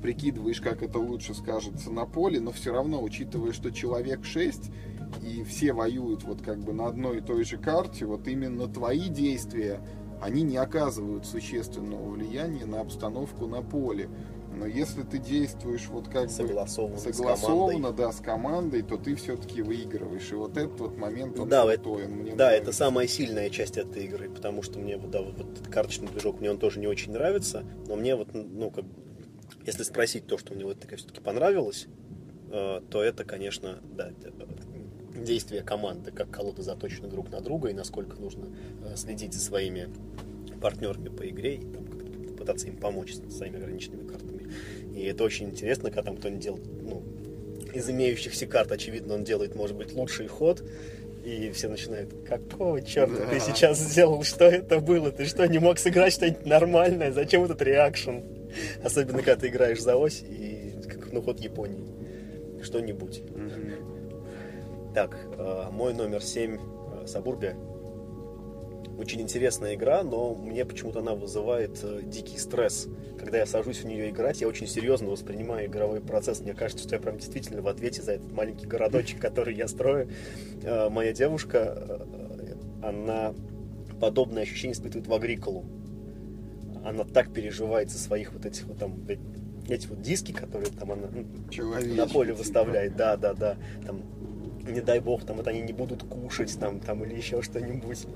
прикидываешь, 0.00 0.60
как 0.60 0.84
это 0.84 1.00
лучше 1.00 1.34
скажется 1.34 1.90
на 1.90 2.06
поле, 2.06 2.38
но 2.38 2.52
все 2.52 2.72
равно, 2.72 3.02
учитывая, 3.02 3.52
что 3.52 3.72
человек 3.72 4.24
6, 4.24 4.70
и 5.20 5.42
все 5.44 5.72
воюют 5.72 6.22
вот 6.24 6.42
как 6.42 6.58
бы 6.60 6.72
на 6.72 6.86
одной 6.86 7.18
и 7.18 7.20
той 7.20 7.44
же 7.44 7.58
карте, 7.58 8.06
вот 8.06 8.26
именно 8.28 8.68
твои 8.68 9.08
действия, 9.08 9.80
они 10.20 10.42
не 10.42 10.56
оказывают 10.56 11.26
существенного 11.26 12.08
влияния 12.08 12.64
на 12.64 12.80
обстановку 12.80 13.46
на 13.46 13.62
поле. 13.62 14.08
Но 14.54 14.66
если 14.66 15.02
ты 15.02 15.18
действуешь 15.18 15.88
вот 15.88 16.08
как 16.08 16.30
согласованно, 16.30 16.96
бы 16.96 17.00
согласованно, 17.00 17.88
с 17.88 17.94
да, 17.94 18.12
с 18.12 18.20
командой, 18.20 18.82
то 18.82 18.98
ты 18.98 19.14
все-таки 19.16 19.62
выигрываешь. 19.62 20.30
И 20.30 20.34
вот 20.34 20.56
этот 20.58 20.78
вот 20.78 20.96
момент, 20.98 21.38
он 21.38 21.48
да, 21.48 21.64
крутой, 21.66 22.02
это, 22.02 22.10
мне 22.10 22.34
Да, 22.34 22.46
нравится. 22.46 22.62
это 22.62 22.72
самая 22.72 23.06
сильная 23.06 23.48
часть 23.48 23.78
этой 23.78 24.04
игры, 24.04 24.28
потому 24.28 24.62
что 24.62 24.78
мне 24.78 24.98
да, 24.98 25.22
вот, 25.22 25.38
вот 25.38 25.68
карточный 25.68 26.08
движок 26.08 26.40
мне 26.40 26.50
он 26.50 26.58
тоже 26.58 26.80
не 26.80 26.86
очень 26.86 27.12
нравится, 27.12 27.64
но 27.88 27.96
мне 27.96 28.14
вот, 28.14 28.28
ну, 28.34 28.70
как 28.70 28.84
если 29.66 29.82
спросить 29.84 30.26
то, 30.26 30.38
что 30.38 30.54
мне 30.54 30.64
вот 30.64 30.80
такая 30.80 30.98
все-таки 30.98 31.20
понравилось, 31.20 31.86
э, 32.50 32.80
то 32.90 33.02
это, 33.02 33.24
конечно, 33.24 33.78
да, 33.82 34.10
действие 35.14 35.62
команды, 35.62 36.10
как 36.10 36.30
колоды 36.30 36.62
заточены 36.62 37.08
друг 37.08 37.30
на 37.30 37.40
друга 37.40 37.68
и 37.68 37.72
насколько 37.72 38.20
нужно 38.20 38.46
э, 38.84 38.96
следить 38.96 39.34
за 39.34 39.40
своими 39.40 39.88
партнерами 40.60 41.08
по 41.08 41.28
игре 41.28 41.56
и 41.56 41.60
там, 41.60 41.84
пытаться 42.36 42.66
им 42.66 42.76
помочь 42.76 43.14
с 43.14 43.36
своими 43.36 43.56
ограниченными 43.56 44.08
картами. 44.08 44.50
И 44.94 45.04
это 45.04 45.24
очень 45.24 45.50
интересно, 45.50 45.90
когда 45.90 46.02
там 46.02 46.16
кто-нибудь 46.16 46.42
делает, 46.42 46.64
ну, 46.82 47.02
из 47.72 47.88
имеющихся 47.88 48.46
карт, 48.46 48.72
очевидно, 48.72 49.14
он 49.14 49.24
делает, 49.24 49.54
может 49.54 49.76
быть, 49.76 49.92
лучший 49.92 50.26
ход, 50.26 50.62
и 51.24 51.50
все 51.52 51.68
начинают, 51.68 52.12
какого 52.28 52.82
черта 52.82 53.24
да. 53.24 53.26
ты 53.26 53.40
сейчас 53.40 53.78
сделал, 53.78 54.24
что 54.24 54.44
это 54.44 54.80
было, 54.80 55.12
ты 55.12 55.24
что, 55.24 55.46
не 55.46 55.58
мог 55.58 55.78
сыграть 55.78 56.12
что-нибудь 56.12 56.44
нормальное, 56.46 57.12
зачем 57.12 57.44
этот 57.44 57.62
реакшн? 57.62 58.18
Особенно, 58.82 59.18
когда 59.18 59.36
ты 59.36 59.48
играешь 59.48 59.80
за 59.80 59.96
ось 59.96 60.22
и 60.22 60.74
как 60.86 61.12
ну, 61.12 61.22
ход 61.22 61.40
Японии. 61.40 61.86
Что-нибудь. 62.62 63.20
Mm-hmm. 63.20 64.01
Так, 64.94 65.16
э, 65.38 65.68
мой 65.70 65.94
номер 65.94 66.22
7 66.22 66.58
э, 66.58 67.06
Сабурбия. 67.06 67.56
Очень 68.98 69.22
интересная 69.22 69.74
игра, 69.74 70.02
но 70.02 70.34
мне 70.34 70.66
почему-то 70.66 70.98
она 70.98 71.14
вызывает 71.14 71.78
э, 71.82 72.02
дикий 72.04 72.36
стресс. 72.36 72.88
Когда 73.18 73.38
я 73.38 73.46
сажусь 73.46 73.78
в 73.78 73.86
нее 73.86 74.10
играть, 74.10 74.42
я 74.42 74.48
очень 74.48 74.66
серьезно 74.66 75.08
воспринимаю 75.08 75.66
игровой 75.66 76.00
процесс. 76.00 76.40
Мне 76.40 76.52
кажется, 76.52 76.84
что 76.84 76.96
я 76.96 77.00
прям 77.00 77.16
действительно 77.16 77.62
в 77.62 77.68
ответе 77.68 78.02
за 78.02 78.12
этот 78.12 78.30
маленький 78.32 78.66
городочек, 78.66 79.18
который 79.20 79.54
я 79.54 79.66
строю. 79.66 80.10
Моя 80.90 81.14
девушка, 81.14 82.06
она 82.82 83.32
подобное 83.98 84.42
ощущение 84.42 84.74
испытывает 84.74 85.06
в 85.06 85.14
Агриколу 85.14 85.64
она 86.84 87.04
так 87.04 87.32
переживает 87.32 87.90
за 87.90 87.98
своих 87.98 88.32
вот 88.32 88.44
этих 88.44 88.66
вот 88.66 88.78
там 88.78 88.96
эти 89.68 89.86
вот 89.86 90.02
диски, 90.02 90.32
которые 90.32 90.70
там 90.70 90.92
она 90.92 91.08
на 91.94 92.06
поле 92.08 92.32
выставляет, 92.32 92.96
да, 92.96 93.16
да, 93.16 93.34
да, 93.34 93.56
там 93.86 94.02
не 94.66 94.80
дай 94.80 95.00
бог, 95.00 95.24
там 95.24 95.40
это 95.40 95.50
они 95.50 95.62
не 95.62 95.72
будут 95.72 96.02
кушать, 96.04 96.58
там, 96.58 96.80
там 96.80 97.04
или 97.04 97.14
еще 97.14 97.42
что-нибудь. 97.42 98.06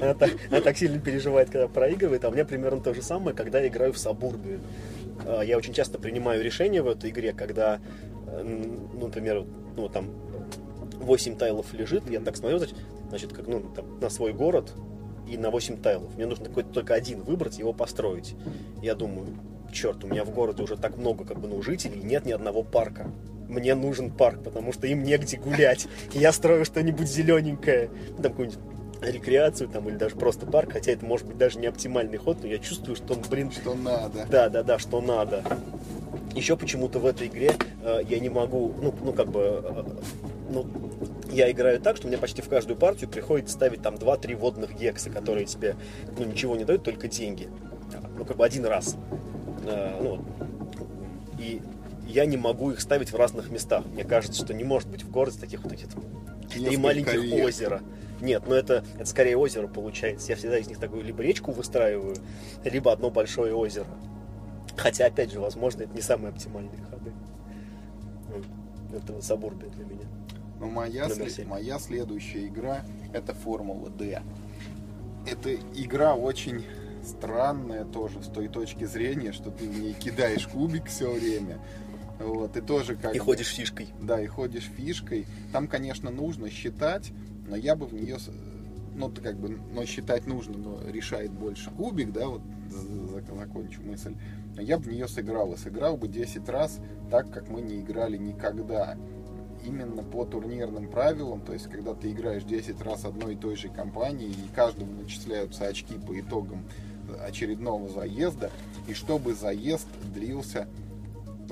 Она 0.00 0.14
так, 0.14 0.30
она 0.50 0.60
так 0.60 0.76
сильно 0.76 0.98
переживает, 0.98 1.50
когда 1.50 1.68
проигрывает, 1.68 2.24
а 2.24 2.28
у 2.28 2.32
меня 2.32 2.44
примерно 2.44 2.80
то 2.80 2.94
же 2.94 3.02
самое, 3.02 3.36
когда 3.36 3.60
я 3.60 3.68
играю 3.68 3.92
в 3.92 3.98
Сабурбию. 3.98 4.60
А, 5.26 5.42
я 5.42 5.56
очень 5.56 5.72
часто 5.72 5.98
принимаю 5.98 6.42
решения 6.42 6.82
в 6.82 6.88
этой 6.88 7.10
игре, 7.10 7.32
когда, 7.32 7.80
ну, 8.42 9.06
например, 9.06 9.44
ну, 9.76 9.88
там 9.88 10.10
8 11.00 11.36
тайлов 11.36 11.72
лежит, 11.72 12.08
я 12.10 12.20
так 12.20 12.36
смотрю, 12.36 12.60
значит, 13.08 13.32
как, 13.32 13.46
ну, 13.46 13.60
там, 13.74 14.00
на 14.00 14.10
свой 14.10 14.32
город, 14.32 14.72
и 15.28 15.36
на 15.38 15.50
8 15.50 15.80
тайлов. 15.80 16.14
Мне 16.16 16.26
нужно 16.26 16.46
какой-то 16.46 16.70
только 16.70 16.94
один 16.94 17.22
выбрать, 17.22 17.58
его 17.58 17.72
построить. 17.72 18.34
Я 18.82 18.94
думаю, 18.94 19.28
черт, 19.72 20.04
у 20.04 20.06
меня 20.06 20.24
в 20.24 20.30
городе 20.30 20.62
уже 20.62 20.76
так 20.76 20.96
много 20.96 21.24
как 21.24 21.40
бы, 21.40 21.48
ну, 21.48 21.62
жителей, 21.62 22.02
нет 22.02 22.26
ни 22.26 22.32
одного 22.32 22.62
парка. 22.62 23.10
Мне 23.52 23.74
нужен 23.74 24.10
парк, 24.10 24.42
потому 24.42 24.72
что 24.72 24.86
им 24.86 25.02
негде 25.02 25.36
гулять. 25.36 25.86
И 26.14 26.18
я 26.18 26.32
строю 26.32 26.64
что-нибудь 26.64 27.06
зелененькое, 27.06 27.90
там 28.16 28.32
какую-нибудь 28.32 28.58
рекреацию 29.02 29.68
там 29.68 29.88
или 29.88 29.96
даже 29.96 30.16
просто 30.16 30.46
парк, 30.46 30.72
хотя 30.72 30.92
это 30.92 31.04
может 31.04 31.26
быть 31.26 31.36
даже 31.36 31.58
не 31.58 31.66
оптимальный 31.66 32.18
ход, 32.18 32.38
но 32.40 32.48
я 32.48 32.58
чувствую, 32.58 32.96
что 32.96 33.14
он, 33.14 33.20
блин... 33.28 33.50
Что 33.50 33.74
надо. 33.74 34.26
Да, 34.30 34.48
да, 34.48 34.62
да, 34.62 34.78
что 34.78 35.00
надо. 35.00 35.44
Еще 36.34 36.56
почему-то 36.56 36.98
в 36.98 37.06
этой 37.06 37.26
игре 37.26 37.52
э, 37.82 38.00
я 38.08 38.20
не 38.20 38.30
могу, 38.30 38.72
ну, 38.80 38.94
ну 39.02 39.12
как 39.12 39.28
бы, 39.28 39.40
э, 39.62 39.84
ну, 40.50 40.66
я 41.30 41.50
играю 41.50 41.80
так, 41.80 41.96
что 41.96 42.06
мне 42.06 42.16
почти 42.16 42.40
в 42.40 42.48
каждую 42.48 42.76
партию 42.76 43.10
приходится 43.10 43.54
ставить 43.54 43.82
там 43.82 43.96
2-3 43.96 44.36
водных 44.36 44.78
гекса, 44.78 45.10
которые 45.10 45.46
тебе 45.46 45.76
ну, 46.16 46.24
ничего 46.24 46.56
не 46.56 46.64
дают, 46.64 46.84
только 46.84 47.08
деньги. 47.08 47.48
Ну, 48.16 48.24
как 48.24 48.36
бы 48.36 48.46
один 48.46 48.64
раз. 48.64 48.96
Э, 49.66 49.98
ну, 50.00 50.24
и 51.38 51.60
я 52.12 52.26
не 52.26 52.36
могу 52.36 52.70
их 52.70 52.80
ставить 52.80 53.12
в 53.12 53.16
разных 53.16 53.50
местах. 53.50 53.84
Мне 53.86 54.04
кажется, 54.04 54.44
что 54.44 54.54
не 54.54 54.64
может 54.64 54.88
быть 54.88 55.02
в 55.02 55.10
городе 55.10 55.38
таких 55.38 55.62
вот 55.64 55.72
этих 55.72 55.88
и 56.54 56.76
маленьких 56.76 57.14
лет. 57.14 57.44
озера. 57.44 57.82
Нет, 58.20 58.44
ну 58.46 58.54
это, 58.54 58.84
это 58.94 59.06
скорее 59.06 59.36
озеро 59.36 59.66
получается. 59.66 60.28
Я 60.28 60.36
всегда 60.36 60.58
из 60.58 60.68
них 60.68 60.78
такую 60.78 61.02
либо 61.02 61.22
речку 61.22 61.50
выстраиваю, 61.52 62.16
либо 62.64 62.92
одно 62.92 63.10
большое 63.10 63.54
озеро. 63.54 63.86
Хотя, 64.76 65.06
опять 65.06 65.32
же, 65.32 65.40
возможно, 65.40 65.82
это 65.82 65.94
не 65.94 66.02
самые 66.02 66.30
оптимальные 66.30 66.82
ходы. 66.90 67.12
Это 68.94 69.20
сабурбия 69.22 69.70
для 69.70 69.84
меня. 69.84 70.06
Но 70.60 70.68
моя, 70.68 71.08
след... 71.08 71.46
моя 71.46 71.78
следующая 71.78 72.46
игра 72.46 72.84
это 73.12 73.34
Формула 73.34 73.90
D. 73.90 74.22
Это 75.26 75.54
игра 75.74 76.14
очень 76.14 76.64
странная 77.04 77.84
тоже 77.84 78.22
с 78.22 78.28
той 78.28 78.48
точки 78.48 78.84
зрения, 78.84 79.32
что 79.32 79.50
ты 79.50 79.68
в 79.68 79.78
ней 79.78 79.92
кидаешь 79.94 80.46
кубик 80.46 80.86
все 80.86 81.10
время. 81.10 81.58
Вот, 82.22 82.56
и 82.56 82.60
тоже 82.60 82.96
как 82.96 83.14
И 83.14 83.18
ходишь 83.18 83.48
фишкой. 83.48 83.88
Да, 84.00 84.20
и 84.20 84.26
ходишь 84.26 84.70
фишкой. 84.76 85.26
Там, 85.52 85.66
конечно, 85.66 86.10
нужно 86.10 86.50
считать, 86.50 87.12
но 87.48 87.56
я 87.56 87.74
бы 87.76 87.86
в 87.86 87.94
нее, 87.94 88.18
ну, 88.94 89.10
как 89.10 89.36
бы, 89.38 89.58
но 89.72 89.84
считать 89.84 90.26
нужно, 90.26 90.56
но 90.56 90.80
решает 90.88 91.32
больше 91.32 91.70
кубик, 91.70 92.12
да, 92.12 92.28
вот 92.28 92.42
закончу 93.36 93.82
мысль. 93.82 94.14
Я 94.58 94.78
бы 94.78 94.84
в 94.84 94.88
нее 94.88 95.08
сыграл, 95.08 95.52
и 95.52 95.56
сыграл 95.56 95.96
бы 95.96 96.08
10 96.08 96.48
раз 96.48 96.78
так, 97.10 97.30
как 97.30 97.48
мы 97.48 97.60
не 97.60 97.80
играли 97.80 98.16
никогда 98.16 98.96
именно 99.64 100.02
по 100.02 100.24
турнирным 100.24 100.88
правилам, 100.88 101.40
то 101.40 101.52
есть 101.52 101.68
когда 101.68 101.94
ты 101.94 102.10
играешь 102.10 102.42
10 102.42 102.80
раз 102.82 103.04
одной 103.04 103.34
и 103.34 103.36
той 103.36 103.56
же 103.56 103.68
компании, 103.68 104.28
и 104.28 104.54
каждому 104.54 104.92
начисляются 104.92 105.66
очки 105.66 105.94
по 105.94 106.18
итогам 106.18 106.64
очередного 107.24 107.88
заезда, 107.88 108.50
и 108.88 108.94
чтобы 108.94 109.34
заезд 109.34 109.86
длился, 110.14 110.68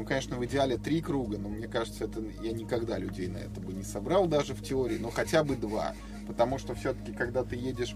ну, 0.01 0.07
конечно, 0.07 0.39
в 0.39 0.45
идеале 0.47 0.79
три 0.79 1.03
круга, 1.03 1.37
но 1.37 1.51
мне 1.51 1.69
кажется, 1.69 2.05
это 2.05 2.23
я 2.43 2.53
никогда 2.53 2.97
людей 2.97 3.29
на 3.29 3.37
это 3.37 3.61
бы 3.61 3.75
не 3.75 3.83
собрал 3.83 4.27
даже 4.27 4.55
в 4.55 4.63
теории, 4.63 4.97
но 4.97 5.11
хотя 5.11 5.45
бы 5.45 5.57
два, 5.57 5.95
потому 6.27 6.57
что 6.57 6.75
все-таки, 6.75 7.13
когда 7.13 7.45
ты 7.45 7.57
едешь 7.57 7.95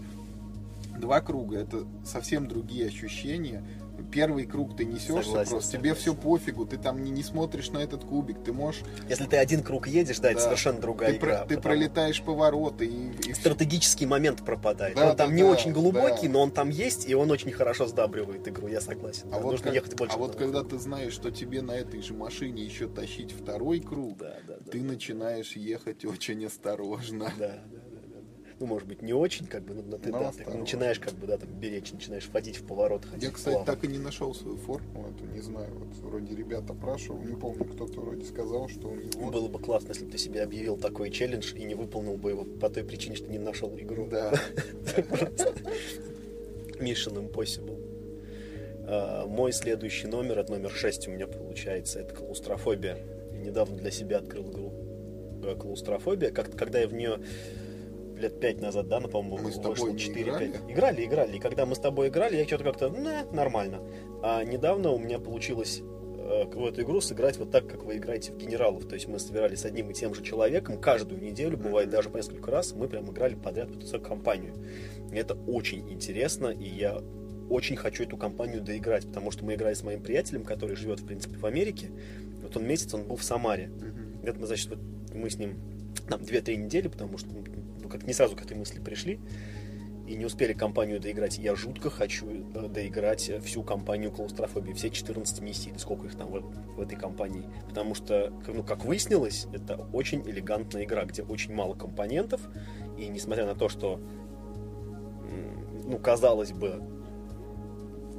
два 0.99 1.19
круга, 1.21 1.57
это 1.57 1.87
совсем 2.05 2.47
другие 2.47 2.85
ощущения, 2.85 3.65
первый 4.11 4.45
круг 4.45 4.75
ты 4.75 4.85
несешься 4.85 5.23
согласен, 5.23 5.33
просто, 5.33 5.71
согласен. 5.71 5.79
тебе 5.79 5.93
все 5.93 6.13
пофигу, 6.13 6.65
ты 6.65 6.77
там 6.77 7.03
не, 7.03 7.11
не 7.11 7.23
смотришь 7.23 7.69
на 7.69 7.79
этот 7.79 8.03
кубик, 8.03 8.43
ты 8.43 8.53
можешь... 8.53 8.81
Если 9.09 9.25
ты 9.25 9.37
один 9.37 9.63
круг 9.63 9.87
едешь, 9.87 10.17
да, 10.17 10.23
да. 10.23 10.31
это 10.31 10.41
совершенно 10.41 10.79
другая 10.79 11.11
ты 11.11 11.17
игра. 11.17 11.37
Про, 11.37 11.45
ты 11.47 11.61
пролетаешь 11.61 12.21
повороты 12.21 12.85
и... 12.85 13.29
и 13.29 13.33
Стратегический 13.33 14.05
момент 14.05 14.43
пропадает. 14.43 14.95
Да, 14.95 15.11
он 15.11 15.15
там 15.15 15.29
да, 15.29 15.35
не 15.35 15.43
да, 15.43 15.49
очень 15.49 15.71
глубокий, 15.71 16.27
да. 16.27 16.33
но 16.33 16.41
он 16.41 16.51
там 16.51 16.69
есть, 16.69 17.07
и 17.07 17.15
он 17.15 17.31
очень 17.31 17.51
хорошо 17.51 17.87
сдабривает 17.87 18.47
игру, 18.47 18.67
я 18.67 18.81
согласен. 18.81 19.27
А, 19.27 19.37
да, 19.37 19.39
вот, 19.39 19.51
нужно 19.51 19.65
как, 19.65 19.75
ехать 19.75 19.95
больше 19.95 20.15
а 20.15 20.17
вот 20.17 20.35
когда 20.35 20.63
ты 20.63 20.77
знаешь, 20.77 21.13
что 21.13 21.31
тебе 21.31 21.61
на 21.61 21.71
этой 21.71 22.01
же 22.01 22.13
машине 22.13 22.63
еще 22.63 22.87
тащить 22.87 23.31
второй 23.31 23.79
круг, 23.79 24.17
да, 24.17 24.37
да, 24.47 24.55
да, 24.59 24.71
ты 24.71 24.79
да. 24.79 24.85
начинаешь 24.85 25.53
ехать 25.55 26.05
очень 26.05 26.45
осторожно. 26.45 27.31
Да, 27.37 27.63
да 27.71 27.84
ну, 28.59 28.65
может 28.67 28.87
быть, 28.87 29.01
не 29.01 29.13
очень, 29.13 29.47
как 29.47 29.63
бы, 29.63 29.73
но, 29.73 29.81
но 29.81 29.97
ты, 29.97 30.11
но 30.11 30.19
да, 30.19 30.31
ты 30.31 30.49
начинаешь, 30.49 30.99
как 30.99 31.13
бы, 31.13 31.27
да, 31.27 31.37
там, 31.37 31.49
беречь, 31.49 31.91
начинаешь 31.91 32.23
входить 32.23 32.57
в 32.57 32.65
поворот. 32.65 33.05
Я, 33.17 33.31
кстати, 33.31 33.55
плавно. 33.55 33.73
так 33.73 33.83
и 33.83 33.87
не 33.87 33.97
нашел 33.97 34.33
свою 34.33 34.57
форму, 34.57 35.07
это 35.09 35.25
не 35.25 35.41
знаю, 35.41 35.73
вот 35.73 35.95
вроде 35.97 36.35
ребята 36.35 36.73
опрашивал, 36.73 37.21
не 37.21 37.35
помню, 37.35 37.65
кто-то 37.65 37.99
вроде 37.99 38.23
сказал, 38.25 38.69
что 38.69 38.87
у 38.87 38.95
него... 38.95 39.29
Было 39.29 39.47
бы 39.49 39.59
классно, 39.59 39.89
если 39.89 40.05
бы 40.05 40.11
ты 40.11 40.17
себе 40.17 40.41
объявил 40.41 40.77
такой 40.77 41.09
челлендж 41.11 41.53
и 41.53 41.63
не 41.63 41.75
выполнил 41.75 42.15
бы 42.17 42.29
его 42.31 42.45
по 42.45 42.69
той 42.69 42.83
причине, 42.83 43.15
что 43.15 43.29
не 43.29 43.39
нашел 43.39 43.77
игру. 43.77 44.07
Да. 44.07 44.31
Mission 46.79 47.29
Impossible. 47.29 47.95
А, 48.87 49.25
мой 49.25 49.51
следующий 49.51 50.07
номер, 50.07 50.39
это 50.39 50.53
номер 50.53 50.71
6 50.71 51.07
у 51.07 51.11
меня 51.11 51.27
получается, 51.27 51.99
это 51.99 52.15
клаустрофобия. 52.15 52.97
Я 53.33 53.39
недавно 53.39 53.75
для 53.77 53.91
себя 53.91 54.19
открыл 54.19 54.49
игру 54.49 54.73
э, 55.43 55.55
клаустрофобия. 55.55 56.31
Как 56.31 56.55
когда 56.55 56.79
я 56.79 56.87
в 56.87 56.93
нее 56.93 57.19
лет 58.17 58.39
пять 58.39 58.61
назад, 58.61 58.87
да, 58.87 58.99
ну, 58.99 59.07
по-моему, 59.07 59.37
мы 59.43 59.51
с 59.51 59.55
тобой 59.55 59.93
4-5. 59.93 60.21
Играли? 60.21 60.51
играли, 60.67 61.05
играли. 61.05 61.37
И 61.37 61.39
когда 61.39 61.65
мы 61.65 61.75
с 61.75 61.79
тобой 61.79 62.07
играли, 62.09 62.37
я 62.37 62.45
что-то 62.45 62.63
как-то, 62.65 62.89
ну, 62.89 63.09
нормально. 63.31 63.81
А 64.23 64.43
недавно 64.43 64.91
у 64.91 64.99
меня 64.99 65.19
получилось 65.19 65.81
э, 65.81 66.45
в 66.45 66.65
эту 66.65 66.81
игру 66.81 67.01
сыграть 67.01 67.37
вот 67.37 67.51
так, 67.51 67.67
как 67.67 67.83
вы 67.83 67.97
играете 67.97 68.31
в 68.31 68.37
генералов. 68.37 68.85
То 68.87 68.95
есть 68.95 69.07
мы 69.07 69.19
собирались 69.19 69.61
с 69.61 69.65
одним 69.65 69.91
и 69.91 69.93
тем 69.93 70.13
же 70.13 70.23
человеком 70.23 70.79
каждую 70.79 71.21
неделю, 71.21 71.57
бывает 71.57 71.89
даже 71.89 72.09
по 72.09 72.17
несколько 72.17 72.51
раз, 72.51 72.73
мы 72.73 72.87
прям 72.87 73.09
играли 73.11 73.35
подряд 73.35 73.69
в 73.69 73.77
эту 73.77 74.01
компанию. 74.01 74.53
И 75.11 75.15
это 75.15 75.35
очень 75.47 75.89
интересно, 75.91 76.47
и 76.47 76.67
я 76.67 77.01
очень 77.49 77.75
хочу 77.75 78.03
эту 78.03 78.17
компанию 78.17 78.61
доиграть, 78.61 79.05
потому 79.07 79.31
что 79.31 79.45
мы 79.45 79.53
играли 79.53 79.73
с 79.73 79.83
моим 79.83 80.01
приятелем, 80.01 80.43
который 80.43 80.75
живет, 80.75 80.99
в 80.99 81.05
принципе, 81.05 81.37
в 81.37 81.45
Америке. 81.45 81.91
Вот 82.41 82.57
он 82.57 82.65
месяц, 82.65 82.93
он 82.93 83.03
был 83.03 83.17
в 83.17 83.23
Самаре. 83.23 83.67
Мгм. 83.67 84.19
Это 84.23 84.39
мы, 84.39 84.47
значит, 84.47 84.69
вот 84.69 84.79
мы 85.13 85.29
с 85.29 85.37
ним 85.37 85.57
там 86.07 86.21
2-3 86.21 86.55
недели, 86.55 86.87
потому 86.87 87.17
что 87.17 87.29
ну, 87.85 87.89
как 87.89 88.07
не 88.07 88.13
сразу 88.13 88.35
к 88.35 88.41
этой 88.41 88.57
мысли 88.57 88.79
пришли 88.79 89.19
и 90.07 90.15
не 90.15 90.25
успели 90.25 90.53
компанию 90.53 90.99
доиграть. 90.99 91.37
Я 91.37 91.55
жутко 91.55 91.91
хочу 91.91 92.25
э, 92.29 92.67
доиграть 92.67 93.29
э, 93.29 93.39
всю 93.39 93.61
компанию 93.61 94.11
клаустрофобии, 94.11 94.73
все 94.73 94.89
14 94.89 95.41
миссий, 95.41 95.71
сколько 95.77 96.07
их 96.07 96.15
там 96.15 96.29
в, 96.29 96.75
в 96.77 96.81
этой 96.81 96.97
компании. 96.97 97.43
Потому 97.67 97.93
что, 97.93 98.33
ну, 98.47 98.63
как 98.63 98.85
выяснилось, 98.85 99.47
это 99.53 99.75
очень 99.93 100.21
элегантная 100.27 100.83
игра, 100.83 101.05
где 101.05 101.21
очень 101.21 101.53
мало 101.53 101.75
компонентов, 101.75 102.41
и 102.97 103.07
несмотря 103.07 103.45
на 103.45 103.53
то, 103.53 103.69
что, 103.69 103.99
ну, 105.85 105.99
казалось 105.99 106.53
бы, 106.53 106.81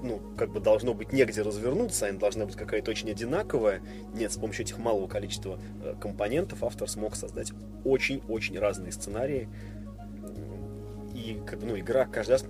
ну, 0.02 0.20
как 0.36 0.52
бы 0.52 0.60
должно 0.60 0.94
быть 0.94 1.12
негде 1.12 1.42
развернуться, 1.42 2.08
она 2.08 2.18
должна 2.18 2.46
быть 2.46 2.56
какая-то 2.56 2.90
очень 2.90 3.10
одинаковая. 3.10 3.80
Нет, 4.14 4.32
с 4.32 4.36
помощью 4.36 4.64
этих 4.64 4.78
малого 4.78 5.06
количества 5.06 5.58
э, 5.82 5.94
компонентов 6.00 6.62
автор 6.62 6.88
смог 6.88 7.16
создать 7.16 7.52
очень-очень 7.84 8.58
разные 8.58 8.92
сценарии. 8.92 9.48
И 11.14 11.40
как 11.46 11.60
бы, 11.60 11.66
ну, 11.66 11.78
игра 11.78 12.04
каждый 12.04 12.32
раз 12.32 12.44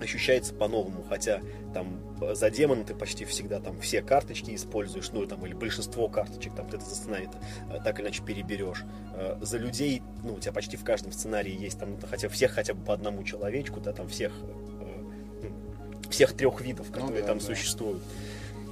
ощущается 0.00 0.54
по-новому, 0.54 1.04
хотя 1.08 1.40
там 1.74 2.00
за 2.34 2.50
демона 2.50 2.84
ты 2.84 2.94
почти 2.94 3.24
всегда 3.24 3.60
там 3.60 3.78
все 3.80 4.02
карточки 4.02 4.54
используешь, 4.54 5.10
ну 5.12 5.26
там 5.26 5.44
или 5.46 5.54
большинство 5.54 6.08
карточек, 6.08 6.54
там 6.54 6.68
ты 6.68 6.76
это 6.76 6.86
за 6.86 6.94
сценарий 6.94 7.28
э, 7.70 7.78
так 7.84 7.98
или 7.98 8.06
иначе 8.06 8.22
переберешь. 8.22 8.84
Э, 9.14 9.38
За 9.40 9.58
людей, 9.58 10.02
ну 10.22 10.34
у 10.34 10.40
тебя 10.40 10.52
почти 10.52 10.76
в 10.76 10.84
каждом 10.84 11.12
сценарии 11.12 11.52
есть 11.52 11.78
там, 11.78 11.96
хотя 12.08 12.28
всех 12.28 12.52
хотя 12.52 12.74
бы 12.74 12.84
по 12.84 12.94
одному 12.94 13.22
человечку, 13.24 13.80
да, 13.80 13.92
там 13.92 14.08
всех 14.08 14.32
всех 16.12 16.32
трех 16.34 16.60
видов, 16.60 16.86
Ну 16.90 16.94
которые 16.94 17.20
да, 17.22 17.26
там 17.28 17.38
да. 17.38 17.44
существуют. 17.44 18.02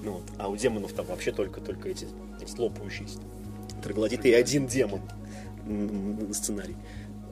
Ну, 0.03 0.12
вот. 0.12 0.22
А 0.38 0.49
у 0.49 0.57
демонов 0.57 0.93
там 0.93 1.07
вообще 1.07 1.32
только, 1.32 1.61
только 1.61 1.88
эти 1.88 2.07
слопающиеся 2.47 3.18
троглодиты 3.82 4.28
и 4.30 4.32
один 4.32 4.66
демон 4.66 5.01
сценарий. 6.32 6.76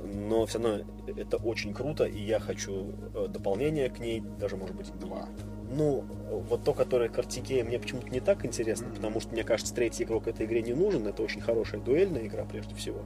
Но 0.05 0.47
все 0.47 0.59
равно 0.59 0.85
это 1.17 1.37
очень 1.39 1.75
круто, 1.75 2.05
и 2.05 2.21
я 2.23 2.39
хочу 2.41 2.93
э, 3.15 3.27
дополнение 3.29 3.91
к 3.91 3.99
ней, 3.99 4.23
даже 4.39 4.57
может 4.57 4.77
быть 4.77 4.87
Два. 5.01 5.29
ну, 5.71 6.05
вот 6.49 6.63
то, 6.65 6.73
которое 6.73 7.09
Картикея, 7.09 7.65
мне 7.65 7.79
почему-то 7.79 8.09
не 8.09 8.21
так 8.21 8.45
интересно, 8.47 8.87
Мгм. 8.87 8.97
потому 8.97 9.21
что, 9.21 9.33
мне 9.33 9.43
кажется, 9.45 9.75
третий 9.75 10.05
игрок 10.05 10.29
этой 10.29 10.47
игре 10.47 10.63
не 10.63 10.73
нужен. 10.73 11.07
Это 11.07 11.23
очень 11.23 11.41
хорошая 11.41 11.81
дуэльная 11.81 12.27
игра, 12.27 12.45
прежде 12.45 12.75
всего. 12.77 13.01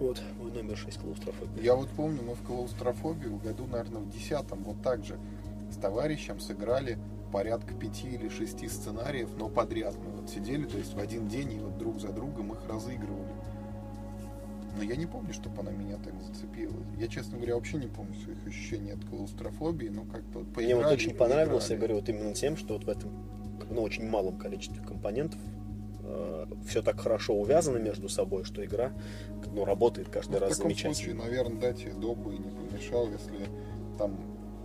Вот, 0.00 0.18
мой 0.40 0.50
номер 0.50 0.78
6 0.78 0.98
клаустрофобия. 0.98 1.62
Я 1.62 1.74
вот 1.74 1.90
помню, 1.90 2.22
мы 2.22 2.34
в 2.34 2.42
клаустрофобию 2.42 3.34
в 3.36 3.44
году, 3.44 3.66
наверное, 3.66 4.00
в 4.00 4.10
десятом 4.10 4.64
вот 4.64 4.82
так 4.82 5.04
же 5.04 5.18
с 5.70 5.76
товарищем 5.76 6.40
сыграли 6.40 6.98
порядка 7.30 7.74
пяти 7.74 8.08
или 8.08 8.30
шести 8.30 8.66
сценариев, 8.66 9.28
но 9.36 9.50
подряд. 9.50 9.94
Мы 10.02 10.22
вот 10.22 10.30
сидели, 10.30 10.64
то 10.64 10.78
есть 10.78 10.94
в 10.94 10.98
один 10.98 11.28
день 11.28 11.52
и 11.52 11.58
вот 11.58 11.76
друг 11.76 12.00
за 12.00 12.08
другом 12.08 12.54
их 12.54 12.58
разыгрывали. 12.66 13.30
Но 14.78 14.82
я 14.82 14.96
не 14.96 15.04
помню, 15.04 15.34
чтобы 15.34 15.60
она 15.60 15.70
меня 15.70 15.96
так 15.98 16.14
зацепила. 16.22 16.74
Я, 16.98 17.06
честно 17.06 17.36
говоря, 17.36 17.56
вообще 17.56 17.76
не 17.76 17.88
помню 17.88 18.14
своих 18.14 18.46
ощущений 18.46 18.92
от 18.92 19.04
клаустрофобии, 19.04 19.88
но 19.88 20.04
как-то 20.04 20.38
вот 20.38 20.56
Мне 20.56 20.76
вот 20.76 20.86
очень 20.86 21.10
и 21.10 21.14
понравился, 21.14 21.74
я 21.74 21.78
говорю, 21.78 21.96
вот 21.96 22.08
именно 22.08 22.32
тем, 22.32 22.56
что 22.56 22.72
вот 22.72 22.84
в 22.84 22.88
этом 22.88 23.10
ну, 23.68 23.82
очень 23.82 24.08
малом 24.08 24.38
количестве 24.38 24.82
компонентов 24.82 25.38
все 26.66 26.82
так 26.82 27.00
хорошо 27.00 27.34
увязано 27.34 27.78
между 27.78 28.08
собой, 28.08 28.44
что 28.44 28.64
игра 28.64 28.92
ну, 29.52 29.64
работает 29.64 30.08
каждый 30.08 30.32
Ну, 30.32 30.38
в 30.38 30.40
раз 30.42 30.56
таком 30.56 30.70
замечательно. 30.70 30.94
случае, 30.94 31.14
наверное, 31.14 31.60
дать 31.60 32.00
добу 32.00 32.30
и 32.32 32.38
не 32.38 32.50
помешал, 32.50 33.08
если 33.10 33.46
там 33.98 34.18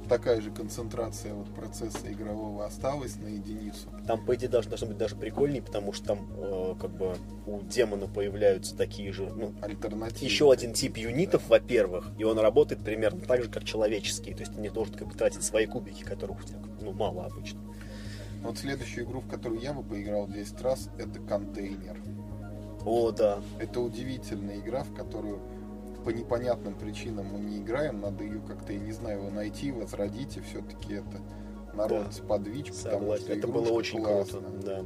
такая 0.07 0.39
же 0.39 0.51
концентрация 0.51 1.33
вот 1.33 1.47
процесса 1.53 2.11
игрового 2.11 2.65
осталась 2.65 3.15
на 3.17 3.27
единицу. 3.27 3.89
Там, 4.07 4.23
по 4.23 4.35
идее, 4.35 4.47
должно, 4.49 4.69
должно 4.69 4.87
быть 4.87 4.97
даже 4.97 5.15
прикольней, 5.15 5.61
потому 5.61 5.93
что 5.93 6.05
там 6.05 6.29
э, 6.37 6.75
как 6.79 6.91
бы 6.91 7.15
у 7.47 7.61
демона 7.61 8.07
появляются 8.07 8.75
такие 8.75 9.11
же, 9.11 9.23
ну, 9.35 9.53
Альтернатива. 9.61 10.23
еще 10.23 10.51
один 10.51 10.73
тип 10.73 10.97
юнитов, 10.97 11.47
во-первых, 11.49 12.11
и 12.17 12.23
он 12.23 12.37
работает 12.39 12.83
примерно 12.83 13.21
так 13.21 13.43
же, 13.43 13.49
как 13.49 13.63
человеческий. 13.63 14.33
То 14.33 14.41
есть 14.41 14.53
ты 14.53 14.61
не 14.61 14.69
должен 14.69 14.93
как 14.93 15.07
бы 15.07 15.15
тратить 15.15 15.43
свои 15.43 15.65
кубики, 15.65 16.03
которых 16.03 16.39
у 16.39 16.43
тебя 16.43 16.59
ну, 16.81 16.91
мало 16.93 17.25
обычно. 17.25 17.59
Вот 18.45 18.57
следующую 18.59 19.05
игру, 19.05 19.21
в 19.21 19.27
которую 19.27 19.59
я 19.59 19.73
бы 19.73 19.81
поиграл 19.83 20.27
10 20.27 20.61
раз, 20.61 20.89
это 20.99 21.19
контейнер. 21.19 21.97
О, 22.85 23.11
да. 23.11 23.39
Это 23.59 23.81
удивительная 23.81 24.59
игра, 24.59 24.83
в 24.83 24.93
которую 24.93 25.39
по 26.03 26.11
непонятным 26.11 26.75
причинам 26.75 27.25
мы 27.33 27.39
не 27.39 27.57
играем, 27.57 27.99
надо 28.01 28.23
ее 28.23 28.39
как-то, 28.47 28.71
я 28.73 28.79
не 28.79 28.91
знаю, 28.91 29.21
его 29.21 29.31
найти, 29.31 29.71
возродить, 29.71 30.37
и 30.37 30.41
все-таки 30.41 30.93
это 30.93 31.19
народ 31.73 32.05
Да. 32.05 32.11
сподвичь, 32.11 32.71
потому 32.71 33.15
что 33.17 33.33
Это 33.33 33.47
было 33.47 33.69
очень 33.71 34.03
классная. 34.03 34.41
круто. 34.41 34.61
Да. 34.63 34.85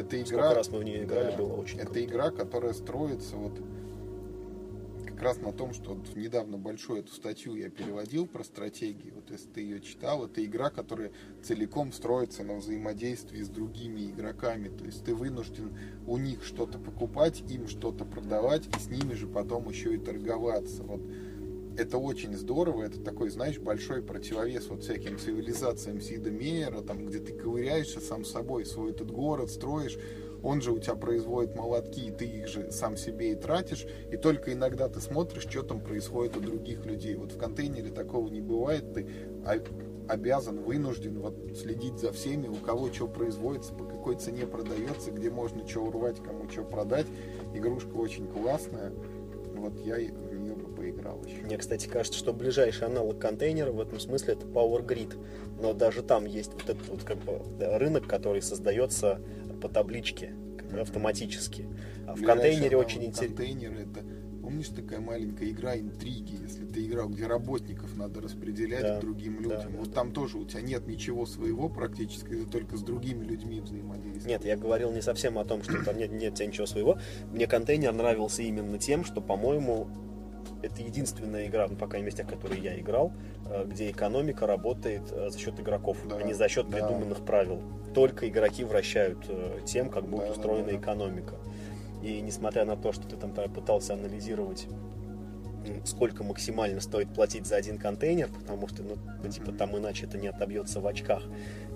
Это 0.00 0.16
игра, 0.20 0.26
Сколько 0.26 0.54
раз 0.54 0.70
мы 0.70 0.78
в 0.78 0.84
нее 0.84 1.02
играли, 1.04 1.32
да, 1.32 1.36
было 1.36 1.54
очень 1.54 1.78
Это 1.78 1.86
круто. 1.86 2.04
игра, 2.04 2.30
которая 2.30 2.72
строится 2.72 3.34
вот 3.36 3.52
раз 5.22 5.38
на 5.38 5.52
том, 5.52 5.72
что 5.72 5.94
вот 5.94 6.14
недавно 6.16 6.58
большую 6.58 7.00
эту 7.00 7.12
статью 7.12 7.54
я 7.54 7.70
переводил 7.70 8.26
про 8.26 8.44
стратегии. 8.44 9.12
Вот 9.14 9.30
если 9.30 9.48
ты 9.48 9.60
ее 9.60 9.80
читал, 9.80 10.24
это 10.24 10.44
игра, 10.44 10.70
которая 10.70 11.12
целиком 11.42 11.92
строится 11.92 12.42
на 12.42 12.56
взаимодействии 12.56 13.42
с 13.42 13.48
другими 13.48 14.10
игроками. 14.10 14.68
То 14.68 14.84
есть 14.84 15.04
ты 15.04 15.14
вынужден 15.14 15.76
у 16.06 16.18
них 16.18 16.44
что-то 16.44 16.78
покупать, 16.78 17.42
им 17.48 17.68
что-то 17.68 18.04
продавать, 18.04 18.66
и 18.66 18.78
с 18.78 18.88
ними 18.88 19.14
же 19.14 19.26
потом 19.26 19.68
еще 19.68 19.94
и 19.94 19.98
торговаться. 19.98 20.82
Вот 20.82 21.00
это 21.76 21.98
очень 21.98 22.34
здорово, 22.36 22.82
это 22.82 23.00
такой, 23.00 23.30
знаешь, 23.30 23.58
большой 23.58 24.02
противовес 24.02 24.68
вот 24.68 24.82
всяким 24.82 25.18
цивилизациям 25.18 26.00
Сида 26.00 26.30
Мейера, 26.30 26.82
там, 26.82 27.06
где 27.06 27.20
ты 27.20 27.32
ковыряешься 27.32 28.00
сам 28.00 28.24
собой, 28.24 28.66
свой 28.66 28.90
этот 28.90 29.10
город 29.10 29.50
строишь, 29.50 29.98
он 30.42 30.60
же 30.60 30.72
у 30.72 30.78
тебя 30.78 30.94
производит 30.94 31.54
молотки, 31.54 32.08
и 32.08 32.10
ты 32.10 32.24
их 32.24 32.48
же 32.48 32.70
сам 32.70 32.96
себе 32.96 33.32
и 33.32 33.34
тратишь, 33.34 33.86
и 34.10 34.16
только 34.16 34.52
иногда 34.52 34.88
ты 34.88 35.00
смотришь, 35.00 35.46
что 35.48 35.62
там 35.62 35.80
происходит 35.80 36.36
у 36.36 36.40
других 36.40 36.86
людей. 36.86 37.14
Вот 37.14 37.32
в 37.32 37.38
контейнере 37.38 37.90
такого 37.90 38.28
не 38.28 38.40
бывает, 38.40 38.92
ты 38.94 39.06
обязан, 40.08 40.62
вынужден 40.62 41.20
вот 41.20 41.36
следить 41.56 41.98
за 41.98 42.12
всеми, 42.12 42.48
у 42.48 42.56
кого 42.56 42.92
что 42.92 43.06
производится, 43.06 43.72
по 43.72 43.84
какой 43.84 44.16
цене 44.16 44.46
продается, 44.46 45.10
где 45.12 45.30
можно 45.30 45.66
что 45.66 45.80
урвать, 45.80 46.20
кому 46.22 46.48
что 46.50 46.64
продать. 46.64 47.06
Игрушка 47.54 47.94
очень 47.94 48.26
классная, 48.26 48.92
вот 49.60 49.78
я 49.84 49.96
в 49.96 50.34
нее 50.34 50.54
бы 50.54 50.74
поиграл 50.74 51.22
еще. 51.24 51.42
Мне, 51.42 51.58
кстати, 51.58 51.86
кажется, 51.86 52.18
что 52.18 52.32
ближайший 52.32 52.86
аналог 52.86 53.18
контейнера 53.18 53.72
в 53.72 53.80
этом 53.80 54.00
смысле 54.00 54.34
это 54.34 54.46
Power 54.46 54.84
Grid. 54.84 55.16
Но 55.60 55.74
даже 55.74 56.02
там 56.02 56.24
есть 56.24 56.52
вот 56.54 56.68
этот 56.68 56.88
вот 56.88 57.04
как 57.04 57.18
бы 57.18 57.40
рынок, 57.58 58.06
который 58.06 58.42
создается 58.42 59.20
по 59.60 59.68
табличке 59.68 60.34
автоматически. 60.78 61.66
А 62.06 62.14
в 62.14 62.22
контейнере 62.22 62.76
очень 62.76 63.04
интересно. 63.04 63.36
Контейнер 63.36 63.72
это, 63.72 64.04
помнишь, 64.40 64.68
такая 64.68 65.00
маленькая 65.00 65.50
игра 65.50 65.76
интриги, 65.76 66.36
если 66.42 66.64
ты 66.64 66.86
играл, 66.86 67.08
где 67.08 67.26
работников 67.26 67.96
надо 67.96 68.20
распределять 68.20 68.82
Да, 68.82 68.98
к 68.98 69.00
другим 69.00 69.40
людям. 69.40 69.72
да, 69.72 69.78
вот 69.78 69.88
да. 69.88 69.94
там 69.94 70.12
тоже 70.12 70.38
у 70.38 70.44
тебя 70.44 70.62
нет 70.62 70.86
ничего 70.86 71.26
своего 71.26 71.68
практически, 71.68 72.28
ты 72.28 72.46
только 72.46 72.76
с 72.76 72.82
другими 72.82 73.24
людьми 73.24 73.60
взаимодействуешь. 73.60 74.26
Нет, 74.26 74.44
я 74.44 74.56
говорил 74.56 74.92
не 74.92 75.02
совсем 75.02 75.38
о 75.38 75.44
том, 75.44 75.62
что 75.62 75.84
там 75.84 75.96
нет, 75.98 76.12
нет 76.12 76.32
у 76.34 76.36
тебя 76.36 76.46
ничего 76.46 76.66
своего. 76.66 76.98
Мне 77.32 77.46
контейнер 77.46 77.92
нравился 77.92 78.42
именно 78.42 78.78
тем, 78.78 79.04
что, 79.04 79.20
по-моему, 79.20 79.88
это 80.62 80.82
единственная 80.82 81.46
игра, 81.46 81.66
ну, 81.68 81.76
по 81.76 81.86
крайней 81.86 82.06
мере, 82.06 82.16
тех, 82.16 82.26
которые 82.26 82.60
я 82.62 82.78
играл, 82.78 83.12
э, 83.48 83.64
где 83.66 83.90
экономика 83.90 84.46
работает 84.46 85.02
э, 85.10 85.30
за 85.30 85.38
счет 85.38 85.58
игроков, 85.60 85.98
Да, 86.08 86.16
а 86.16 86.22
не 86.22 86.34
за 86.34 86.48
счет 86.48 86.68
да. 86.68 86.78
придуманных 86.78 87.24
правил. 87.24 87.60
Только 87.94 88.28
игроки 88.28 88.64
вращают 88.64 89.18
э, 89.28 89.60
тем, 89.64 89.88
как 89.88 90.04
будет 90.04 90.20
Да, 90.20 90.26
да, 90.26 90.32
устроена 90.32 90.68
да. 90.68 90.76
экономика. 90.76 91.34
И 92.02 92.20
несмотря 92.20 92.64
на 92.64 92.76
то, 92.76 92.92
что 92.92 93.06
ты 93.06 93.16
там 93.16 93.32
пытался 93.32 93.94
анализировать 93.94 94.66
сколько 95.84 96.24
максимально 96.24 96.80
стоит 96.80 97.12
платить 97.12 97.46
за 97.46 97.56
один 97.56 97.78
контейнер, 97.78 98.28
потому 98.28 98.68
что, 98.68 98.82
ну, 98.82 98.96
типа, 99.28 99.52
там 99.52 99.76
иначе 99.76 100.06
это 100.06 100.18
не 100.18 100.28
отобьется 100.28 100.80
в 100.80 100.86
очках. 100.86 101.22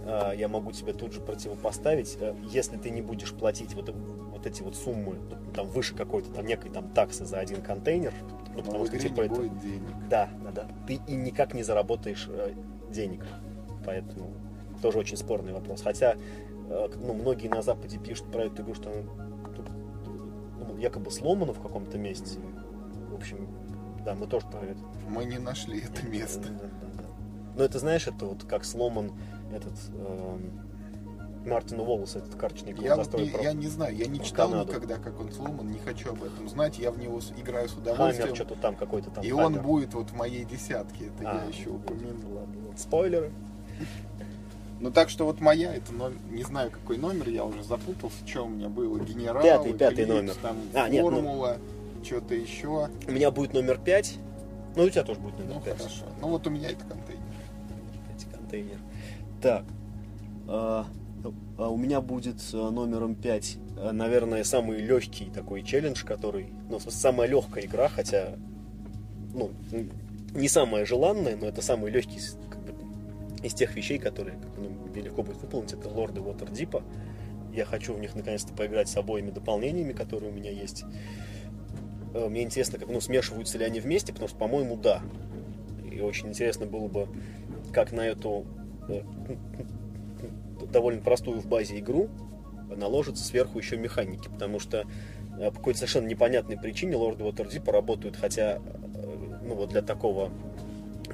А, 0.06 0.32
Я 0.32 0.48
могу 0.48 0.72
тебе 0.72 0.92
тут 0.92 1.12
же 1.12 1.20
противопоставить, 1.20 2.16
э, 2.20 2.34
если 2.50 2.76
ты 2.76 2.90
не 2.90 3.02
будешь 3.02 3.32
платить 3.32 3.74
вот, 3.74 3.88
вот 3.90 4.46
эти 4.46 4.62
вот 4.62 4.76
суммы, 4.76 5.16
ну, 5.30 5.52
там 5.52 5.66
выше 5.68 5.94
какой-то 5.94 6.30
там 6.30 6.46
некой 6.46 6.70
там 6.70 6.88
таксы 6.90 7.24
за 7.24 7.38
один 7.38 7.62
контейнер, 7.62 8.12
ну, 8.22 8.56
Но 8.56 8.62
потому 8.62 8.84
в 8.84 8.86
что 8.88 8.98
типа 8.98 9.20
не 9.20 9.26
это, 9.26 9.34
будет 9.34 9.58
денег. 9.60 10.08
да, 10.10 10.28
да, 10.44 10.50
да, 10.50 10.68
ты 10.86 11.00
и 11.06 11.14
никак 11.14 11.54
не 11.54 11.62
заработаешь 11.62 12.26
э, 12.28 12.52
денег, 12.90 13.24
поэтому 13.84 14.32
тоже 14.82 14.98
очень 14.98 15.16
спорный 15.16 15.52
вопрос. 15.52 15.82
Хотя, 15.82 16.16
э, 16.68 16.88
ну, 17.00 17.14
многие 17.14 17.48
на 17.48 17.62
Западе 17.62 17.98
пишут 17.98 18.30
про 18.30 18.44
эту 18.44 18.62
игру, 18.62 18.74
что 18.74 18.90
она 18.90 19.02
ну, 20.58 20.76
якобы 20.78 21.10
сломана 21.10 21.52
в 21.52 21.60
каком-то 21.60 21.98
месте. 21.98 22.38
В 23.10 23.14
общем, 23.14 23.48
да, 24.04 24.14
мы 24.14 24.26
тоже 24.26 24.46
про 24.46 24.60
это. 24.60 24.78
Мы 25.08 25.24
не 25.24 25.38
нашли 25.38 25.80
это 25.80 26.06
место. 26.06 26.48
Да, 26.48 26.64
да, 26.64 27.02
да. 27.02 27.04
Но 27.56 27.64
это, 27.64 27.78
знаешь, 27.78 28.06
это 28.06 28.26
вот 28.26 28.44
как 28.44 28.64
сломан 28.64 29.12
этот... 29.54 29.72
эм, 29.96 30.60
Мартина 31.46 31.82
Уоллеса, 31.82 32.20
этот 32.20 32.36
карточный 32.36 32.74
Я, 32.80 32.96
вот 32.96 33.12
не, 33.18 33.26
я 33.42 33.52
не 33.52 33.66
знаю, 33.68 33.94
я 33.94 34.06
не 34.06 34.18
читал 34.22 34.48
Канаду. 34.48 34.72
никогда, 34.72 34.96
как 34.96 35.20
он 35.20 35.30
сломан, 35.30 35.70
не 35.70 35.78
хочу 35.78 36.10
об 36.10 36.22
этом 36.24 36.48
знать. 36.48 36.78
Я 36.78 36.90
в 36.90 36.98
него 36.98 37.20
играю 37.36 37.68
с 37.68 37.74
удовольствием. 37.74 38.28
Хаммер, 38.28 38.34
что-то 38.34 38.54
там 38.56 38.76
какой-то 38.76 39.10
там. 39.10 39.22
и 39.22 39.30
он 39.30 39.42
Хаммер. 39.54 39.62
будет 39.62 39.92
вот 39.94 40.08
в 40.10 40.14
моей 40.14 40.44
десятке, 40.46 41.06
это 41.08 41.30
А, 41.30 41.42
я 41.42 41.48
еще 41.50 41.68
упомянул. 41.68 42.34
Ладно. 42.36 42.54
Спойлеры. 42.76 43.30
Ну 44.80 44.90
так 44.90 45.10
что 45.10 45.26
вот 45.26 45.40
моя, 45.40 45.74
это 45.74 45.92
номер, 45.92 46.16
не 46.30 46.42
знаю 46.44 46.70
какой 46.70 46.96
номер, 46.96 47.28
я 47.28 47.44
уже 47.44 47.62
запутался, 47.62 48.26
что 48.26 48.44
у 48.44 48.48
меня 48.48 48.68
было, 48.68 48.98
генерал, 48.98 49.42
Пятый, 49.42 49.72
пятый 49.74 50.06
номер. 50.06 50.34
там 50.40 50.56
А, 50.74 50.88
нет, 50.88 51.04
ну- 51.04 51.10
формула, 51.10 51.58
что-то 52.02 52.34
еще. 52.34 52.88
У 53.06 53.10
меня 53.12 53.30
будет 53.30 53.52
номер 53.52 53.78
5. 53.78 54.18
Ну, 54.76 54.84
у 54.84 54.88
тебя 54.90 55.04
тоже 55.04 55.20
будет 55.20 55.38
номер 55.38 55.54
Ну 55.56 55.60
5. 55.60 55.76
хорошо. 55.76 56.04
Ну 56.22 56.28
вот 56.28 56.46
у 56.46 56.50
меня 56.50 56.70
это 56.70 56.84
контейнер. 56.86 57.22
Контейнер. 58.32 58.78
Так. 59.44 59.64
а, 60.48 60.86
а 61.58 61.68
у 61.68 61.76
меня 61.76 62.00
будет 62.00 62.36
а, 62.54 62.70
номером 62.70 63.14
5, 63.14 63.58
а, 63.76 63.92
наверное, 63.92 64.42
самый 64.42 64.78
легкий 64.78 65.26
такой 65.26 65.62
челлендж, 65.62 66.02
который... 66.02 66.46
Ну, 66.70 66.80
самая 66.80 67.28
легкая 67.28 67.66
игра, 67.66 67.90
хотя... 67.90 68.36
Ну, 69.34 69.50
не 70.32 70.48
самая 70.48 70.86
желанная, 70.86 71.36
но 71.36 71.46
это 71.46 71.60
самый 71.60 71.90
легкий 71.90 72.20
как 72.48 72.62
бы, 72.62 72.72
из 73.42 73.52
тех 73.52 73.76
вещей, 73.76 73.98
которые 73.98 74.38
как 74.38 74.56
ну, 74.56 74.70
мне 74.70 75.02
легко 75.02 75.22
будет 75.22 75.36
выполнить. 75.42 75.74
Это 75.74 75.90
лорды 75.90 76.22
Waterdeep. 76.22 76.82
Я 77.52 77.66
хочу 77.66 77.92
в 77.92 78.00
них 78.00 78.14
наконец-то 78.14 78.54
поиграть 78.54 78.88
с 78.88 78.96
обоими 78.96 79.30
дополнениями, 79.30 79.92
которые 79.92 80.32
у 80.32 80.34
меня 80.34 80.52
есть. 80.52 80.86
Э, 82.14 82.28
Мне 82.30 82.44
интересно, 82.44 82.78
как 82.78 82.88
ну, 82.88 82.98
смешиваются 83.02 83.58
ли 83.58 83.66
они 83.66 83.80
вместе, 83.80 84.14
потому 84.14 84.28
что, 84.28 84.38
по-моему, 84.38 84.76
да. 84.76 85.02
И 85.92 86.00
очень 86.00 86.28
интересно 86.28 86.64
было 86.64 86.88
бы, 86.88 87.08
как 87.74 87.92
на 87.92 88.06
эту 88.06 88.46
довольно 90.72 91.00
простую 91.00 91.40
в 91.40 91.46
базе 91.46 91.78
игру 91.78 92.08
наложится 92.76 93.24
сверху 93.24 93.58
еще 93.58 93.76
механики, 93.76 94.28
потому 94.28 94.58
что 94.58 94.84
э, 95.38 95.50
по 95.50 95.56
какой-то 95.56 95.80
совершенно 95.80 96.06
непонятной 96.06 96.56
причине 96.56 96.96
лорды 96.96 97.24
Waterdeep 97.24 97.70
работают, 97.70 98.16
хотя 98.16 98.56
э, 98.56 99.38
ну, 99.42 99.54
вот 99.54 99.70
для 99.70 99.82
такого 99.82 100.30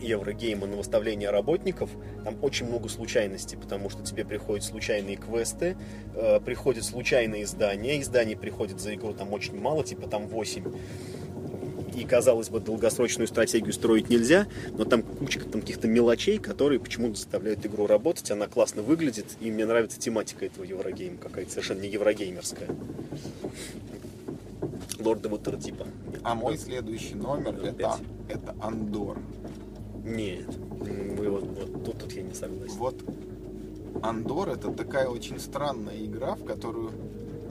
еврогейма 0.01 0.67
на 0.67 0.77
выставление 0.77 1.31
работников, 1.31 1.91
там 2.25 2.37
очень 2.43 2.67
много 2.67 2.89
случайностей, 2.89 3.57
потому 3.57 3.91
что 3.91 4.03
тебе 4.03 4.25
приходят 4.25 4.65
случайные 4.65 5.17
квесты, 5.17 5.77
э, 6.15 6.41
приходят 6.41 6.85
случайные 6.85 7.45
издания, 7.45 8.01
изданий 8.01 8.37
приходит 8.37 8.81
за 8.81 8.95
игру 8.95 9.13
там 9.13 9.33
очень 9.33 9.61
мало, 9.61 9.85
типа 9.85 10.09
там 10.09 10.27
8. 10.27 10.65
И, 11.95 12.05
казалось 12.05 12.49
бы, 12.49 12.61
долгосрочную 12.61 13.27
стратегию 13.29 13.73
строить 13.73 14.11
нельзя, 14.11 14.47
но 14.77 14.85
там 14.85 15.03
куча 15.03 15.41
там, 15.41 15.61
каких-то 15.61 15.89
мелочей, 15.89 16.39
которые 16.39 16.79
почему-то 16.79 17.17
заставляют 17.17 17.65
игру 17.67 17.87
работать, 17.87 18.31
она 18.31 18.47
классно 18.47 18.83
выглядит, 18.83 19.27
и 19.41 19.51
мне 19.51 19.67
нравится 19.67 19.99
тематика 19.99 20.47
этого 20.47 20.65
еврогейма, 20.65 21.19
какая-то 21.19 21.51
совершенно 21.51 21.81
не 21.81 21.89
еврогеймерская. 21.89 22.69
Лорда 24.99 25.29
Waterdeep. 25.29 25.87
А 26.23 26.35
мой 26.35 26.59
следующий 26.59 27.15
номер 27.15 27.53
Номер 27.53 27.69
это, 27.69 27.73
пять. 27.73 28.01
это 28.29 28.55
Андор. 28.61 29.19
Нет, 30.05 30.47
мы 30.79 31.29
вот, 31.31 31.45
вот 31.45 31.85
тут, 31.85 31.99
тут 31.99 32.13
я 32.13 32.23
не 32.23 32.35
согласен. 32.35 32.77
Вот 32.77 32.97
Андор 34.03 34.51
это 34.51 34.71
такая 34.71 35.09
очень 35.09 35.39
странная 35.39 36.05
игра, 36.05 36.35
в 36.35 36.45
которую 36.45 36.93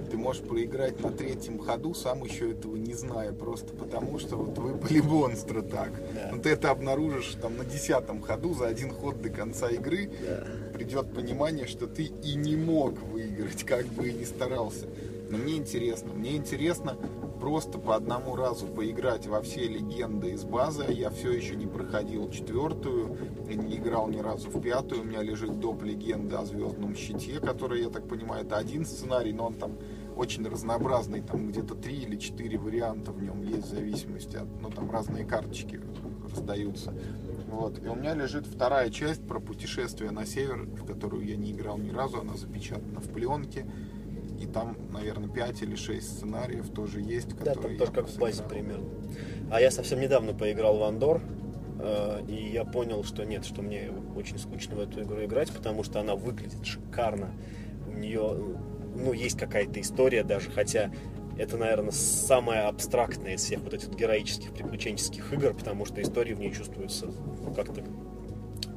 ты 0.09 0.17
можешь 0.17 0.41
проиграть 0.41 0.99
на 1.01 1.11
третьем 1.11 1.59
ходу, 1.59 1.93
сам 1.93 2.23
еще 2.23 2.51
этого 2.51 2.75
не 2.75 2.93
зная, 2.93 3.31
просто 3.31 3.73
потому 3.73 4.19
что 4.19 4.35
вот 4.37 4.57
выпали 4.57 4.99
монстры 4.99 5.61
так. 5.61 5.91
Да. 6.13 6.29
Но 6.31 6.41
ты 6.41 6.49
это 6.49 6.71
обнаружишь 6.71 7.35
там 7.41 7.57
на 7.57 7.65
десятом 7.65 8.21
ходу 8.21 8.53
за 8.53 8.67
один 8.67 8.91
ход 8.91 9.21
до 9.21 9.29
конца 9.29 9.69
игры, 9.69 10.09
Да. 10.21 10.45
придет 10.73 11.13
понимание, 11.13 11.67
что 11.67 11.87
ты 11.87 12.03
и 12.03 12.35
не 12.35 12.55
мог 12.55 12.99
выиграть, 13.03 13.63
как 13.63 13.85
бы 13.87 14.09
и 14.09 14.13
не 14.13 14.25
старался. 14.25 14.87
Но 15.29 15.37
мне 15.37 15.57
интересно, 15.57 16.11
мне 16.13 16.35
интересно 16.37 16.97
просто 17.39 17.77
по 17.77 17.95
одному 17.95 18.35
разу 18.35 18.65
поиграть 18.65 19.27
во 19.27 19.41
все 19.41 19.67
легенды 19.67 20.31
из 20.31 20.43
базы. 20.43 20.85
Я 20.89 21.09
все 21.11 21.31
еще 21.31 21.55
не 21.55 21.67
проходил 21.67 22.29
четвертую, 22.31 23.15
не 23.47 23.77
играл 23.77 24.07
ни 24.07 24.17
разу 24.19 24.49
в 24.49 24.59
пятую. 24.59 25.01
У 25.01 25.05
меня 25.05 25.21
лежит 25.21 25.59
доп. 25.59 25.83
легенда 25.83 26.39
о 26.39 26.45
звездном 26.45 26.95
щите, 26.95 27.39
который, 27.39 27.83
я 27.83 27.89
так 27.89 28.07
понимаю, 28.07 28.43
это 28.45 28.57
один 28.57 28.85
сценарий, 28.85 29.31
но 29.31 29.45
он 29.47 29.53
там 29.53 29.77
очень 30.19 30.45
разнообразный, 30.47 31.21
там 31.21 31.47
где-то 31.47 31.75
три 31.75 31.95
или 31.95 32.17
четыре 32.17 32.57
варианта 32.57 33.11
в 33.13 33.23
нем 33.23 33.41
есть 33.41 33.67
в 33.67 33.69
зависимости 33.69 34.35
от, 34.35 34.47
ну 34.61 34.69
там 34.69 34.91
разные 34.91 35.25
карточки 35.25 35.79
раздаются. 36.29 36.93
Вот. 37.47 37.83
И 37.83 37.87
у 37.87 37.95
меня 37.95 38.13
лежит 38.13 38.45
вторая 38.45 38.89
часть 38.89 39.25
про 39.25 39.39
путешествие 39.39 40.11
на 40.11 40.25
север, 40.25 40.63
в 40.63 40.85
которую 40.85 41.25
я 41.25 41.37
не 41.37 41.51
играл 41.51 41.77
ни 41.77 41.89
разу, 41.89 42.19
она 42.19 42.35
запечатана 42.35 42.99
в 42.99 43.09
пленке. 43.11 43.65
И 44.39 44.45
там, 44.45 44.77
наверное, 44.91 45.29
5 45.29 45.63
или 45.63 45.75
6 45.75 46.17
сценариев 46.17 46.69
тоже 46.69 47.01
есть, 47.01 47.29
Да, 47.29 47.53
которые 47.53 47.77
там 47.77 47.87
тоже 47.87 47.91
как 47.91 48.09
в 48.09 48.17
базе 48.19 48.43
примерно. 48.43 48.87
А 49.51 49.59
я 49.59 49.71
совсем 49.71 49.99
недавно 49.99 50.33
поиграл 50.33 50.77
в 50.77 50.83
Андор, 50.83 51.21
э, 51.79 52.21
и 52.27 52.51
я 52.51 52.63
понял, 52.65 53.03
что 53.03 53.25
нет, 53.25 53.43
что 53.45 53.61
мне 53.61 53.91
очень 54.15 54.37
скучно 54.37 54.75
в 54.75 54.79
эту 54.79 55.01
игру 55.01 55.23
играть, 55.25 55.51
потому 55.51 55.83
что 55.83 55.99
она 55.99 56.15
выглядит 56.15 56.65
шикарно. 56.65 57.31
У 57.87 57.91
нее, 57.91 58.57
ну, 58.95 59.13
есть 59.13 59.37
какая-то 59.37 59.79
история 59.81 60.23
даже, 60.23 60.49
хотя 60.49 60.91
это, 61.37 61.57
наверное, 61.57 61.91
самая 61.91 62.67
абстрактная 62.67 63.35
из 63.35 63.43
всех 63.43 63.61
вот 63.61 63.73
этих 63.73 63.89
героических 63.89 64.51
приключенческих 64.53 65.31
игр, 65.33 65.53
потому 65.53 65.85
что 65.85 66.01
истории 66.01 66.33
в 66.33 66.39
ней 66.39 66.53
чувствуются 66.53 67.05
ну, 67.05 67.53
как-то 67.53 67.83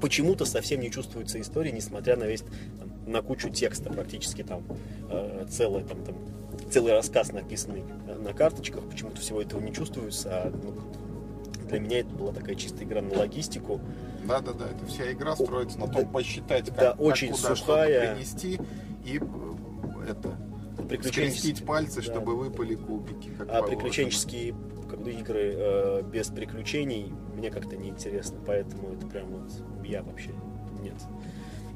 почему-то 0.00 0.44
совсем 0.44 0.80
не 0.80 0.90
чувствуется 0.90 1.40
история, 1.40 1.72
несмотря 1.72 2.16
на 2.16 2.24
весь 2.24 2.42
там, 2.42 2.92
на 3.06 3.22
кучу 3.22 3.50
текста, 3.50 3.90
практически 3.90 4.42
там 4.42 4.64
э, 5.10 5.46
целый, 5.48 5.84
там, 5.84 6.04
там, 6.04 6.16
целый 6.70 6.92
рассказ 6.92 7.32
написанный 7.32 7.84
э, 8.08 8.18
на 8.18 8.32
карточках, 8.32 8.88
почему-то 8.88 9.20
всего 9.20 9.40
этого 9.40 9.60
не 9.60 9.72
чувствуется, 9.72 10.28
а 10.30 10.50
ну, 10.50 10.74
для 11.68 11.80
меня 11.80 12.00
это 12.00 12.10
была 12.10 12.32
такая 12.32 12.54
чистая 12.56 12.84
игра 12.84 13.00
на 13.00 13.16
логистику. 13.16 13.80
Да, 14.24 14.40
да, 14.40 14.52
да, 14.52 14.66
это 14.66 14.84
вся 14.86 15.10
игра 15.10 15.34
строится 15.36 15.78
на 15.78 15.86
том 15.86 16.04
да, 16.04 16.08
посчитать, 16.10 16.66
как, 16.66 16.76
да, 16.76 16.90
как 16.90 17.00
очень 17.00 17.32
куда 17.32 17.56
сухая. 17.56 17.98
что-то 17.98 18.14
принести 18.14 18.60
и 19.04 19.18
э, 19.18 19.51
это 20.08 20.36
Приключенческие, 20.88 21.30
скрестить 21.30 21.66
пальцы, 21.66 21.96
да. 21.96 22.02
чтобы 22.02 22.36
выпали 22.36 22.74
кубики. 22.74 23.30
Как 23.38 23.48
а 23.48 23.52
положено. 23.52 23.68
приключенческие 23.68 24.54
игры 25.06 25.54
э, 25.56 26.02
без 26.02 26.28
приключений 26.28 27.12
мне 27.34 27.50
как-то 27.50 27.76
неинтересно, 27.76 28.38
поэтому 28.46 28.92
это 28.92 29.06
прям 29.06 29.28
вот 29.28 29.50
я 29.84 30.02
вообще 30.02 30.30
нет. 30.82 30.96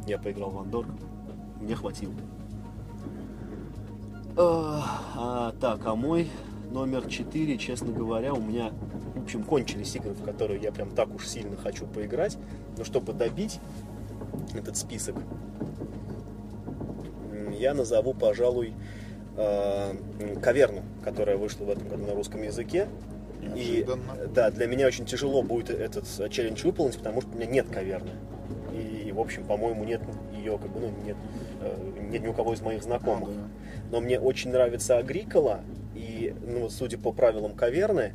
Я 0.07 0.18
поиграл 0.18 0.51
в 0.51 0.59
Андор, 0.59 0.87
мне 1.61 1.74
хватило. 1.74 2.14
А, 4.37 5.03
а, 5.16 5.53
так, 5.61 5.87
а 5.87 5.95
мой 5.95 6.29
номер 6.70 7.07
4, 7.09 7.57
честно 7.59 7.91
говоря, 7.93 8.35
у 8.35 8.41
меня, 8.41 8.70
в 9.14 9.22
общем, 9.22 9.43
кончились 9.43 9.97
игры, 9.97 10.12
в 10.12 10.22
которые 10.22 10.61
я 10.61 10.72
прям 10.72 10.91
так 10.91 11.14
уж 11.14 11.27
сильно 11.27 11.57
хочу 11.57 11.87
поиграть. 11.87 12.37
Но 12.77 12.85
чтобы 12.85 13.14
добить 13.14 13.61
этот 14.55 14.77
список, 14.77 15.16
я 17.59 17.75
назову, 17.75 18.15
пожалуй, 18.15 18.75
э, 19.37 19.95
каверну, 20.43 20.83
которая 21.05 21.37
вышла 21.37 21.65
в 21.65 21.71
этом 21.71 21.89
году 21.89 22.07
на 22.07 22.15
русском 22.15 22.43
языке. 22.43 22.89
И 23.55 23.87
да, 24.35 24.51
для 24.51 24.67
меня 24.67 24.87
очень 24.87 25.05
тяжело 25.05 25.43
будет 25.43 25.71
этот 25.71 26.05
челлендж 26.31 26.65
выполнить, 26.65 26.99
потому 26.99 27.21
что 27.21 27.31
у 27.31 27.35
меня 27.37 27.47
нет 27.47 27.67
каверны. 27.69 28.11
И, 28.73 29.13
в 29.13 29.21
общем, 29.21 29.45
по-моему, 29.45 29.85
нет 29.85 30.01
ее, 30.35 30.59
как 30.59 30.71
бы, 30.71 30.81
ну, 30.81 30.91
нет, 31.05 31.17
э, 31.61 32.09
нет 32.11 32.23
ни 32.23 32.29
у 32.29 32.33
кого 32.33 32.55
из 32.55 32.61
моих 32.61 32.83
знакомых. 32.83 33.31
Да. 33.31 33.49
Но 33.91 34.01
мне 34.01 34.19
очень 34.19 34.51
нравится 34.51 34.99
Агрикола, 34.99 35.61
и, 35.95 36.35
ну, 36.47 36.69
судя 36.69 36.99
по 36.99 37.13
правилам 37.13 37.55
каверны, 37.55 38.13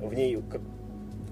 в 0.00 0.12
ней, 0.14 0.42
как- 0.50 0.60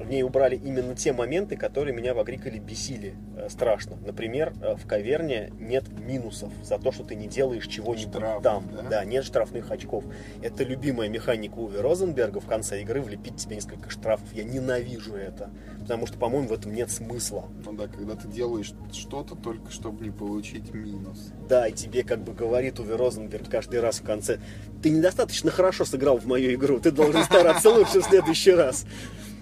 в 0.00 0.08
ней 0.08 0.22
убрали 0.22 0.56
именно 0.56 0.94
те 0.94 1.12
моменты, 1.12 1.56
которые 1.56 1.94
меня 1.94 2.14
в 2.14 2.18
Агриколе 2.18 2.58
бесили 2.58 3.14
э, 3.36 3.48
страшно. 3.48 3.96
Например, 4.04 4.52
э, 4.62 4.74
в 4.74 4.86
каверне 4.86 5.52
нет 5.58 5.84
минусов 6.00 6.52
за 6.62 6.78
то, 6.78 6.90
что 6.90 7.04
ты 7.04 7.14
не 7.14 7.28
делаешь 7.28 7.66
чего-нибудь 7.66 8.14
Штрафов, 8.14 8.42
там. 8.42 8.64
да? 8.88 9.04
нет 9.04 9.24
штрафных 9.24 9.70
очков. 9.70 10.04
Это 10.42 10.64
любимая 10.64 11.08
механика 11.08 11.58
Уве 11.58 11.80
Розенберга 11.80 12.40
в 12.40 12.46
конце 12.46 12.80
игры 12.80 13.02
влепить 13.02 13.36
тебе 13.36 13.56
несколько 13.56 13.90
штрафов. 13.90 14.32
Я 14.32 14.44
ненавижу 14.44 15.14
это, 15.14 15.50
потому 15.80 16.06
что, 16.06 16.18
по-моему, 16.18 16.48
в 16.48 16.52
этом 16.52 16.74
нет 16.74 16.90
смысла. 16.90 17.44
Ну 17.64 17.72
да, 17.72 17.86
когда 17.86 18.14
ты 18.14 18.26
делаешь 18.28 18.72
что-то 18.92 19.34
только 19.34 19.70
чтобы 19.70 20.02
не 20.02 20.10
получить 20.10 20.72
минус. 20.72 21.32
Да, 21.48 21.68
и 21.68 21.72
тебе 21.72 22.04
как 22.04 22.20
бы 22.20 22.32
говорит 22.32 22.80
Уве 22.80 22.96
Розенберг 22.96 23.48
каждый 23.48 23.80
раз 23.80 24.00
в 24.00 24.04
конце, 24.04 24.40
ты 24.82 24.90
недостаточно 24.90 25.50
хорошо 25.50 25.84
сыграл 25.84 26.18
в 26.18 26.26
мою 26.26 26.54
игру, 26.54 26.80
ты 26.80 26.90
должен 26.90 27.22
стараться 27.24 27.68
лучше 27.70 28.00
в 28.00 28.04
следующий 28.04 28.52
раз. 28.52 28.86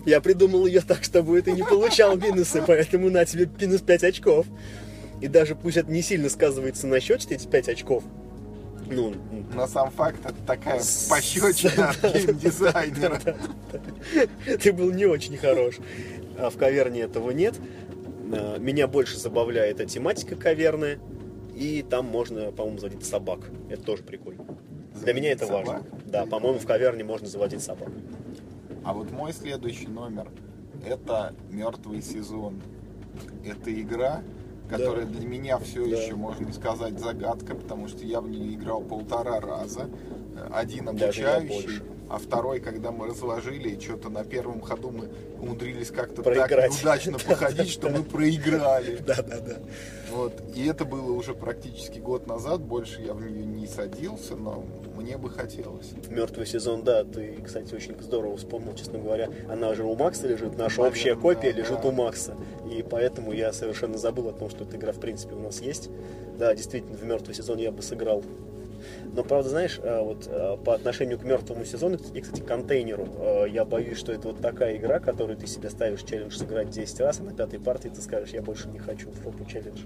Я 0.08 0.20
придумал 0.22 0.64
ее 0.66 0.80
так, 0.80 1.04
чтобы 1.04 1.40
ты 1.42 1.52
не 1.52 1.62
получал 1.62 2.16
минусы, 2.16 2.62
поэтому 2.66 3.10
на 3.10 3.24
тебе 3.26 3.48
минус 3.60 3.82
5 3.82 4.04
очков. 4.04 4.46
И 5.20 5.28
даже 5.28 5.54
пусть 5.54 5.76
это 5.76 5.90
не 5.90 6.00
сильно 6.00 6.30
сказывается 6.30 6.86
на 6.86 6.98
счете, 7.00 7.34
эти 7.34 7.46
5 7.46 7.68
очков, 7.68 8.04
ну, 8.90 9.12
Но 9.54 9.66
сам 9.66 9.90
факт 9.90 10.20
это 10.24 10.34
такая 10.46 10.80
С- 10.80 11.08
пощечина 11.10 11.90
от 11.90 12.00
геймдизайнера. 12.14 13.20
ты 14.62 14.72
был 14.72 14.90
не 14.92 15.04
очень 15.04 15.36
хорош. 15.36 15.74
А 16.38 16.48
в 16.48 16.56
каверне 16.56 17.02
этого 17.02 17.30
нет. 17.32 17.54
А, 18.32 18.56
Меня 18.58 18.86
больше 18.86 19.18
забавляет 19.18 19.80
эта 19.80 19.90
тематика 19.90 20.36
каверны. 20.36 20.98
И 21.54 21.84
там 21.88 22.06
можно, 22.06 22.50
по-моему, 22.52 22.78
заводить 22.78 23.04
собак. 23.04 23.40
Это 23.68 23.82
тоже 23.82 24.02
прикольно. 24.04 24.44
Для 25.02 25.12
меня 25.12 25.32
это 25.32 25.44
Собак? 25.46 25.66
важно. 25.66 25.86
Да, 26.06 26.24
по-моему, 26.24 26.58
в 26.58 26.66
каверне 26.66 27.04
можно 27.04 27.26
заводить 27.28 27.62
собак. 27.62 27.88
А 28.88 28.94
вот 28.94 29.10
мой 29.10 29.34
следующий 29.34 29.88
номер 29.88 30.30
это 30.86 31.34
мертвый 31.50 32.00
сезон. 32.00 32.62
Это 33.44 33.70
игра, 33.78 34.22
которая 34.70 35.04
для 35.04 35.28
меня 35.28 35.58
все 35.58 35.84
Да. 35.86 35.94
еще, 35.94 36.14
можно 36.14 36.50
сказать, 36.54 36.98
загадка, 36.98 37.54
потому 37.54 37.88
что 37.88 38.06
я 38.06 38.22
в 38.22 38.30
нее 38.30 38.54
играл 38.54 38.80
полтора 38.80 39.40
раза. 39.40 39.90
Один 40.50 40.86
Даже 40.96 41.20
я 41.20 41.36
обучающий. 41.36 41.82
А 42.08 42.18
второй, 42.18 42.60
когда 42.60 42.90
мы 42.90 43.06
разложили, 43.06 43.70
и 43.70 43.80
что-то 43.80 44.08
на 44.08 44.24
первом 44.24 44.60
ходу 44.60 44.90
мы 44.90 45.08
умудрились 45.40 45.90
как-то 45.90 46.22
так 46.22 46.50
удачно 46.82 47.18
походить, 47.26 47.68
что 47.68 47.88
мы 47.88 48.02
проиграли. 48.02 48.98
Да, 49.08 49.22
да, 49.22 49.40
да. 49.40 49.56
Вот. 50.10 50.42
И 50.54 50.66
это 50.66 50.84
было 50.84 51.12
уже 51.12 51.34
практически 51.34 51.98
год 51.98 52.26
назад, 52.26 52.60
больше 52.60 53.00
я 53.00 53.14
в 53.14 53.22
нее 53.22 53.44
не 53.44 53.66
садился, 53.66 54.36
но 54.36 54.64
мне 54.96 55.16
бы 55.16 55.30
хотелось. 55.30 55.92
Мертвый 56.10 56.46
сезон, 56.46 56.82
да, 56.82 57.04
ты, 57.04 57.38
кстати, 57.44 57.74
очень 57.74 57.94
здорово 58.00 58.36
вспомнил, 58.36 58.74
честно 58.74 58.98
говоря. 58.98 59.30
Она 59.48 59.74
же 59.74 59.84
у 59.84 59.94
Макса 59.94 60.26
лежит, 60.26 60.58
наша 60.58 60.78
Наверное, 60.78 60.88
общая 60.88 61.16
копия 61.16 61.52
да. 61.52 61.58
лежит 61.58 61.84
у 61.84 61.92
Макса. 61.92 62.34
И 62.70 62.82
поэтому 62.82 63.32
я 63.32 63.52
совершенно 63.52 63.96
забыл 63.96 64.28
о 64.28 64.32
том, 64.32 64.50
что 64.50 64.64
эта 64.64 64.76
игра, 64.76 64.92
в 64.92 65.00
принципе, 65.00 65.34
у 65.34 65.40
нас 65.40 65.60
есть. 65.60 65.88
Да, 66.38 66.54
действительно, 66.54 66.96
в 66.96 67.04
мертвый 67.04 67.34
сезон 67.34 67.58
я 67.58 67.70
бы 67.70 67.82
сыграл. 67.82 68.22
Но, 69.14 69.24
правда, 69.24 69.48
знаешь, 69.48 69.80
а, 69.82 70.02
вот 70.02 70.26
а, 70.30 70.56
по 70.56 70.74
отношению 70.74 71.18
к 71.18 71.24
мертвому 71.24 71.64
сезону 71.64 71.98
и, 72.14 72.20
кстати, 72.20 72.40
к 72.40 72.46
контейнеру, 72.46 73.06
а, 73.18 73.44
я 73.44 73.64
боюсь, 73.64 73.98
что 73.98 74.12
это 74.12 74.28
вот 74.28 74.40
такая 74.40 74.76
игра, 74.76 74.98
которую 75.00 75.36
ты 75.36 75.46
себе 75.46 75.70
ставишь 75.70 76.02
челлендж 76.02 76.36
сыграть 76.36 76.70
10 76.70 77.00
раз, 77.00 77.20
а 77.20 77.24
на 77.24 77.32
пятой 77.32 77.58
партии 77.58 77.88
ты 77.88 78.00
скажешь, 78.00 78.30
я 78.30 78.42
больше 78.42 78.68
не 78.68 78.78
хочу 78.78 79.10
в 79.10 79.14
фопу 79.14 79.44
челлендж. 79.44 79.80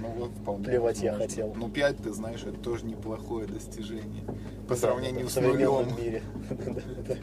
Ну 0.00 0.08
вот 0.16 0.30
вполне 0.30 0.64
Плевать 0.64 1.00
я 1.02 1.12
возможно. 1.12 1.28
хотел. 1.30 1.54
Ну 1.56 1.68
5, 1.68 1.96
ты 1.98 2.12
знаешь, 2.12 2.42
это 2.42 2.58
тоже 2.58 2.84
неплохое 2.86 3.46
достижение. 3.46 4.22
По 4.68 4.74
Да, 4.74 4.76
сравнению 4.76 5.26
в 5.26 5.30
с 5.30 5.34
современном 5.34 5.84
нулем. 5.88 5.96
мире. 5.98 6.22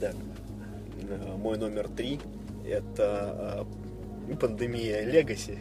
Да. 0.00 0.12
Так, 0.12 0.14
э, 1.08 1.36
мой 1.36 1.58
номер 1.58 1.88
три 1.88 2.20
это 2.64 3.66
э, 4.30 4.34
пандемия 4.36 5.04
Легаси. 5.04 5.58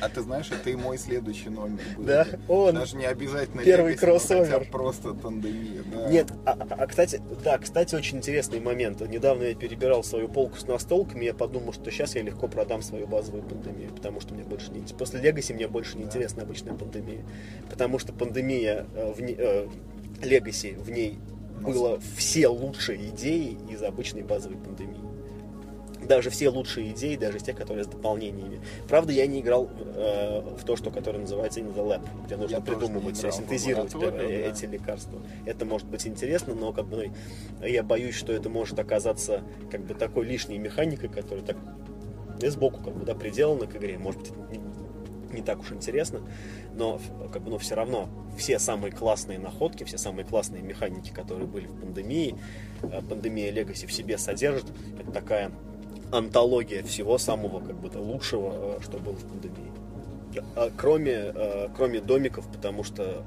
А 0.00 0.08
ты 0.08 0.20
знаешь, 0.22 0.50
это 0.50 0.70
и 0.70 0.74
мой 0.76 0.98
следующий 0.98 1.48
номер 1.50 1.80
будет. 1.96 2.06
Да? 2.06 2.26
Он. 2.48 2.74
Даже 2.74 2.96
не 2.96 3.06
обязательно 3.06 3.62
Первый 3.62 3.94
кроссовер. 3.96 4.44
хотя 4.58 4.70
просто 4.70 5.14
пандемия. 5.14 5.82
Да. 5.92 6.08
Нет, 6.10 6.32
а, 6.44 6.52
а- 6.52 6.74
а, 6.82 6.86
кстати, 6.86 7.22
да, 7.42 7.58
кстати, 7.58 7.94
очень 7.94 8.18
интересный 8.18 8.60
момент. 8.60 9.00
Недавно 9.00 9.44
я 9.44 9.54
перебирал 9.54 10.02
свою 10.04 10.28
полку 10.28 10.58
с 10.58 10.66
настолками, 10.66 11.24
я 11.24 11.34
подумал, 11.34 11.72
что 11.72 11.90
сейчас 11.90 12.14
я 12.16 12.22
легко 12.22 12.48
продам 12.48 12.82
свою 12.82 13.06
базовую 13.06 13.42
пандемию, 13.44 13.90
потому 13.90 14.20
что 14.20 14.34
мне 14.34 14.42
больше 14.44 14.70
не. 14.72 14.80
После 14.94 15.20
Легаси 15.20 15.52
мне 15.52 15.68
больше 15.68 15.96
не 15.96 16.04
Да. 16.04 16.08
интересна 16.10 16.42
обычная 16.42 16.74
пандемия. 16.74 17.24
Потому 17.70 17.98
что 17.98 18.12
пандемия 18.12 18.86
э, 18.94 19.12
в 19.12 19.20
не- 19.22 19.36
э, 19.38 19.66
Legacy, 20.20 20.78
в 20.80 20.90
ней 20.90 21.18
было 21.60 21.98
все 22.16 22.48
лучшие 22.48 23.08
идеи 23.08 23.56
из 23.70 23.82
обычной 23.82 24.22
базовой 24.22 24.58
пандемии. 24.58 25.00
Даже 26.06 26.30
все 26.30 26.48
лучшие 26.48 26.92
идеи, 26.92 27.16
даже 27.16 27.38
те, 27.38 27.52
которые 27.52 27.84
с 27.84 27.86
дополнениями. 27.86 28.60
Правда, 28.88 29.12
я 29.12 29.26
не 29.26 29.40
играл 29.40 29.70
э, 29.78 30.40
в 30.58 30.64
то, 30.64 30.76
что 30.76 30.90
которое 30.90 31.18
называется 31.18 31.60
In 31.60 31.74
the 31.74 31.86
Lab, 31.86 32.02
где 32.26 32.36
нужно 32.36 32.56
Я 32.56 32.60
придумывать, 32.60 33.18
играл 33.18 33.32
синтезировать 33.32 33.94
э, 33.94 34.10
да. 34.10 34.22
эти 34.22 34.66
лекарства. 34.66 35.20
Это 35.46 35.64
может 35.64 35.86
быть 35.88 36.06
интересно, 36.06 36.54
но 36.54 36.72
как 36.72 36.86
бы 36.86 37.10
ну, 37.60 37.66
я 37.66 37.82
боюсь, 37.82 38.14
что 38.14 38.32
это 38.32 38.48
может 38.48 38.78
оказаться 38.78 39.42
как 39.70 39.82
бы 39.82 39.94
такой 39.94 40.26
лишней 40.26 40.58
механикой, 40.58 41.08
которая 41.08 41.44
так 41.44 41.56
сбоку 42.42 42.82
как 42.82 42.94
бы 42.94 43.04
да, 43.04 43.14
приделана 43.14 43.66
к 43.66 43.76
игре. 43.76 43.98
Может 43.98 44.20
быть, 44.20 44.32
не, 45.32 45.42
так 45.42 45.60
уж 45.60 45.72
интересно, 45.72 46.20
но 46.74 47.00
как 47.32 47.42
бы, 47.42 47.50
но 47.50 47.58
все 47.58 47.74
равно 47.74 48.08
все 48.36 48.58
самые 48.58 48.92
классные 48.92 49.38
находки, 49.38 49.84
все 49.84 49.98
самые 49.98 50.24
классные 50.24 50.62
механики, 50.62 51.10
которые 51.10 51.46
были 51.46 51.66
в 51.66 51.80
пандемии, 51.80 52.36
э, 52.82 53.00
пандемия 53.08 53.52
Legacy 53.52 53.86
в 53.86 53.92
себе 53.92 54.18
содержит, 54.18 54.66
это 54.98 55.10
такая 55.10 55.50
антология 56.16 56.82
всего 56.82 57.18
самого 57.18 57.60
как 57.60 57.76
бы 57.76 57.90
да, 57.90 57.98
лучшего, 57.98 58.78
э, 58.78 58.82
что 58.82 58.98
было 58.98 59.14
в 59.14 59.24
пандемии. 59.24 59.72
А 60.56 60.70
Кроме, 60.76 61.12
э, 61.12 61.68
кроме 61.76 62.00
домиков, 62.00 62.46
потому 62.48 62.84
что 62.84 63.24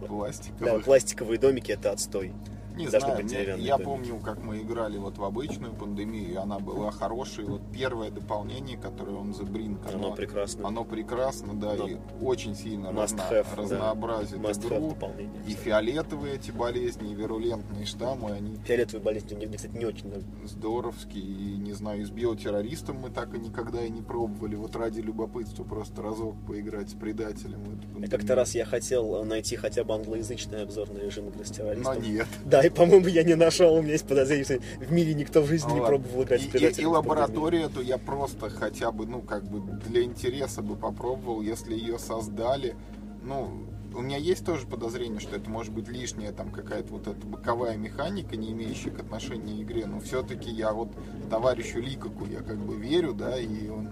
да, 0.00 0.06
Пластиковых. 0.06 0.84
пластиковые 0.84 1.38
домики 1.38 1.72
это 1.72 1.90
отстой. 1.90 2.32
Не 2.76 2.86
Должны 2.88 3.00
знаю, 3.10 3.24
деревянные 3.24 3.66
я 3.66 3.78
помню, 3.78 4.18
как 4.20 4.42
мы 4.42 4.58
играли 4.60 4.98
вот 4.98 5.16
в 5.18 5.24
обычную 5.24 5.72
пандемию, 5.74 6.30
и 6.32 6.34
она 6.34 6.58
была 6.58 6.90
хорошей. 6.90 7.44
Вот 7.44 7.62
первое 7.72 8.10
дополнение, 8.10 8.76
которое 8.76 9.16
он 9.16 9.30
The 9.30 9.44
Brink, 9.50 9.78
Оно 9.94 10.12
прекрасно. 10.12 10.68
оно 10.68 10.84
прекрасно, 10.84 11.54
да, 11.54 11.74
Но 11.74 11.88
и 11.88 11.96
очень 12.20 12.54
сильно 12.54 12.92
разно- 12.92 13.22
have, 13.30 13.46
да. 13.56 13.62
разнообразит 13.62 14.38
Must 14.38 14.66
игру. 14.66 14.88
дополнение. 14.90 15.42
И 15.46 15.52
фиолетовые 15.52 16.34
эти 16.36 16.50
болезни, 16.50 17.12
и 17.12 17.14
вирулентные 17.14 17.86
штаммы, 17.86 18.32
они 18.32 18.56
Фиолетовые 18.64 19.02
болезни 19.02 19.34
мне, 19.36 19.46
мне, 19.46 19.56
кстати, 19.56 19.76
не 19.76 19.86
очень 19.86 20.12
здоровские. 20.44 21.24
И, 21.24 21.56
не 21.56 21.72
знаю, 21.72 22.04
с 22.06 22.10
биотеррористом 22.10 22.96
мы 23.00 23.10
так 23.10 23.34
и 23.34 23.38
никогда 23.38 23.82
и 23.82 23.90
не 23.90 24.02
пробовали. 24.02 24.54
Вот 24.56 24.76
ради 24.76 25.00
любопытства 25.00 25.64
просто 25.64 26.02
разок 26.02 26.34
поиграть 26.46 26.90
с 26.90 26.94
предателем. 26.94 27.80
Как-то 28.10 28.34
раз 28.34 28.54
я 28.54 28.64
хотел 28.64 29.24
найти 29.24 29.56
хотя 29.56 29.84
бы 29.84 29.94
англоязычный 29.94 30.62
обзор 30.62 30.90
на 30.90 30.98
режим 30.98 31.28
игры 31.28 31.44
с 31.44 31.56
Но 31.58 31.94
нет. 31.94 32.26
Да, 32.44 32.65
и, 32.66 32.70
по-моему, 32.74 33.06
я 33.08 33.22
не 33.22 33.34
нашел. 33.34 33.74
У 33.74 33.82
меня 33.82 33.92
есть 33.92 34.06
подозрение, 34.06 34.44
что 34.44 34.58
в 34.84 34.92
мире 34.92 35.14
никто 35.14 35.40
в 35.42 35.46
жизни 35.46 35.72
не 35.72 35.80
Вот. 35.80 35.88
пробовал 35.88 36.22
играть 36.24 36.42
и, 36.42 36.44
с 36.44 36.46
и- 36.46 36.48
и 36.48 36.58
в 36.58 36.60
пандемию. 36.62 36.90
лабораторию 36.90 37.62
эту 37.66 37.80
я 37.82 37.98
просто 37.98 38.50
хотя 38.50 38.92
бы, 38.92 39.06
ну, 39.06 39.22
как 39.22 39.44
бы 39.44 39.60
для 39.88 40.02
интереса 40.02 40.62
бы 40.62 40.76
попробовал, 40.76 41.40
если 41.42 41.74
ее 41.74 41.98
создали. 41.98 42.76
Ну, 43.22 43.48
у 43.94 44.00
меня 44.02 44.18
есть 44.18 44.44
тоже 44.44 44.66
подозрение, 44.66 45.20
что 45.20 45.36
это 45.36 45.48
может 45.48 45.72
быть 45.72 45.88
лишняя 45.88 46.30
там 46.32 46.50
какая-то 46.50 46.92
вот 46.92 47.06
эта 47.06 47.26
боковая 47.26 47.76
механика, 47.76 48.36
не 48.36 48.52
имеющая 48.52 48.90
к 48.90 49.00
отношению 49.00 49.56
к 49.56 49.62
игре. 49.62 49.86
Но 49.86 50.00
все-таки 50.00 50.50
я 50.50 50.72
вот 50.72 50.90
товарищу 51.30 51.80
Ликаку 51.80 52.26
я 52.26 52.40
как 52.40 52.58
бы 52.58 52.76
верю, 52.76 53.14
да, 53.14 53.38
и 53.38 53.68
он 53.68 53.88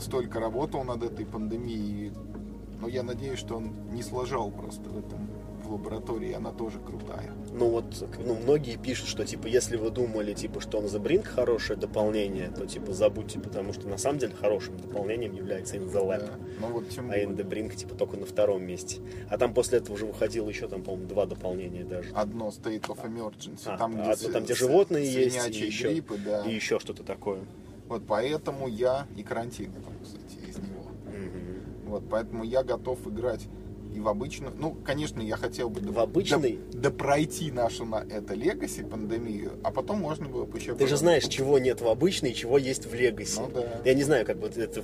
столько 0.00 0.40
работал 0.40 0.84
над 0.84 1.02
этой 1.02 1.24
пандемией. 1.24 2.12
Но 2.80 2.88
я 2.88 3.02
надеюсь, 3.02 3.38
что 3.38 3.56
он 3.56 3.72
не 3.92 4.02
сложал 4.02 4.50
просто 4.50 4.82
в 4.88 4.98
этом 4.98 5.28
в 5.70 5.74
лаборатории, 5.74 6.32
она 6.32 6.50
тоже 6.50 6.78
крутая. 6.80 7.30
Ну 7.52 7.68
вот, 7.70 7.84
ну, 8.24 8.34
многие 8.34 8.76
пишут, 8.76 9.08
что 9.08 9.24
типа, 9.24 9.46
если 9.46 9.76
вы 9.76 9.90
думали, 9.90 10.34
типа, 10.34 10.60
что 10.60 10.78
on 10.78 10.86
the 10.86 11.00
Brink 11.00 11.24
хорошее 11.24 11.78
дополнение, 11.78 12.48
то 12.50 12.66
типа 12.66 12.92
забудьте, 12.92 13.38
потому 13.38 13.72
что 13.72 13.88
на 13.88 13.96
самом 13.98 14.18
деле 14.18 14.34
хорошим 14.34 14.76
дополнением 14.76 15.32
является 15.32 15.76
In 15.76 15.90
the 15.90 16.02
Lab. 16.04 16.20
Да. 16.26 16.38
Ну 16.60 16.66
вот 16.74 16.88
тем 16.88 17.10
А 17.10 17.16
In 17.16 17.36
the 17.36 17.44
Brink 17.46 17.74
типа 17.76 17.94
только 17.94 18.16
на 18.16 18.26
втором 18.26 18.64
месте. 18.64 19.00
А 19.28 19.38
там 19.38 19.54
после 19.54 19.78
этого 19.78 19.94
уже 19.94 20.06
выходило 20.06 20.48
еще 20.48 20.68
там, 20.68 20.82
по-моему, 20.82 21.08
два 21.08 21.26
дополнения 21.26 21.84
даже. 21.84 22.10
одно 22.14 22.48
State 22.48 22.86
of 22.88 23.04
Emergency. 23.04 23.62
А, 23.66 23.78
там, 23.78 23.92
где, 23.92 24.10
одно 24.10 24.28
там, 24.32 24.44
где 24.44 24.54
животные 24.54 25.10
есть, 25.10 25.48
и 25.50 25.66
еще- 25.66 25.88
гриппы, 25.92 26.18
да. 26.18 26.42
И 26.44 26.52
еще 26.54 26.78
что-то 26.80 27.04
такое. 27.04 27.40
Вот 27.88 28.02
поэтому 28.06 28.68
я 28.68 29.06
и 29.16 29.22
карантин, 29.22 29.72
кстати, 30.02 30.48
из 30.48 30.56
него. 30.58 30.84
Мгм. 31.06 31.88
Вот 31.90 32.04
поэтому 32.08 32.44
я 32.44 32.62
готов 32.62 33.04
играть 33.06 33.46
и 33.94 34.00
в 34.00 34.08
обычную. 34.08 34.52
Ну, 34.58 34.76
конечно, 34.84 35.20
я 35.20 35.36
хотел 35.36 35.68
бы 35.70 35.80
В 35.80 35.98
обычный? 35.98 36.58
да 36.72 36.90
пройти 36.90 37.50
нашу 37.50 37.84
на 37.84 38.04
это 38.10 38.34
Легаси 38.34 38.82
пандемию, 38.82 39.52
а 39.62 39.70
потом 39.70 39.98
можно 40.00 40.28
было 40.28 40.44
бы 40.44 40.58
еще. 40.58 40.74
Ты 40.74 40.86
же 40.86 40.96
знаешь, 40.96 41.24
чего 41.26 41.58
нет 41.58 41.80
в 41.80 41.88
обычной, 41.88 42.32
чего 42.34 42.58
есть 42.58 42.86
в 42.86 42.94
Легаси. 42.94 43.40
Ну 43.40 43.48
да. 43.52 43.80
Я 43.84 43.94
не 43.94 44.02
знаю, 44.02 44.24
как 44.26 44.38
бы 44.38 44.48
это... 44.48 44.82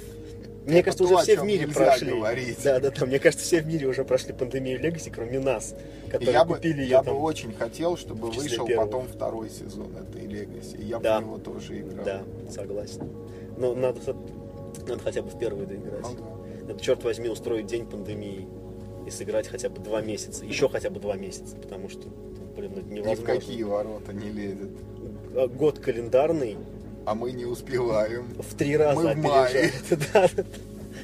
Мне 0.66 0.80
Это 0.80 0.86
кажется, 0.86 1.04
то, 1.06 1.14
уже 1.14 1.22
все 1.22 1.40
в 1.40 1.44
мире 1.44 1.68
прошли. 1.68 2.10
говорить. 2.10 2.58
Да, 2.64 2.80
да, 2.80 2.90
да. 2.90 3.06
Мне 3.06 3.20
кажется, 3.20 3.44
все 3.46 3.62
в 3.62 3.68
мире 3.68 3.86
уже 3.86 4.04
прошли 4.04 4.32
пандемию 4.34 4.80
Легаси, 4.80 5.10
кроме 5.14 5.38
нас, 5.38 5.76
которые 6.10 6.32
я 6.32 6.44
бы, 6.44 6.56
купили 6.56 6.82
ее 6.82 6.88
я 6.88 7.02
там. 7.04 7.14
бы 7.14 7.20
очень 7.22 7.52
хотел, 7.54 7.96
чтобы 7.96 8.32
вышел 8.32 8.66
первых. 8.66 8.86
потом 8.86 9.06
второй 9.06 9.48
сезон 9.48 9.92
этой 9.96 10.26
Легаси. 10.26 10.76
Я 10.80 10.98
Да. 10.98 11.20
бы 11.20 11.24
в 11.24 11.28
него 11.28 11.38
тоже 11.38 11.78
играл. 11.78 12.04
Да, 12.04 12.22
согласен. 12.50 13.08
Но 13.56 13.76
надо, 13.76 14.00
надо 14.88 14.98
хотя 15.04 15.22
бы 15.22 15.30
в 15.30 15.38
первый 15.38 15.66
доиграть. 15.66 16.02
Ну 16.02 16.16
да. 16.18 16.66
Надо, 16.66 16.80
черт 16.82 17.04
возьми, 17.04 17.28
устроить 17.28 17.66
день 17.66 17.86
пандемии 17.86 18.48
и 19.06 19.10
сыграть 19.10 19.46
хотя 19.48 19.68
бы 19.68 19.80
два 19.80 20.00
месяца. 20.00 20.44
Еще 20.44 20.68
хотя 20.68 20.90
бы 20.90 21.00
два 21.00 21.14
месяца, 21.16 21.56
потому 21.56 21.88
что, 21.88 22.08
ну, 22.08 22.46
блин, 22.56 22.72
ну, 22.74 22.80
это 22.80 22.88
Ни 22.90 23.00
в 23.00 23.04
невозможно. 23.04 23.24
какие 23.34 23.62
ворота 23.62 24.12
не 24.12 24.30
лезет. 24.30 24.70
А 25.34 25.46
Год 25.48 25.78
календарный 25.78 26.56
А 27.04 27.14
мы 27.14 27.32
не 27.32 27.44
успеваем. 27.44 28.34
в 28.38 28.54
три 28.56 28.76
раза 28.76 29.00
Мы 29.00 29.14
в 29.14 29.18
мае. 29.18 29.70
Да, 30.12 30.28
да. 30.36 30.44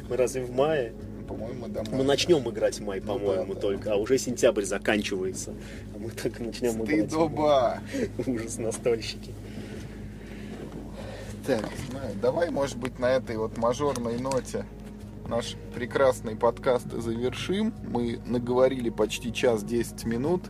Мы 0.08 0.16
разве 0.16 0.42
в 0.42 0.50
мае? 0.50 0.92
По-моему, 1.28 1.68
домой. 1.68 1.90
Мы 1.92 2.02
начнем 2.04 2.46
играть 2.50 2.80
в 2.80 2.82
май, 2.84 3.00
Ну 3.00 3.06
по-моему, 3.14 3.48
да, 3.48 3.54
да. 3.54 3.60
только, 3.60 3.92
а 3.92 3.96
уже 3.96 4.18
сентябрь 4.18 4.64
заканчивается. 4.64 5.54
А 5.94 5.98
мы 5.98 6.10
так 6.10 6.40
начнем 6.40 6.82
играть. 6.82 7.08
Стыдоба. 7.08 7.78
Ужас, 8.26 8.58
настольщики. 8.58 9.32
Так, 11.46 11.64
знаю, 11.90 12.14
давай, 12.20 12.50
может 12.50 12.76
быть, 12.76 12.98
на 12.98 13.10
этой 13.12 13.36
вот 13.36 13.56
мажорной 13.56 14.18
ноте 14.18 14.64
наш 15.32 15.56
прекрасный 15.74 16.36
подкаст 16.36 16.90
завершим. 16.92 17.72
Мы 17.88 18.20
наговорили 18.26 18.90
почти 18.90 19.32
час 19.32 19.64
10 19.64 20.04
минут. 20.04 20.42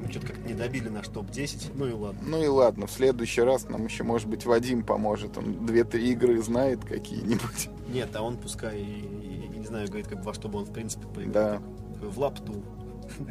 Мы 0.00 0.10
что-то 0.10 0.28
как-то 0.28 0.48
не 0.48 0.54
добили 0.54 0.88
наш 0.88 1.08
топ-10. 1.08 1.72
Ну 1.74 1.86
и 1.86 1.92
ладно. 1.92 2.20
Ну 2.24 2.42
и 2.42 2.46
ладно, 2.46 2.86
в 2.86 2.90
следующий 2.90 3.42
раз 3.42 3.68
нам 3.68 3.84
еще, 3.84 4.04
может 4.04 4.26
быть, 4.28 4.46
Вадим 4.46 4.82
поможет. 4.82 5.36
Он 5.36 5.66
две-три 5.66 6.10
игры 6.12 6.40
знает 6.42 6.84
какие-нибудь. 6.84 7.68
Нет, 7.92 8.08
а 8.14 8.22
он 8.22 8.38
пускай, 8.38 8.80
не 8.82 9.66
знаю, 9.66 9.88
говорит, 9.88 10.06
как 10.08 10.24
во 10.24 10.32
что 10.32 10.48
бы 10.48 10.58
он 10.60 10.64
в 10.64 10.72
принципе 10.72 11.06
поиграл. 11.08 11.32
Да. 11.32 11.62
Как 12.00 12.10
В 12.10 12.18
лапту. 12.18 12.62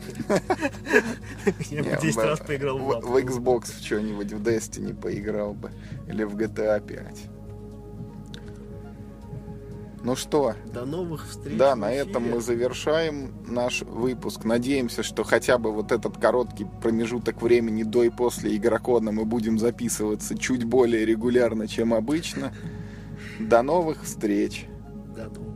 Я 1.72 1.84
бы 1.84 1.90
Не, 1.90 2.02
10 2.02 2.16
в- 2.16 2.20
раз 2.20 2.40
поиграл 2.40 2.78
в 2.78 2.82
в, 2.84 2.88
лапту. 2.90 3.08
в 3.08 3.16
Xbox 3.18 3.64
в 3.80 3.84
что-нибудь, 3.86 4.32
в 4.34 4.42
Destiny 4.42 4.94
поиграл 5.00 5.54
бы. 5.54 5.72
Или 6.08 6.24
в 6.24 6.36
GTA 6.36 6.86
5. 6.86 7.30
Ну 10.08 10.16
что, 10.16 10.54
До 10.74 10.86
новых 10.86 11.28
встреч. 11.28 11.58
да, 11.58 11.76
на 11.76 11.92
этом 11.92 12.32
мы 12.32 12.40
завершаем 12.40 13.34
наш 13.46 13.82
выпуск. 13.82 14.46
Надеемся, 14.46 15.04
что 15.04 15.26
хотя 15.26 15.58
бы 15.58 15.74
вот 15.74 15.92
этот 15.92 16.18
короткий 16.18 16.66
промежуток 16.82 17.42
времени 17.42 17.84
до 17.84 18.04
и 18.04 18.10
после 18.10 18.56
Игрокона 18.56 19.12
мы 19.12 19.26
будем 19.26 19.60
записываться 19.60 20.38
чуть 20.38 20.64
более 20.64 21.06
регулярно, 21.06 21.68
чем 21.68 21.94
обычно. 21.94 22.54
До 23.38 23.62
новых 23.64 24.06
встреч! 24.06 24.68
До 25.14 25.24
новых 25.26 25.47